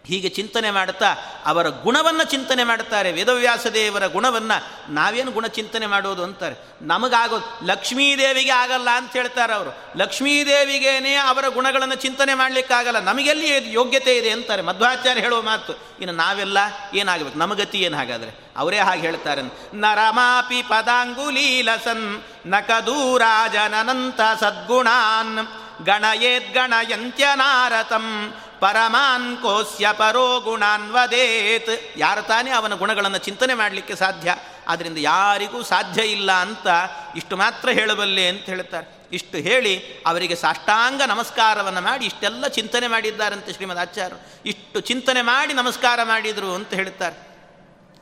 [0.05, 3.11] ಹೀಗೆ ಚಿಂತನೆ ಮಾಡುತ್ತಾ ಅವರ ಗುಣವನ್ನು ಚಿಂತನೆ ಮಾಡುತ್ತಾರೆ.
[3.11, 6.55] ವೇದವ್ಯಾಸ ದೇವರ ಗುಣವನ್ನು ನಾವೇನು ಗುಣ ಚಿಂತನೆ ಮಾಡೋದು ಅಂತಾರೆ.
[6.81, 9.97] ನಮಗಾಗೋದು ಲಕ್ಷ್ಮೀದೇವಿಗೆ ಆಗಲ್ಲ ಅಂತ ಹೇಳ್ತಾರೆ ಅವರು.
[9.97, 12.99] ಲಕ್ಷ್ಮೀದೇವಿಗೇನೆ ಅವರ ಗುಣಗಳನ್ನು ಚಿಂತನೆ ಮಾಡಲಿಕ್ಕಾಗಲ್ಲ.
[12.99, 14.61] ನಮಗೆಲ್ಲಿ ಯೋಗ್ಯತೆ ಇದೆ ಅಂತಾರೆ.
[14.61, 16.57] ಮಧ್ವಾಚಾರ್ಯ ಹೇಳುವ ಮಾತು, ಇನ್ನು ನಾವೆಲ್ಲ
[16.93, 17.37] ಏನಾಗಬೇಕು?
[17.37, 19.41] ನಮಗತಿ ಏನು ಹಾಗಾದರೆ ಅವರೇ ಹಾಗೆ ಹೇಳ್ತಾರೆ
[19.73, 25.47] ನರಮಾಪಿ ಪದಾಂಗುಲೀಲಸನ್ ನಕದೂರಾಜನಂತ ಸದ್ಗುಣಾನ್
[25.85, 28.33] ಗಣಯೇದ್ಗಣಯಂತ್ಯನಾರತಂ
[28.63, 34.35] ಪರಮಾನ್ ಕೋಸ್ಯ ಪರೋ ಗುಣಾನ್ವದೇತ್ ಯಾರು ತಾನೇ ಅವನ ಗುಣಗಳನ್ನು ಚಿಂತನೆ ಮಾಡಲಿಕ್ಕೆ ಸಾಧ್ಯ?
[34.67, 36.67] ಆದ್ದರಿಂದ ಯಾರಿಗೂ ಸಾಧ್ಯ ಇಲ್ಲ ಅಂತ
[37.15, 43.79] ಇಷ್ಟು ಮಾತ್ರ ಹೇಳಬಲ್ಲೆ ಅಂತ ಹೇಳ್ತಾರೆ ಇಷ್ಟು ಹೇಳಿ ಅವರಿಗೆ ಸಾಷ್ಟಾಂಗ ನಮಸ್ಕಾರವನ್ನು ಮಾಡಿ ಇಷ್ಟೆಲ್ಲ ಚಿಂತನೆ ಮಾಡಿದ್ದಾರಂತೆ ಶ್ರೀಮದ್
[43.79, 44.49] ಆಚಾರ್ಯರು.
[44.49, 47.17] ಇಷ್ಟು ಚಿಂತನೆ ಮಾಡಿ ನಮಸ್ಕಾರ ಮಾಡಿದರು ಅಂತ ಹೇಳ್ತಾರೆ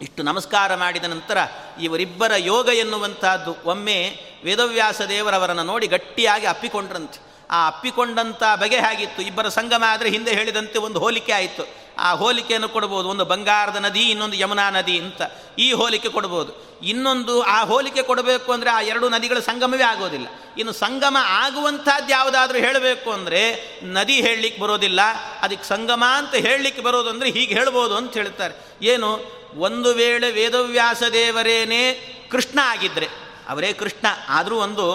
[0.01, 1.37] ಇಷ್ಟು ನಮಸ್ಕಾರ ಮಾಡಿದ ನಂತರ
[1.81, 7.30] ಇವರಿಬ್ಬರ ಯೋಗ ಎನ್ನುವಂತಹದ್ದು ಒಮ್ಮೆ ವೇದವ್ಯಾಸ ದೇವರವರನ್ನು ನೋಡಿ ಗಟ್ಟಿಯಾಗಿ ಅಪ್ಪಿಕೊಂಡ್ರಂತೆ.
[7.51, 11.63] ಆ ಅಪ್ಪಿಕೊಂಡಂಥ ಬಗೆ ಆಗಿತ್ತು ಇಬ್ಬರ ಸಂಗಮ ಆದರೆ ಹಿಂದೆ ಹೇಳಿದಂತೆ ಒಂದು ಹೋಲಿಕೆ ಆಯಿತು.
[11.97, 13.09] ಆ ಹೋಲಿಕೆಯನ್ನು ಕೊಡ್ಬೋದು.
[13.09, 15.21] ಒಂದು ಬಂಗಾರದ ನದಿ, ಇನ್ನೊಂದು ಯಮುನಾ ನದಿ ಅಂತ
[15.59, 16.71] ಈ ಹೋಲಿಕೆ ಕೊಡ್ಬೋದು.
[16.81, 20.27] ಇನ್ನೊಂದು ಆ ಹೋಲಿಕೆ ಕೊಡಬೇಕು ಅಂದರೆ ಆ ಎರಡು ನದಿಗಳ ಸಂಗಮವೇ ಆಗೋದಿಲ್ಲ.
[20.57, 23.41] ಇನ್ನು ಸಂಗಮ ಆಗುವಂಥದ್ದು ಯಾವುದಾದ್ರೂ ಹೇಳಬೇಕು ಅಂದರೆ
[23.83, 25.01] ನದಿ ಹೇಳಲಿಕ್ಕೆ ಬರೋದಿಲ್ಲ.
[25.41, 28.85] ಅದಕ್ಕೆ ಸಂಗಮ ಅಂತ ಹೇಳಲಿಕ್ಕೆ ಬರೋದು ಅಂದರೆ ಹೀಗೆ ಹೇಳ್ಬೋದು ಅಂತ ಹೇಳ್ತಾರೆ.
[28.85, 29.41] ಏನು?
[29.57, 31.83] ಒಂದು ವೇಳೆ ವೇದವ್ಯಾಸ ದೇವರೇನೇ
[32.31, 33.07] ಕೃಷ್ಣ ಆಗಿದ್ದರೆ
[33.49, 34.85] ಅವರೇ ಕೃಷ್ಣ, ಆದರೂ ಒಂದು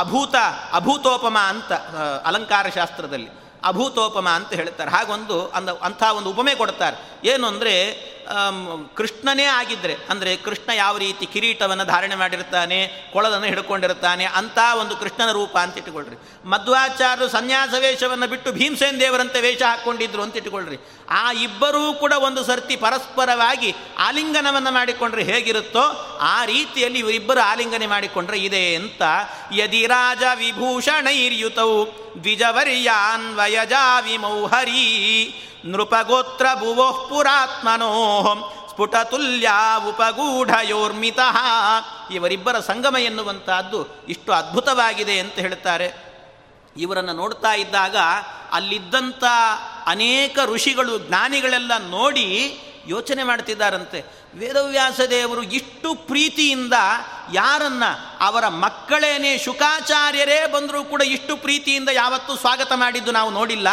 [0.00, 0.34] ಅಭೂತ,
[0.72, 1.72] ಅಭೂತೋಪಮ ಅಂತ
[2.24, 3.28] ಅಲಂಕಾರ ಶಾಸ್ತ್ರದಲ್ಲಿ
[3.64, 4.90] ಅಭೂತೋಪಮ ಅಂತ ಹೇಳ್ತಾರೆ.
[4.90, 7.28] ಹಾಗೊಂದು ಅಂದ ಅಂಥ ಒಂದು ಉಪಮೆ ಕೊಡ್ತಾರೆ.
[7.28, 8.15] ಏನು ಅಂದರೆ
[8.98, 12.78] ಕೃಷ್ಣನೇ ಆಗಿದ್ದರೆ ಅಂದರೆ ಕೃಷ್ಣ ಯಾವ ರೀತಿ ಕಿರೀಟವನ್ನು ಧಾರಣೆ ಮಾಡಿರ್ತಾನೆ
[13.12, 19.62] ಕೊಳದನ್ನು ಹಿಡ್ಕೊಂಡಿರ್ತಾನೆ, ಅಂತ ಒಂದು ಕೃಷ್ಣನ ರೂಪ ಅಂತ ಇಟ್ಟುಕೊಳ್ಳ್ರಿ ಮಧ್ವಾಚಾರ್ಯರು ಸನ್ಯಾಸ ವೇಷವನ್ನು ಬಿಟ್ಟು ಭೀಮಸೇನ್ ದೇವರಂತೆ ವೇಷ
[19.62, 20.78] ಹಾಕ್ಕೊಂಡಿದ್ರು ಅಂತ ಇಟ್ಟುಕೊಳ್ಳ್ರಿ
[21.10, 25.84] ಆ ಇಬ್ಬರೂ ಕೂಡ ಒಂದು ಸರ್ತಿ ಪರಸ್ಪರವಾಗಿ ಆಲಿಂಗನವನ್ನು ಮಾಡಿಕೊಂಡ್ರೆ ಹೇಗಿರುತ್ತೋ,
[26.34, 29.02] ಆ ರೀತಿಯಲ್ಲಿ ಇವರಿಬ್ಬರು ಆಲಿಂಗನೆ ಮಾಡಿಕೊಂಡ್ರೆ ಇದೆ ಅಂತ.
[29.52, 31.72] ಯದಿರಾಜ ವಿಭೂಷಣೈರ್ಯುತೌ
[32.22, 34.84] ದ್ವಿಜವರ್ಯಾನ್ವಯಜಾ ವಿಮೌಹರಿ
[35.66, 38.32] ನೃಪಗೋತ್ರ ಭುವೋಃ ಪುರಾತ್ಮನೋ
[38.70, 39.48] ಸ್ಫುಟತುಲ್ಯ
[39.88, 41.18] ಉಪಗೂಢಯೋರ್ಮಿತ
[42.10, 46.06] ಇವರಿಬ್ಬರ ಸಂಗಮ ಎನ್ನುವಂತಹದ್ದು ಇಷ್ಟು ಅದ್ಭುತವಾಗಿದೆ ಅಂತ ಹೇಳ್ತಾರೆ.
[46.76, 47.96] ಇವರನ್ನು ನೋಡ್ತಾ ಇದ್ದಾಗ
[48.52, 49.24] ಅಲ್ಲಿದ್ದಂಥ
[49.86, 54.04] ಅನೇಕ ಋಷಿಗಳು, ಜ್ಞಾನಿಗಳೆಲ್ಲ ನೋಡಿ ಯೋಚನೆ ಮಾಡ್ತಿದ್ದಾರಂತೆ.
[54.38, 56.72] ವೇದವ್ಯಾಸ ದೇವರು ಇಷ್ಟು ಪ್ರೀತಿಯಿಂದ
[57.32, 57.82] ಯಾರನ್ನ
[58.20, 63.68] ಅವರ ಮಕ್ಕಳೇನೆ ಶುಕಾಚಾರ್ಯರೇ ಬಂದರೂ ಕೂಡ ಇಷ್ಟು ಪ್ರೀತಿಯಿಂದ ಯಾವತ್ತೂ ಸ್ವಾಗತ ಮಾಡಿದ್ದು ನಾವು ನೋಡಿಲ್ಲ.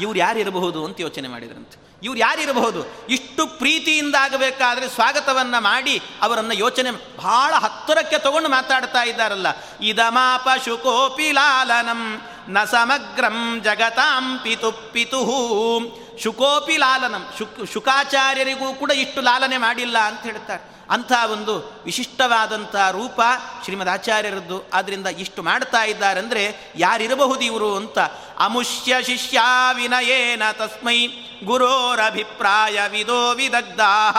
[0.00, 1.84] ಇವ್ರು ಯಾರಿರಬಹುದು ಅಂತ ಯೋಚನೆ ಮಾಡಿದ್ರಂತೆ.
[2.02, 9.46] ಇವ್ರು ಯಾರಿರಬಹುದು ಇಷ್ಟು ಪ್ರೀತಿಯಿಂದ ಆಗಬೇಕಾದ್ರೆ ಸ್ವಾಗತವನ್ನು ಮಾಡಿ ಅವರನ್ನು ಯೋಚನೆ ಬಹಳ ಹತ್ತಿರಕ್ಕೆ ತಗೊಂಡು ಮಾತಾಡ್ತಾ ಇದ್ದಾರಲ್ಲ.
[9.80, 15.24] ಇದಮಾಪ ಶುಕೋಪಿ ಲಾಲನಂ ನ ಸಮಗ್ರಂ ಜಗತಾಂ ಪಿತು ಪಿತು
[16.22, 17.28] ಶುಕೋಪಿ ಲಾಲನಂ.
[17.38, 20.74] ಶುಕ್, ಶುಕಾಚಾರ್ಯರಿಗೂ ಕೂಡ ಇಷ್ಟು ಲಾಲನೆ ಮಾಡಿಲ್ಲ ಅಂತ ಹೇಳ್ತಾರೆ.
[20.90, 23.20] ಅಂಥ ಒಂದು ವಿಶಿಷ್ಟವಾದಂಥ ರೂಪ
[23.64, 24.70] ಶ್ರೀಮದ್ ಆಚಾರ್ಯರದ್ದು.
[24.74, 27.98] ಆದ್ದರಿಂದ ಇಷ್ಟು ಮಾಡ್ತಾ ಇದ್ದಾರೆ ಅಂದರೆ ಯಾರಿರಬಹುದು ಇವರು ಅಂತ?
[28.38, 29.40] ಅಮುಷ್ಯ ಶಿಷ್ಯ
[29.74, 31.06] ವಿನಯೇನ ತಸ್ಮೈ
[31.44, 34.10] ಗುರೋರಭಿಪ್ರಾಯ ವಿದೋ ವಿದಗ್ಧಾ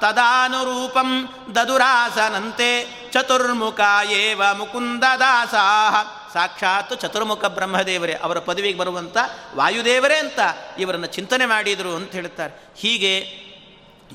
[0.00, 3.80] ತದಾನುರೂಪಂ ದದುರಾಸನಂತೆ ಚತುರ್ಮುಖ
[4.10, 5.64] ಏವ ಮುಕುಂದದಾಸಾ
[6.32, 9.16] ಸಾಕ್ಷಾತ್ ಚತುರ್ಮುಖ ಬ್ರಹ್ಮದೇವರೇ, ಅವರ ಪದವಿಗೆ ಬರುವಂಥ
[9.54, 10.40] ವಾಯುದೇವರೇ ಅಂತ
[10.78, 13.18] ಇವರನ್ನು ಚಿಂತನೆ ಮಾಡಿದರು ಅಂತ ಹೇಳ್ತಾರೆ ಹೀಗೆ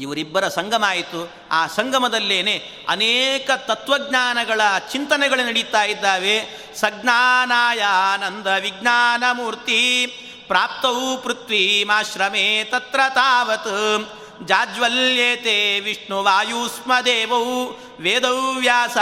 [0.02, 4.62] ಇವರಿಬ್ಬರ ಸಂಗಮ ಆಯಿತು ಆ ಸಂಗಮದಲ್ಲೇನೆ ಅನೇಕ ತತ್ವಜ್ಞಾನಗಳ
[4.92, 6.38] ಚಿಂತನೆಗಳು ನಡೀತಾ ಇದ್ದಾವೆ.
[6.76, 10.08] ಸಜ್ಞಾನಾಯಾನಂದ ವಿಜ್ಞಾನ ಮೂರ್ತಿ
[10.48, 14.23] ಪ್ರಾಪ್ತವು ಪೃಥ್ವೀಮಾಶ್ರಮೇ ತತ್ರ ತಾವತ್.
[14.42, 18.98] ಜಾಜ್ವಲ್ಯೇತೆ ವಿಷ್ಣು ವಾಯುಸ್ಮದೇವೌ ವೇದವ್ಯಾಸ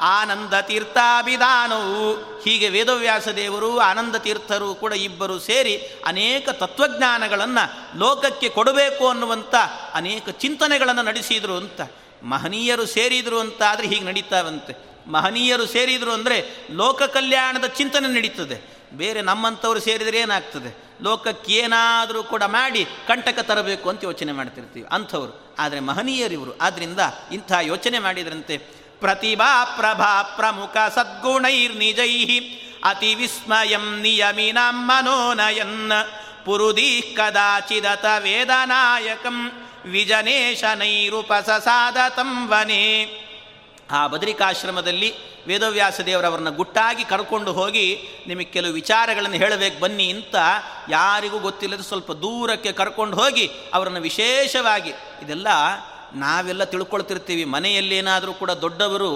[0.00, 2.12] ಆನಂದ ತೀರ್ಥಾಭಿಧಾನವು
[2.42, 5.76] ಹೀಗೆ ವೇದವ್ಯಾಸ ದೇವರು, ಆನಂದ ತೀರ್ಥರು ಕೂಡ ಇಬ್ಬರು ಸೇರಿ
[6.06, 9.54] ಅನೇಕ ತತ್ವಜ್ಞಾನಗಳನ್ನು ಲೋಕಕ್ಕೆ ಕೊಡಬೇಕು ಅನ್ನುವಂಥ
[9.94, 11.80] ಅನೇಕ ಚಿಂತನೆಗಳನ್ನು ನಡೆಸಿದರು ಅಂತ.
[12.22, 14.76] ಮಹನೀಯರು ಸೇರಿದರು ಅಂತ ಆದರೆ ಹೀಗೆ ನಡೀತಾವಂತೆ.
[15.10, 18.76] ಮಹನೀಯರು ಸೇರಿದರು ಅಂದರೆ ಲೋಕ ಕಲ್ಯಾಣದ ಚಿಂತನೆ ನಡೀತದೆ.
[18.92, 20.85] ಬೇರೆ ನಮ್ಮಂಥವ್ರು ಸೇರಿದರೆ ಏನಾಗ್ತದೆ?
[21.02, 25.54] ಲೋಕಕ್ಕೆ ಏನಾದರೂ ಕೂಡ ಮಾಡಿ ಕಂಟಕ ತರಬೇಕು ಅಂತ ಯೋಚನೆ ಮಾಡ್ತಿರ್ತೀವಿ ಅಂಥವ್ರು.
[25.58, 26.98] ಆದರೆ ಮಹನೀಯರಿವರು ಆದ್ದರಿಂದ
[27.32, 32.40] ಇಂಥ ಯೋಚನೆ ಮಾಡಿದ್ರಂತೆ, ಪ್ರತಿಭಾ ಪ್ರಭಾ ಪ್ರಮುಖ ಸದ್ಗುಣೈರ್ನಿಜೈ
[32.84, 35.90] ಅತಿ ವಿಸ್ಮಯಂ ನಿಯಮಿನಂ ಮನೋನಯನ್
[36.44, 39.52] ಪುರುದಿ ಕದಾಚಿದತ ವೇದನಾಯಕಂ
[39.86, 43.06] ವಿಜನೇಶನೈರುಪಸಸಾದತಂ ವನೇ
[43.90, 45.14] ಆ ಬದರಿಕಾಶ್ರಮದಲ್ಲಿ
[45.46, 50.36] ವೇದವ್ಯಾಸ ದೇವರವರನ್ನ ಗುಟ್ಟಾಗಿ ಕರ್ಕೊಂಡು ಹೋಗಿ ನಿಮಗೆ ಕೆಲವು ವಿಚಾರಗಳನ್ನು ಹೇಳಬೇಕು, ಬನ್ನಿ ಅಂತ
[50.90, 54.90] ಯಾರಿಗೂ ಗೊತ್ತಿಲ್ಲದೆ ಸ್ವಲ್ಪ ದೂರಕ್ಕೆ ಕರ್ಕೊಂಡು ಹೋಗಿ ಅವರನ್ನು ವಿಶೇಷವಾಗಿ
[55.22, 55.48] ಇದೆಲ್ಲ
[56.14, 57.44] ನಾವೆಲ್ಲ ತಿಳ್ಕೊಳ್ತಿರ್ತೀವಿ.
[57.44, 59.10] ಮನೆಯಲ್ಲೇನಾದರೂ ಕೂಡ ದೊಡ್ಡವರು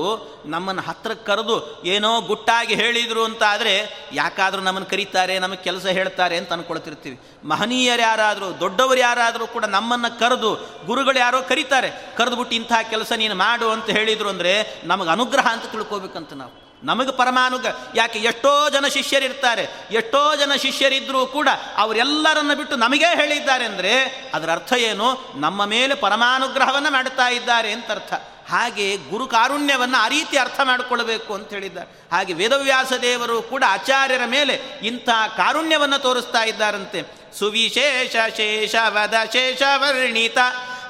[0.47, 3.75] ನಮ್ಮನ್ನು ಹತ್ರಕ್ಕೆ ಕರೆದು ಏನೋ ಗುಟ್ಟಾಗಿ ಹೇಳಿದರು ಅಂತ ಆದರೆ
[4.13, 10.55] ಯಾಕಾದರೂ ನಮ್ಮನ್ನು ಕರೀತಾರೆ, ನಮಗೆ ಕೆಲಸ ಹೇಳ್ತಾರೆ ಅಂತ ಅಂದ್ಕೊಳ್ತಿರ್ತೀವಿ ಮಹನೀಯರು ಯಾರಾದರೂ, ದೊಡ್ಡವರು ಯಾರಾದರೂ ಕೂಡ ನಮ್ಮನ್ನು ಕರೆದು
[10.87, 11.91] ಗುರುಗಳು ಯಾರೋ ಕರೀತಾರೆ.
[12.17, 16.70] ಕರೆದುಬಿಟ್ಟು ಇಂಥ ಕೆಲಸ ನೀನು ಮಾಡು ಅಂತ ಹೇಳಿದರು ಅಂದರೆ ನಮಗೆ ಅನುಗ್ರಹ ಅಂತ ತಿಳ್ಕೊಬೇಕಂತ ನಾವು.
[16.85, 19.67] ನಮಗೆ ಪರಮಾನುಗ್ರಹ ಯಾಕೆ ಎಷ್ಟೋ ಜನ ಶಿಷ್ಯರಿರ್ತಾರೆ.
[19.91, 24.05] ಎಷ್ಟೋ ಜನ ಶಿಷ್ಯರಿದ್ದರೂ ಕೂಡ ಅವರೆಲ್ಲರನ್ನು ಬಿಟ್ಟು ನಮಗೇ ಹೇಳಿದ್ದಾರೆ ಅಂದರೆ
[24.35, 25.33] ಅದರ ಅರ್ಥ ಏನು?
[25.41, 28.15] ನಮ್ಮ ಮೇಲೆ ಪರಮಾನುಗ್ರಹವನ್ನು ಮಾಡುತ್ತಾ ಇದ್ದಾರೆ ಅಂತ ಅರ್ಥ
[28.51, 32.09] ಹಾಗೆ ಗುರು ಕಾರುಣ್ಯವನ್ನು ಆ ರೀತಿ ಅರ್ಥ ಮಾಡಿಕೊಳ್ಬೇಕು ಅಂತ ಹೇಳಿದ್ದಾರೆ.
[32.13, 37.21] ಹಾಗೆ ವೇದವ್ಯಾಸ ದೇವರು ಕೂಡ ಆಚಾರ್ಯರ ಮೇಲೆ ಇಂಥ ಕಾರುಣ್ಯವನ್ನು ತೋರಿಸ್ತಾ ಇದ್ದಾರಂತೆ.
[37.39, 40.39] ಸುವಿಶೇಷ ಶೇಷವದ ಶೇಷವರ್ಣಿತ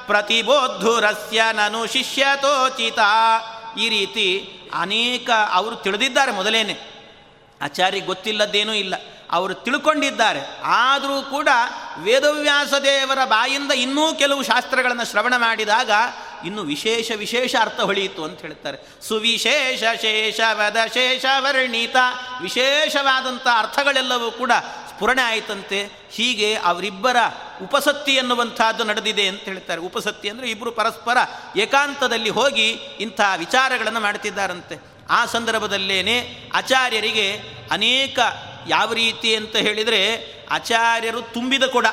[0.07, 2.99] ಪ್ರತಿಬೋಧುರಸ್ಯ ನನು ಶಿಷ್ಯತೋಚಿತ
[3.79, 7.01] ಈ ರೀತಿ ಅನೇಕ ಅವರು ತಿಳಿದಿದ್ದಾರೆ ಮೊದಲೇನೆ.
[7.63, 8.95] ಆಚಾರ್ಯ ಗೊತ್ತಿಲ್ಲದ್ದೇನೂ ಇಲ್ಲ.
[9.31, 10.41] ಅವರು ತಿಳ್ಕೊಂಡಿದ್ದಾರೆ.
[10.65, 11.49] ಆದರೂ ಕೂಡ
[11.99, 15.91] ವೇದವ್ಯಾಸ ದೇವರ ಬಾಯಿಂದ ಇನ್ನೂ ಕೆಲವು ಶಾಸ್ತ್ರಗಳನ್ನು ಶ್ರವಣ ಮಾಡಿದಾಗ
[16.45, 18.79] ಇನ್ನು ವಿಶೇಷ ವಿಶೇಷ ಅರ್ಥ ಹೊಳೆಯಿತು ಅಂತ ಹೇಳ್ತಾರೆ.
[19.09, 21.97] ಸುವಿಶೇಷ ಶೇಷವದ ಶೇಷ ವರ್ಣಿತ
[22.43, 24.53] ವಿಶೇಷವಾದಂಥ ಅರ್ಥಗಳೆಲ್ಲವೂ ಕೂಡ
[24.89, 25.91] ಸ್ಫುರಣೆ ಆಯಿತಂತೆ.
[26.11, 27.17] ಹೀಗೆ ಅವರಿಬ್ಬರ
[27.63, 29.81] ಉಪಸತ್ತಿ ಎನ್ನುವಂಥದ್ದು ನಡೆದಿದೆ ಅಂತ ಹೇಳ್ತಾರೆ.
[29.81, 31.17] ಉಪಸತ್ತಿ ಅಂದರೆ ಇಬ್ಬರು ಪರಸ್ಪರ
[31.57, 34.79] ಏಕಾಂತದಲ್ಲಿ ಹೋಗಿ ಇಂಥ ವಿಚಾರಗಳನ್ನು ಮಾಡ್ತಿದ್ದಾರಂತೆ.
[35.11, 37.37] ಆ ಸಂದರ್ಭದಲ್ಲೇನೆ ಆಚಾರ್ಯರಿಗೆ
[37.71, 38.19] ಅನೇಕ
[38.69, 40.01] ಯಾವ ರೀತಿ ಅಂತ ಹೇಳಿದರೆ
[40.51, 41.87] ಆಚಾರ್ಯರು ತುಂಬಿದ ಕೊಡ.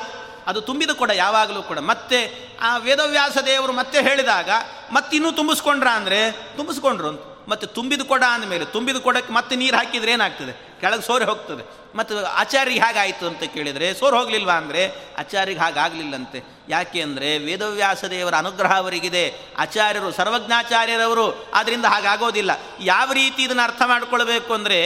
[0.46, 1.78] ಅದು ತುಂಬಿದ ಕೊಡ ಯಾವಾಗಲೂ ಕೂಡ.
[1.78, 4.50] ಮತ್ತೆ ಆ ವೇದವ್ಯಾಸ ದೇವರು ಮತ್ತೆ ಹೇಳಿದಾಗ
[4.92, 7.20] ಮತ್ತಿನ್ನೂ ತುಂಬಿಸ್ಕೊಂಡ್ರ ಅಂದರೆ ತುಂಬಿಸ್ಕೊಂಡ್ರು ಅಂತ.
[7.48, 10.80] ಮತ್ತು ತುಂಬಿದ ಕೊಡ ಅಂದಮೇಲೆ, ತುಂಬಿದ ಕೊಡಕ್ಕೆ ಮತ್ತೆ ನೀರು ಹಾಕಿದ್ರೆ ಏನಾಗ್ತದೆ?
[10.80, 11.78] ಕೆಳಗೆ ಸೋರೆ ಹೋಗ್ತದೆ.
[11.94, 14.92] ಮತ್ತು ಆಚಾರ್ಯಿಗೆ ಹಾಗಾಯಿತು ಅಂತ ಕೇಳಿದರೆ, ಸೋರು ಹೋಗಲಿಲ್ವಾ ಅಂದರೆ?
[15.18, 16.58] ಆಚಾರ್ಯಿಗೆ ಹಾಗಾಗಲಿಲ್ಲಂತೆ.
[16.68, 19.54] ಯಾಕೆ ಅಂದರೆ ವೇದವ್ಯಾಸ ದೇವರ ಅನುಗ್ರಹ ಅವರಿಗಿದೆ.
[19.58, 22.50] ಆಚಾರ್ಯರು ಸರ್ವಜ್ಞಾಚಾರ್ಯರವರು ಆದ್ದರಿಂದ ಹಾಗಾಗೋದಿಲ್ಲ.
[22.80, 24.78] ಯಾವ ರೀತಿ ಇದನ್ನು ಅರ್ಥ ಮಾಡಿಕೊಳ್ಬೇಕು ಅಂದರೆ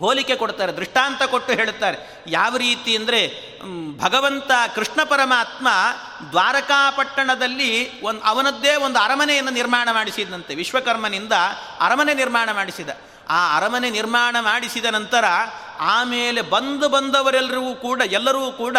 [0.00, 1.98] ಹೋಲಿಕೆ ಕೊಡ್ತಾರೆ, ದೃಷ್ಟಾಂತ ಕೊಟ್ಟು ಹೇಳುತ್ತಾರೆ.
[2.26, 3.20] ಯಾವ ರೀತಿ ಅಂದರೆ
[3.98, 5.68] ಭಗವಂತ ಕೃಷ್ಣ ಪರಮಾತ್ಮ
[6.30, 11.32] ದ್ವಾರಕಾಪಟ್ಟಣದಲ್ಲಿ ಒಂದು, ಅವನದ್ದೇ ಒಂದು ಅರಮನೆಯನ್ನು ನಿರ್ಮಾಣ ಮಾಡಿಸಿದಂತೆ, ವಿಶ್ವಕರ್ಮನಿಂದ
[11.80, 12.90] ಅರಮನೆ ನಿರ್ಮಾಣ ಮಾಡಿಸಿದ.
[13.30, 15.24] ಆ ಅರಮನೆ ನಿರ್ಮಾಣ ಮಾಡಿಸಿದ ನಂತರ
[15.80, 18.76] ಆಮೇಲೆ ಬಂದು ಬಂದವರೆಲ್ಲರಿಗೂ ಕೂಡ, ಎಲ್ಲರೂ ಕೂಡ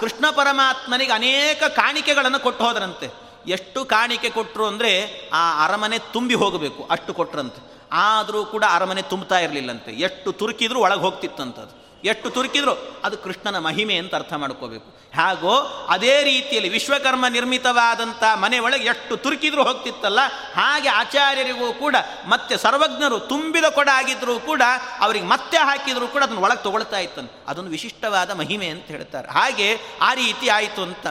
[0.00, 3.08] ಕೃಷ್ಣ ಪರಮಾತ್ಮನಿಗೆ ಅನೇಕ ಕಾಣಿಕೆಗಳನ್ನು ಕೊಟ್ಟು ಹೋದರಂತೆ.
[3.46, 4.92] ಎಷ್ಟು ಕಾಣಿಕೆ ಕೊಟ್ಟರು ಅಂದರೆ,
[5.32, 9.92] ಆ ಅರಮನೆ ತುಂಬಿ ಹೋಗಬೇಕು, ಅಷ್ಟು ಕೊಟ್ಟರಂತೆ ಆದರೂ ಕೂಡ ಅರಮನೆ ತುಂಬ್ತಾ ಇರಲಿಲ್ಲಂತೆ.
[10.08, 11.74] ಎಷ್ಟು ತುರುಕಿದ್ರು ಒಳಗೆ ಹೋಗ್ತಿತ್ತಂಥದ್ದು
[12.04, 12.72] ಎಷ್ಟು ತುರುಕಿದ್ರು
[13.04, 14.88] ಅದು ಕೃಷ್ಣನ ಮಹಿಮೆ ಅಂತ ಅರ್ಥ ಮಾಡ್ಕೋಬೇಕು.
[15.16, 15.54] ಹಾಗೋ
[15.94, 20.20] ಅದೇ ರೀತಿಯಲ್ಲಿ ವಿಶ್ವಕರ್ಮ ನಿರ್ಮಿತವಾದಂಥ ಮನೆ ಒಳಗೆ ಎಷ್ಟು ತುರುಕಿದ್ರು ಹೋಗ್ತಿತ್ತಲ್ಲ,
[20.54, 24.62] ಹಾಗೆ ಆಚಾರ್ಯರಿಗೂ ಕೂಡ ಮತ್ತೆ ಸರ್ವಜ್ಞರು ತುಂಬಿದ ಕೊಡ ಆಗಿದ್ರೂ ಕೂಡ
[25.00, 27.30] ಅವರಿಗೆ ಮತ್ತೆ ಹಾಕಿದರೂ ಕೂಡ ಅದನ್ನು ಒಳಗೆ ತಗೊಳ್ತಾ ಇತ್ತಂತ.
[27.48, 29.28] ಅದೊಂದು ವಿಶಿಷ್ಟವಾದ ಮಹಿಮೆ ಅಂತ ಹೇಳ್ತಾರೆ.
[29.38, 29.68] ಹಾಗೆ
[30.00, 31.06] ಆ ರೀತಿ ಆಯಿತು ಅಂತ.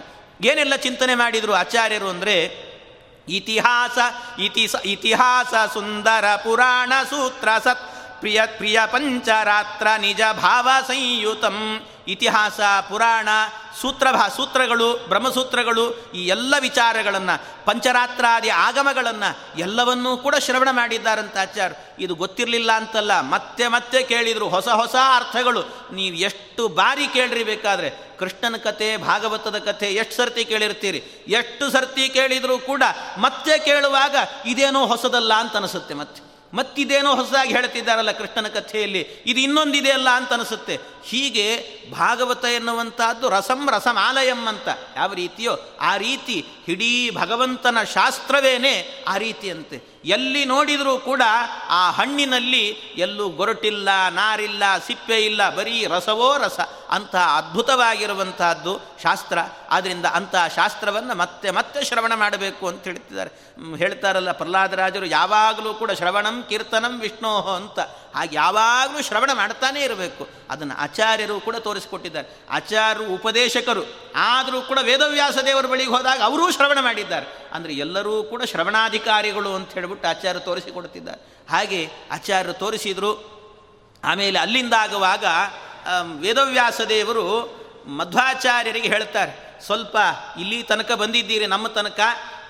[0.50, 2.36] ಏನೆಲ್ಲ ಚಿಂತನೆ ಮಾಡಿದರು ಆಚಾರ್ಯರು ಅಂದರೆ
[3.30, 3.98] इतिहास
[4.40, 11.62] इतिस इतिहास सुन्दर पुराणसूत्र सत्प्रिय प्रिय पञ्चरात्र निज भावसंयुतम्
[12.08, 13.30] ಇತಿಹಾಸ, ಪುರಾಣ
[13.82, 22.04] ಸೂತ್ರಭಾ ಸೂತ್ರಗಳು, ಬ್ರಹ್ಮಸೂತ್ರಗಳು, ಈ ಎಲ್ಲ ವಿಚಾರಗಳನ್ನು, ಪಂಚರಾತ್ರಾದಿ ಆಗಮಗಳನ್ನು ಎಲ್ಲವನ್ನೂ ಕೂಡ ಶ್ರವಣ ಮಾಡಿದ್ದಾರಂತ ಆಚಾರ್ಯ.
[22.04, 24.50] ಇದು ಗೊತ್ತಿರಲಿಲ್ಲ ಅಂತಲ್ಲ, ಮತ್ತೆ ಮತ್ತೆ ಕೇಳಿದರು.
[24.50, 25.62] ಹೊಸ ಹೊಸ ಅರ್ಥಗಳು.
[25.94, 31.26] ನೀವು ಎಷ್ಟು ಬಾರಿ ಕೇಳ್ರಿ ಬೇಕಾದರೆ, ಕೃಷ್ಣನ ಕಥೆ, ಭಾಗವತದ ಕಥೆ, ಎಷ್ಟು ಸರ್ತಿ ಕೇಳಿರ್ತೀರಿ?
[31.28, 32.84] ಎಷ್ಟು ಸರ್ತಿ ಕೇಳಿದರೂ ಕೂಡ
[33.18, 36.31] ಮತ್ತೆ ಕೇಳುವಾಗ ಇದೇನೋ ಹೊಸದಲ್ಲ ಅಂತ ಅನಿಸುತ್ತೆ ಮತ್ತೆ.
[36.54, 40.80] ಮತ್ತಿದೇನೋ ಹೊಸದಾಗಿ ಹೇಳ್ತಿದ್ದಾರಲ್ಲ ಕೃಷ್ಣನ ಕಥೆಯಲ್ಲಿ, ಇದು ಇನ್ನೊಂದಿದೆಯಲ್ಲ ಅಂತ ಅನಿಸುತ್ತೆ.
[41.06, 44.68] ಹೀಗೆ ಭಾಗವತ ಎನ್ನುವಂಥದ್ದು ರಸಂ ರಸಮಾಲಯಂ ಅಂತ.
[44.96, 50.02] ಯಾವ ರೀತಿಯೋ ಆ ರೀತಿ ಇಡೀ ಭಗವಂತನ ಶಾಸ್ತ್ರವೇನೇ ಆ ರೀತಿಯಂತೆ.
[50.06, 51.22] ಎಲ್ಲಿ ನೋಡಿದರೂ ಕೂಡ
[51.70, 56.60] ಆ ಹಣ್ಣಿನಲ್ಲಿ ಎಲ್ಲೂ ಗೊರಟಿಲ್ಲ, ನಾರಿಲ್ಲ, ಸಿಪ್ಪೆ ಇಲ್ಲ, ಬರೀ ರಸವೋ ರಸ.
[56.90, 59.38] ಅಂತಹ ಅದ್ಭುತವಾಗಿರುವಂತಹದ್ದು ಶಾಸ್ತ್ರ.
[59.72, 63.32] ಆದ್ದರಿಂದ ಅಂತಹ ಶಾಸ್ತ್ರವನ್ನು ಮತ್ತೆ ಮತ್ತೆ ಶ್ರವಣ ಮಾಡಬೇಕು ಅಂತ ಹೇಳ್ತಿದ್ದಾರೆ.
[63.78, 67.80] ಹೇಳ್ತಾರಲ್ಲ, ಪ್ರಹ್ಲಾದರಾಜರು ಯಾವಾಗಲೂ ಕೂಡ ಶ್ರವಣಂ ಕೀರ್ತನಂ ವಿಷ್ಣೋಹ ಅಂತ.
[68.16, 70.28] ಹಾಗೆ ಯಾವಾಗಲೂ ಶ್ರವಣ ಮಾಡ್ತಾನೇ ಇರಬೇಕು.
[70.50, 72.28] ಅದನ್ನು ಆಚಾರ್ಯರು ಕೂಡ ತೋರಿಸಿಕೊಟ್ಟಿದ್ದಾರೆ.
[72.50, 73.84] ಆಚಾರ್ಯರು ಉಪದೇಶಕರು,
[74.16, 77.28] ಆದರೂ ಕೂಡ ವೇದವ್ಯಾಸ ದೇವರ ಬಳಿಗೆ ಹೋದಾಗ ಅವರೂ ಶ್ರವಣ ಮಾಡಿದ್ದಾರೆ.
[77.54, 81.22] ಅಂದರೆ ಎಲ್ಲರೂ ಕೂಡ ಶ್ರವಣಾಧಿಕಾರಿಗಳು ಅಂತ ಹೇಳಿಬಿಟ್ಟು ಆಚಾರ್ಯ ತೋರಿಸಿಕೊಡ್ತಿದ್ದಾರೆ.
[81.52, 83.12] ಹಾಗೆ ಆಚಾರ್ಯರು ತೋರಿಸಿದರು.
[84.04, 85.26] ಆಮೇಲೆ ಅಲ್ಲಿಂದಾಗುವಾಗ
[86.20, 87.26] ವೇದವ್ಯಾಸ ದೇವರು
[87.88, 89.98] ಮಧ್ವಾಚಾರ್ಯರಿಗೆ ಹೇಳ್ತಾರೆ, ಸ್ವಲ್ಪ
[90.40, 92.00] ಇಲ್ಲಿ ತನಕ ಬಂದಿದ್ದೀರಿ, ನಮ್ಮ ತನಕ.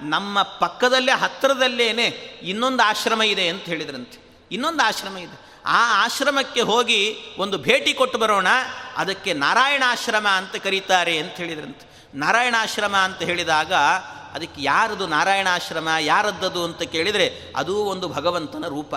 [0.01, 2.05] ನಮ್ಮ ಪಕ್ಕದಲ್ಲೇ ಹತ್ತಿರದಲ್ಲೇನೆ
[2.41, 4.17] ಇನ್ನೊಂದು ಆಶ್ರಮ ಇದೆ ಅಂತ ಹೇಳಿದ್ರಂತೆ.
[4.51, 5.51] ಇನ್ನೊಂದು ಆಶ್ರಮ ಇದೆ.
[5.65, 8.47] ಆ ಆಶ್ರಮಕ್ಕೆ ಹೋಗಿ ಒಂದು ಭೇಟಿ ಕೊಟ್ಟು ಬರೋಣ.
[8.97, 11.85] ಅದಕ್ಕೆ ನಾರಾಯಣಾಶ್ರಮ ಅಂತ ಕರೀತಾರೆ ಅಂತ ಹೇಳಿದ್ರಂತೆ.
[12.15, 13.73] ನಾರಾಯಣಾಶ್ರಮ ಅಂತ ಹೇಳಿದಾಗ
[14.33, 18.95] ಅದಕ್ಕೆ ಯಾರದು ನಾರಾಯಣಾಶ್ರಮ, ಯಾರದ್ದದು ಅಂತ ಕೇಳಿದರೆ ಅದೂ ಒಂದು ಭಗವಂತನ ರೂಪ.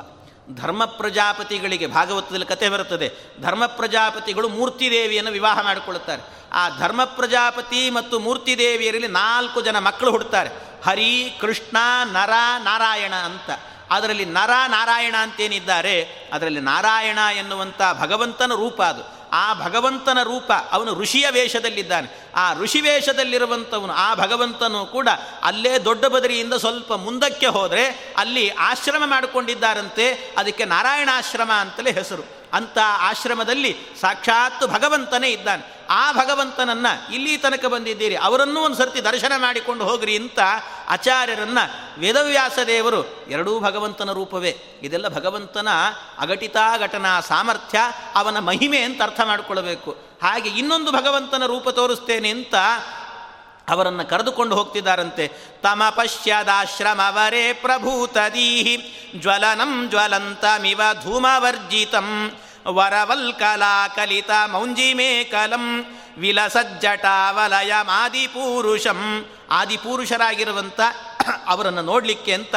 [0.51, 6.23] ಧರ್ಮ ಪ್ರಜಾಪತಿಗಳಿಗೆ, ಭಾಗವತದಲ್ಲಿ ಕತೆ ಬರುತ್ತದೆ, ಧರ್ಮ ಪ್ರಜಾಪತಿಗಳು ಮೂರ್ತಿದೇವಿಯನ್ನು ವಿವಾಹ ಮಾಡಿಕೊಳ್ಳುತ್ತಾರೆ.
[6.53, 10.51] ಆ ಧರ್ಮ ಪ್ರಜಾಪತಿ ಮತ್ತು ಮೂರ್ತಿದೇವಿಯರಲ್ಲಿ ನಾಲ್ಕು ಜನ ಮಕ್ಕಳು ಹುಡ್ತಾರೆ
[10.85, 11.77] ಹರಿ, ಕೃಷ್ಣ,
[12.13, 12.31] ನರ,
[12.65, 13.51] ನಾರಾಯಣ ಅಂತ.
[13.91, 19.24] ಅದರಲ್ಲಿ ನರ, ನಾರಾಯಣ ಅಂತೇನಿದ್ದಾರೆ, ಅದರಲ್ಲಿ ನಾರಾಯಣ ಎನ್ನುವಂಥ ಭಗವಂತನ ರೂಪ ಅದು.
[19.35, 22.31] ಆ ಭಗವಂತನ ರೂಪ ಅವನು ಋಷಿಯ ವೇಷದಲ್ಲಿದ್ದಾನೆ.
[22.35, 25.09] ಆ ಋಷಿ ವೇಷದಲ್ಲಿರುವಂಥವನು, ಆ ಭಗವಂತನು ಕೂಡ
[25.43, 30.35] ಅಲ್ಲೇ ದೊಡ್ಡ ಬದರಿಯಿಂದ ಸ್ವಲ್ಪ ಮುಂದಕ್ಕೆ ಹೋದರೆ ಅಲ್ಲಿ ಆಶ್ರಮ ಮಾಡಿಕೊಂಡಿದ್ದಾರಂತೆ.
[30.39, 32.23] ಅದಕ್ಕೆ ನಾರಾಯಣಾಶ್ರಮ ಅಂತಲೇ ಹೆಸರು.
[32.53, 35.74] ಅಂಥ ಆಶ್ರಮದಲ್ಲಿ ಸಾಕ್ಷಾತ್ ಭಗವಂತನೇ ಇದ್ದಾನೆ.
[35.91, 38.17] ಆ ಭಗವಂತನನ್ನು ಇಲ್ಲಿ ತನಕ ಬಂದಿದ್ದೀರಿ.
[38.17, 40.39] ಅವರನ್ನೂ ಒಂದು ಸರ್ತಿ ದರ್ಶನ ಮಾಡಿಕೊಂಡು ಹೋಗ್ರಿ ಅಂತ
[40.89, 44.59] ಆಚಾರ್ಯರನ್ನು ವೇದವ್ಯಾಸ ದೇವರು ಎರಡೂ ಭಗವಂತನ ರೂಪವೇ.
[44.83, 45.69] ಇದೆಲ್ಲ ಭಗವಂತನ
[46.19, 47.79] ಅಘಟಿತಾ ಘಟನಾ ಸಾಮರ್ಥ್ಯ,
[48.15, 49.97] ಅವನ ಮಹಿಮೆ ಅಂತ ಅರ್ಥ ಮಾಡಿಕೊಳ್ಬೇಕು.
[50.23, 52.55] ಹಾಗೆ ಇನ್ನೊಂದು ಭಗವಂತನ ರೂಪ ತೋರಿಸ್ತೇನೆ ಅಂತ
[53.69, 55.29] ಅವರನ್ನು ಕರೆದುಕೊಂಡು ಹೋಗ್ತಿದ್ದಾರಂತೆ.
[55.63, 58.77] ತಮ ಪಶ್ಯದಾಶ್ರಮವರೇ ಪ್ರಭೂತದೀಹಿ,
[59.21, 62.33] ಜ್ವಲನಂ ಜ್ವಲಂತಮಿವ ಧೂಮವರ್ಜಿತಂ.
[62.67, 64.95] ವರವಲ್ಕಲಾ ಕಲಿತ ಮಾದಿ
[66.19, 70.81] ವಿಲಸಜ್ಜಟಾವಲಯ ಆದಿಪೂರುಷಂ ಆದಿಪುರುಷರಾಗಿರುವಂಥ
[71.47, 72.55] ಅವರನ್ನು ನೋಡಲಿಕ್ಕೆ ಅಂತ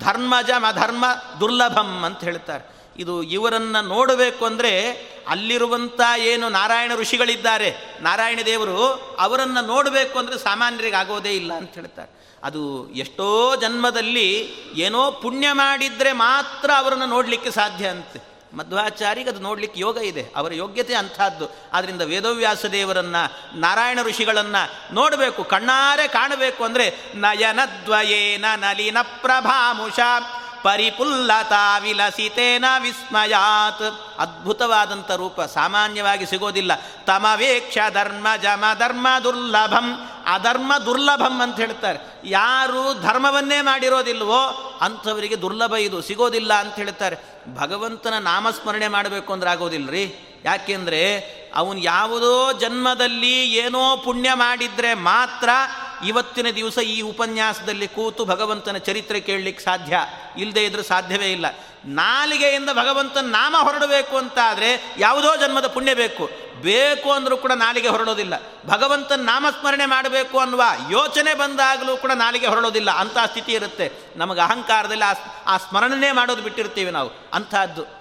[0.00, 1.04] ಧರ್ಮಜ ಧರ್ಮ
[1.40, 2.64] ದುರ್ಲಭಂ ಅಂತ ಹೇಳ್ತಾರೆ.
[2.98, 8.78] ಇದು ಇವರನ್ನು ನೋಡಬೇಕು ಅಂದರೆ ಅಲ್ಲಿರುವಂಥ ಏನು ನಾರಾಯಣ ಋಷಿಗಳಿದ್ದಾರೆ, ನಾರಾಯಣ ದೇವರು
[9.18, 12.10] ಅವರನ್ನು ನೋಡಬೇಕು ಅಂದರೆ ಸಾಮಾನ್ಯರಿಗೆ ಆಗೋದೇ ಇಲ್ಲ ಅಂತ ಹೇಳ್ತಾರೆ.
[12.44, 14.28] ಅದು ಎಷ್ಟೋ ಜನ್ಮದಲ್ಲಿ
[14.74, 18.29] ಏನೋ ಪುಣ್ಯ ಮಾಡಿದರೆ ಮಾತ್ರ ಅವರನ್ನು ನೋಡಲಿಕ್ಕೆ ಸಾಧ್ಯ ಅಂತೆ.
[18.54, 20.32] ಮಧ್ವಾಚಾರಿಗೆ ಅದು ನೋಡಲಿಕ್ಕೆ ಯೋಗ ಇದೆ.
[20.36, 21.56] ಅವರ ಯೋಗ್ಯತೆ ಅಂಥದ್ದು.
[21.72, 25.44] ಆದ್ದರಿಂದ ವೇದವ್ಯಾಸ ದೇವರನ್ನು, ನಾರಾಯಣ ಋಷಿಗಳನ್ನು ನೋಡಬೇಕು.
[25.44, 29.98] ಕಣ್ಣಾರೆ ಕಾಣಬೇಕು ಅಂದರೆ ನಯನದ್ವಯೇನ ನಲಿನ ಪ್ರಭಾಮುಷ.
[30.62, 34.16] ಪರಿಪುಲ್ಲತಾ ವಿಲಸಿತೇನ ವಿಸ್ಮಯಾತ್.
[34.18, 36.72] ಅದ್ಭುತವಾದಂಥ ರೂಪ ಸಾಮಾನ್ಯವಾಗಿ ಸಿಗೋದಿಲ್ಲ.
[37.06, 40.10] ತಮವೇಕ್ಷ ಧರ್ಮ ಜಮ ಧರ್ಮ ದುರ್ಲಭಂ.
[40.26, 42.20] ಅಧರ್ಮ ದುರ್ಲಭಂ ಅಂತ ಹೇಳ್ತಾರೆ.
[42.24, 47.16] ಯಾರು ಧರ್ಮವನ್ನೇ ಮಾಡಿರೋದಿಲ್ವೋ ಅಂಥವರಿಗೆ ದುರ್ಲಭ ಇದು, ಸಿಗೋದಿಲ್ಲ ಅಂತ ಹೇಳ್ತಾರೆ.
[47.54, 51.20] ಭಗವಂತನ ನಾಮಸ್ಮರಣೆ ಮಾಡಬೇಕು ಅಂದ್ರೆ ಆಗೋದಿಲ್ಲ ರೀ ಯಾಕೆಂದರೆ
[51.54, 55.48] ಅವನು ಯಾವುದೋ ಜನ್ಮದಲ್ಲಿ ಏನೋ ಪುಣ್ಯ ಮಾಡಿದರೆ ಮಾತ್ರ
[56.06, 60.00] ಇವತ್ತಿನ ದಿವಸ ಈ ಉಪನ್ಯಾಸದಲ್ಲಿ ಕೂತು ಭಗವಂತನ ಚರಿತ್ರೆ ಕೇಳಲಿಕ್ಕೆ ಸಾಧ್ಯ?
[60.38, 61.46] ಇಲ್ಲದೇ ಇದ್ರೂ ಸಾಧ್ಯವೇ ಇಲ್ಲ.
[61.84, 66.30] ನಾಲಿಗೆಯಿಂದ ಭಗವಂತನ ನಾಮ ಹೊರಡಬೇಕು ಅಂತ ಆದರೆ ಯಾವುದೋ ಜನ್ಮದ ಪುಣ್ಯ ಬೇಕು.
[66.60, 68.34] ಬೇಕು ಅಂದರೂ ಕೂಡ ನಾಲಿಗೆ ಹೊರಡೋದಿಲ್ಲ.
[68.66, 72.90] ಭಗವಂತನ ನಾಮಸ್ಮರಣೆ ಮಾಡಬೇಕು ಅನ್ನುವ ಯೋಚನೆ ಬಂದಾಗಲೂ ಕೂಡ ನಾಲಿಗೆ ಹೊರಡೋದಿಲ್ಲ.
[72.90, 73.92] ಅಂತಹ ಸ್ಥಿತಿ ಇರುತ್ತೆ.
[74.16, 75.12] ನಮಗೆ ಅಹಂಕಾರದಲ್ಲಿ ಆ
[75.46, 77.30] ಆ ಸ್ಮರಣೆನೇ ಮಾಡೋದು ಬಿಟ್ಟಿರ್ತೀವಿ ನಾವು.
[77.34, 77.99] ಅಂಥದ್ದು.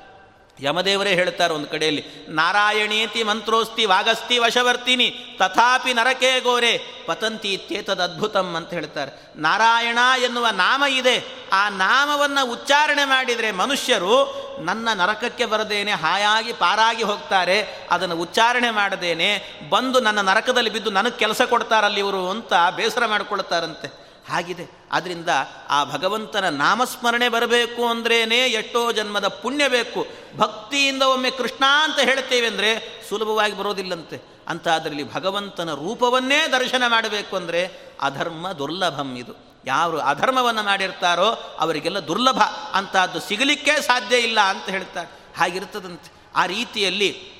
[0.61, 8.69] ಯಮದೇವರೇ ಹೇಳ್ತಾರೆ ಒಂದು ಕಡೆಯಲ್ಲಿ, ನಾರಾಯಣೀತಿ ಮಂತ್ರೋಸ್ತಿ ವಾಗಸ್ತಿ ವಶವರ್ತಿನಿ, ತಥಾಪಿ ನರಕೇ ಗೋರೆ, ಪತಂತಿ ಇತ್ಯೇತದ್ ಅದ್ಭುತಂ ಅಂತ
[8.69, 9.11] ಹೇಳ್ತಾರೆ.
[9.35, 14.15] ನಾರಾಯಣ ಎನ್ನುವ ನಾಮ ಇದೆ, ಆ ನಾಮವನ್ನು ಉಚ್ಚಾರಣೆ ಮಾಡಿದರೆ ಮನುಷ್ಯರು
[14.59, 21.41] ನನ್ನ ನರಕಕ್ಕೆ ಬರದೇನೆ, ಹಾಯಾಗಿ ಪಾರಾಗಿ ಹೋಗ್ತಾರೆ, ಅದನ್ನು ಉಚ್ಚಾರಣೆ ಮಾಡದೇನೆ, ಬಂದು ನನ್ನ ನರಕದಲ್ಲಿ ಬಿದ್ದು ನನಗೆ ಕೆಲಸ
[21.41, 24.08] ಕೊಡ್ತಾರಲ್ಲಿ ಇವರು ಅಂತ ಬೇಸರ ಮಾಡಿಕೊಳ್ತಾರಂತೆ.
[24.29, 24.65] ಹಾಗಿದೆ.
[24.91, 25.29] ಆದ್ದರಿಂದ
[25.69, 30.07] ಆ ಭಗವಂತನ ನಾಮಸ್ಮರಣೆ ಬರಬೇಕು ಅಂದ್ರೇ ಎಷ್ಟೋ ಜನ್ಮದ ಪುಣ್ಯ ಬೇಕು.
[30.37, 34.39] ಭಕ್ತಿಯಿಂದ ಒಮ್ಮೆ ಕೃಷ್ಣ ಅಂತ ಹೇಳ್ತೇವೆ ಅಂದರೆ ಸುಲಭವಾಗಿ ಬರೋದಿಲ್ಲಂತೆ.
[34.47, 37.69] ಅಂತ ಅದರಲ್ಲಿ ಭಗವಂತನ ರೂಪವನ್ನೇ ದರ್ಶನ ಮಾಡಬೇಕು ಅಂದರೆ
[38.01, 39.33] ಅಧರ್ಮ ದುರ್ಲಭಂ ಇದು.
[39.65, 42.41] ಯಾರು ಅಧರ್ಮವನ್ನು ಮಾಡಿರ್ತಾರೋ ಅವರಿಗೆಲ್ಲ ದುರ್ಲಭ.
[42.73, 46.11] ಅಂತಹದ್ದು ಸಿಗಲಿಕ್ಕೆ ಸಾಧ್ಯ ಇಲ್ಲ ಅಂತ ಹೇಳ್ತಾರೆ ಹಾಗಿರ್ತದಂತೆ.
[46.35, 47.39] ಆ ರೀತಿಯಲ್ಲಿ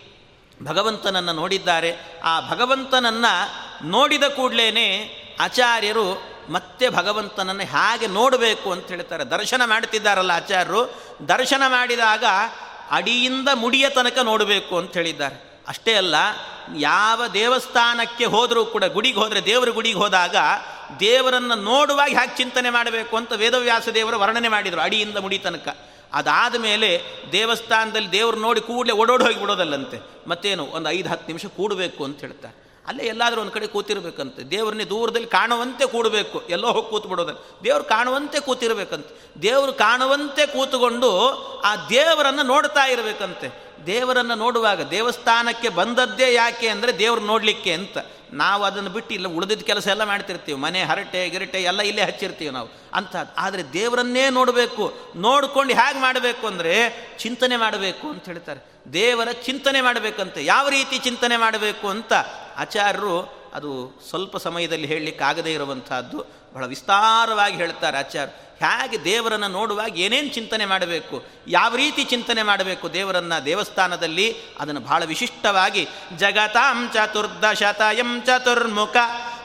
[0.64, 2.22] ಭಗವಂತನನ್ನು ನೋಡಿದ್ದಾರೆ.
[2.24, 3.34] ಆ ಭಗವಂತನನ್ನು
[3.88, 4.80] ನೋಡಿದ ಕೂಡಲೇ
[5.40, 9.24] ಆಚಾರ್ಯರು ಮತ್ತೆ ಭಗವಂತನನ್ನು ಹೇಗೆ ನೋಡಬೇಕು ಅಂತ ಹೇಳ್ತಾರೆ.
[9.24, 11.02] ದರ್ಶನ ಮಾಡ್ತಿದ್ದಾರಲ್ಲ ಆಚಾರ್ಯರು.
[11.28, 12.24] ದರ್ಶನ ಮಾಡಿದಾಗ
[12.92, 15.64] ಅಡಿಯಿಂದ ಮುಡಿಯ ತನಕ ನೋಡಬೇಕು ಅಂತ ಹೇಳಿದ್ದಾರೆ.
[15.68, 16.16] ಅಷ್ಟೇ ಅಲ್ಲ,
[16.78, 20.36] ಯಾವ ದೇವಸ್ಥಾನಕ್ಕೆ ಹೋದರೂ ಕೂಡ, ಗುಡಿಗೆ ಹೋದರೆ, ದೇವರ ಗುಡಿಗೆ ಹೋದಾಗ
[21.00, 25.78] ದೇವರನ್ನು ನೋಡುವಾಗ ಹ್ಯಾಕೆ ಚಿಂತನೆ ಮಾಡಬೇಕು ಅಂತ ವೇದವ್ಯಾಸ ದೇವರು ವರ್ಣನೆ ಮಾಡಿದರು ಅಡಿಯಿಂದ ಮುಡಿ ತನಕ.
[26.14, 30.30] ಅದಾದ ಮೇಲೆ ದೇವಸ್ಥಾನದಲ್ಲಿ ದೇವರು ನೋಡಿ ಕೂಡಲೇ ಓಡೋಡಿ ಹೋಗಿ ಬಿಡೋದಲ್ಲಂತೆ.
[30.30, 32.69] ಮತ್ತೇನು, ಒಂದು ಐದು ಹತ್ತು ನಿಮಿಷ ಕೂಡಬೇಕು ಅಂತ ಹೇಳ್ತಾರೆ.
[32.90, 34.44] ಅಲ್ಲೇ ಎಲ್ಲಾದರೂ ಒಂದು ಕಡೆ ಕೂತಿರ್ಬೇಕಂತೆ.
[34.44, 36.42] ದೇವ್ರನ್ನೇ ದೂರದಲ್ಲಿ ಕಾಣುವಂತೆ ಕೂಡಬೇಕು.
[36.42, 39.42] ಎಲ್ಲೋ ಹೋಗಿ ಕೂತು ಬಿಡೋದನ್ನು ದೇವ್ರು ಕಾಣುವಂತೆ ಕೂತಿರಬೇಕಂತೆ.
[39.42, 41.10] ದೇವರು ಕಾಣುವಂತೆ ಕೂತುಕೊಂಡು
[41.66, 43.70] ಆ ದೇವರನ್ನು ನೋಡ್ತಾ ಇರಬೇಕಂತೆ.
[43.86, 47.98] ದೇವರನ್ನು ನೋಡುವಾಗ ದೇವಸ್ಥಾನಕ್ಕೆ ಬಂದದ್ದೇ ಯಾಕೆ ಅಂದರೆ ದೇವ್ರು ನೋಡಲಿಕ್ಕೆ ಅಂತ.
[48.34, 50.60] ನಾವು ಅದನ್ನು ಬಿಟ್ಟು ಇಲ್ಲ, ಉಳಿದಿದ್ದ ಕೆಲಸ ಎಲ್ಲ ಮಾಡ್ತಿರ್ತೀವಿ.
[50.60, 52.70] ಮನೆ, ಹರಟೆ, ಗಿರಟೆ ಎಲ್ಲ ಇಲ್ಲೇ ಹಚ್ಚಿರ್ತೀವಿ ನಾವು.
[52.94, 54.94] ಅಂತ ಆದರೆ ದೇವರನ್ನೇ ನೋಡಬೇಕು.
[55.16, 58.92] ನೋಡ್ಕೊಂಡು ಹೇಗೆ ಮಾಡಬೇಕು ಅಂದರೆ ಚಿಂತನೆ ಮಾಡಬೇಕು ಅಂತ ಹೇಳ್ತಾರೆ.
[58.94, 60.46] ದೇವರ ಚಿಂತನೆ ಮಾಡಬೇಕಂತೆ.
[60.46, 62.14] ಯಾವ ರೀತಿ ಚಿಂತನೆ ಮಾಡಬೇಕು ಅಂತ
[62.58, 66.18] ಆಚಾರ್ಯರು ಅದು ಸ್ವಲ್ಪ ಸಮಯದಲ್ಲಿ ಹೇಳಲಿಕ್ಕೆ ಆಗದೇ ಇರುವಂತಹದ್ದು
[66.54, 68.66] ಬಹಳ ವಿಸ್ತಾರವಾಗಿ ಹೇಳ್ತಾರೆ ಆಚಾರ್ಯ.
[68.66, 71.24] ಹೇಗೆ ದೇವರನ್ನು ನೋಡುವಾಗ ಏನೇನು ಚಿಂತನೆ ಮಾಡಬೇಕು?
[71.48, 74.36] ಯಾವ ರೀತಿ ಚಿಂತನೆ ಮಾಡಬೇಕು ದೇವರನ್ನು ದೇವಸ್ಥಾನದಲ್ಲಿ?
[74.60, 75.88] ಅದನ್ನು ಬಹಳ ವಿಶಿಷ್ಟವಾಗಿ
[76.18, 78.96] ಜಗತಾಂ ಚತುರ್ದಶತಯಂ ಚತುರ್ಮುಖ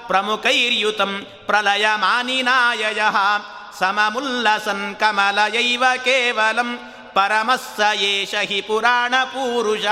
[0.06, 2.98] ಪ್ರಮುಖೈರ್ಯುತಂ ಪ್ರಲಯ ಮಾನಿನಾಯ
[3.78, 9.84] ಸಮಮುಲ್ಲಸನ್ ಕಮಲಯೈವ ಕೇವಲಂ ಪರಮಸ್ಸ ಏಷ ಹಿ ಪುರಾಣ ಪುರುಷ.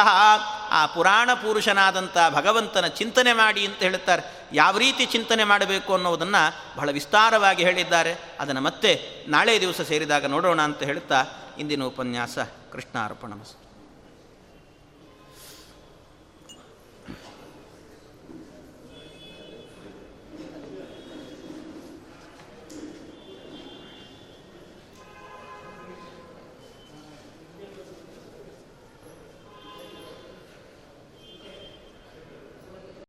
[0.71, 7.63] ಆ ಪುರಾಣ ಪುರುಷನಾದಂಥ ಭಗವಂತನ ಚಿಂತನೆ ಮಾಡಿ ಅಂತ ಹೇಳುತ್ತಾರೆ ಯಾವ ರೀತಿ ಚಿಂತನೆ ಮಾಡಬೇಕು ಅನ್ನೋದನ್ನು ಬಹಳ ವಿಸ್ತಾರವಾಗಿ
[7.65, 8.13] ಹೇಳಿದ್ದಾರೆ.
[8.41, 8.93] ಅದನ್ನು ಮತ್ತೆ
[9.29, 11.25] ನಾಳೆ ದಿವಸ ಸೇರಿದಾಗ ನೋಡೋಣ ಅಂತ ಹೇಳುತ್ತಾ
[11.59, 12.39] ಇಂದಿನ ಉಪನ್ಯಾಸ
[12.73, 13.62] ಕೃಷ್ಣಾರ್ಪಣಮಸ್ತು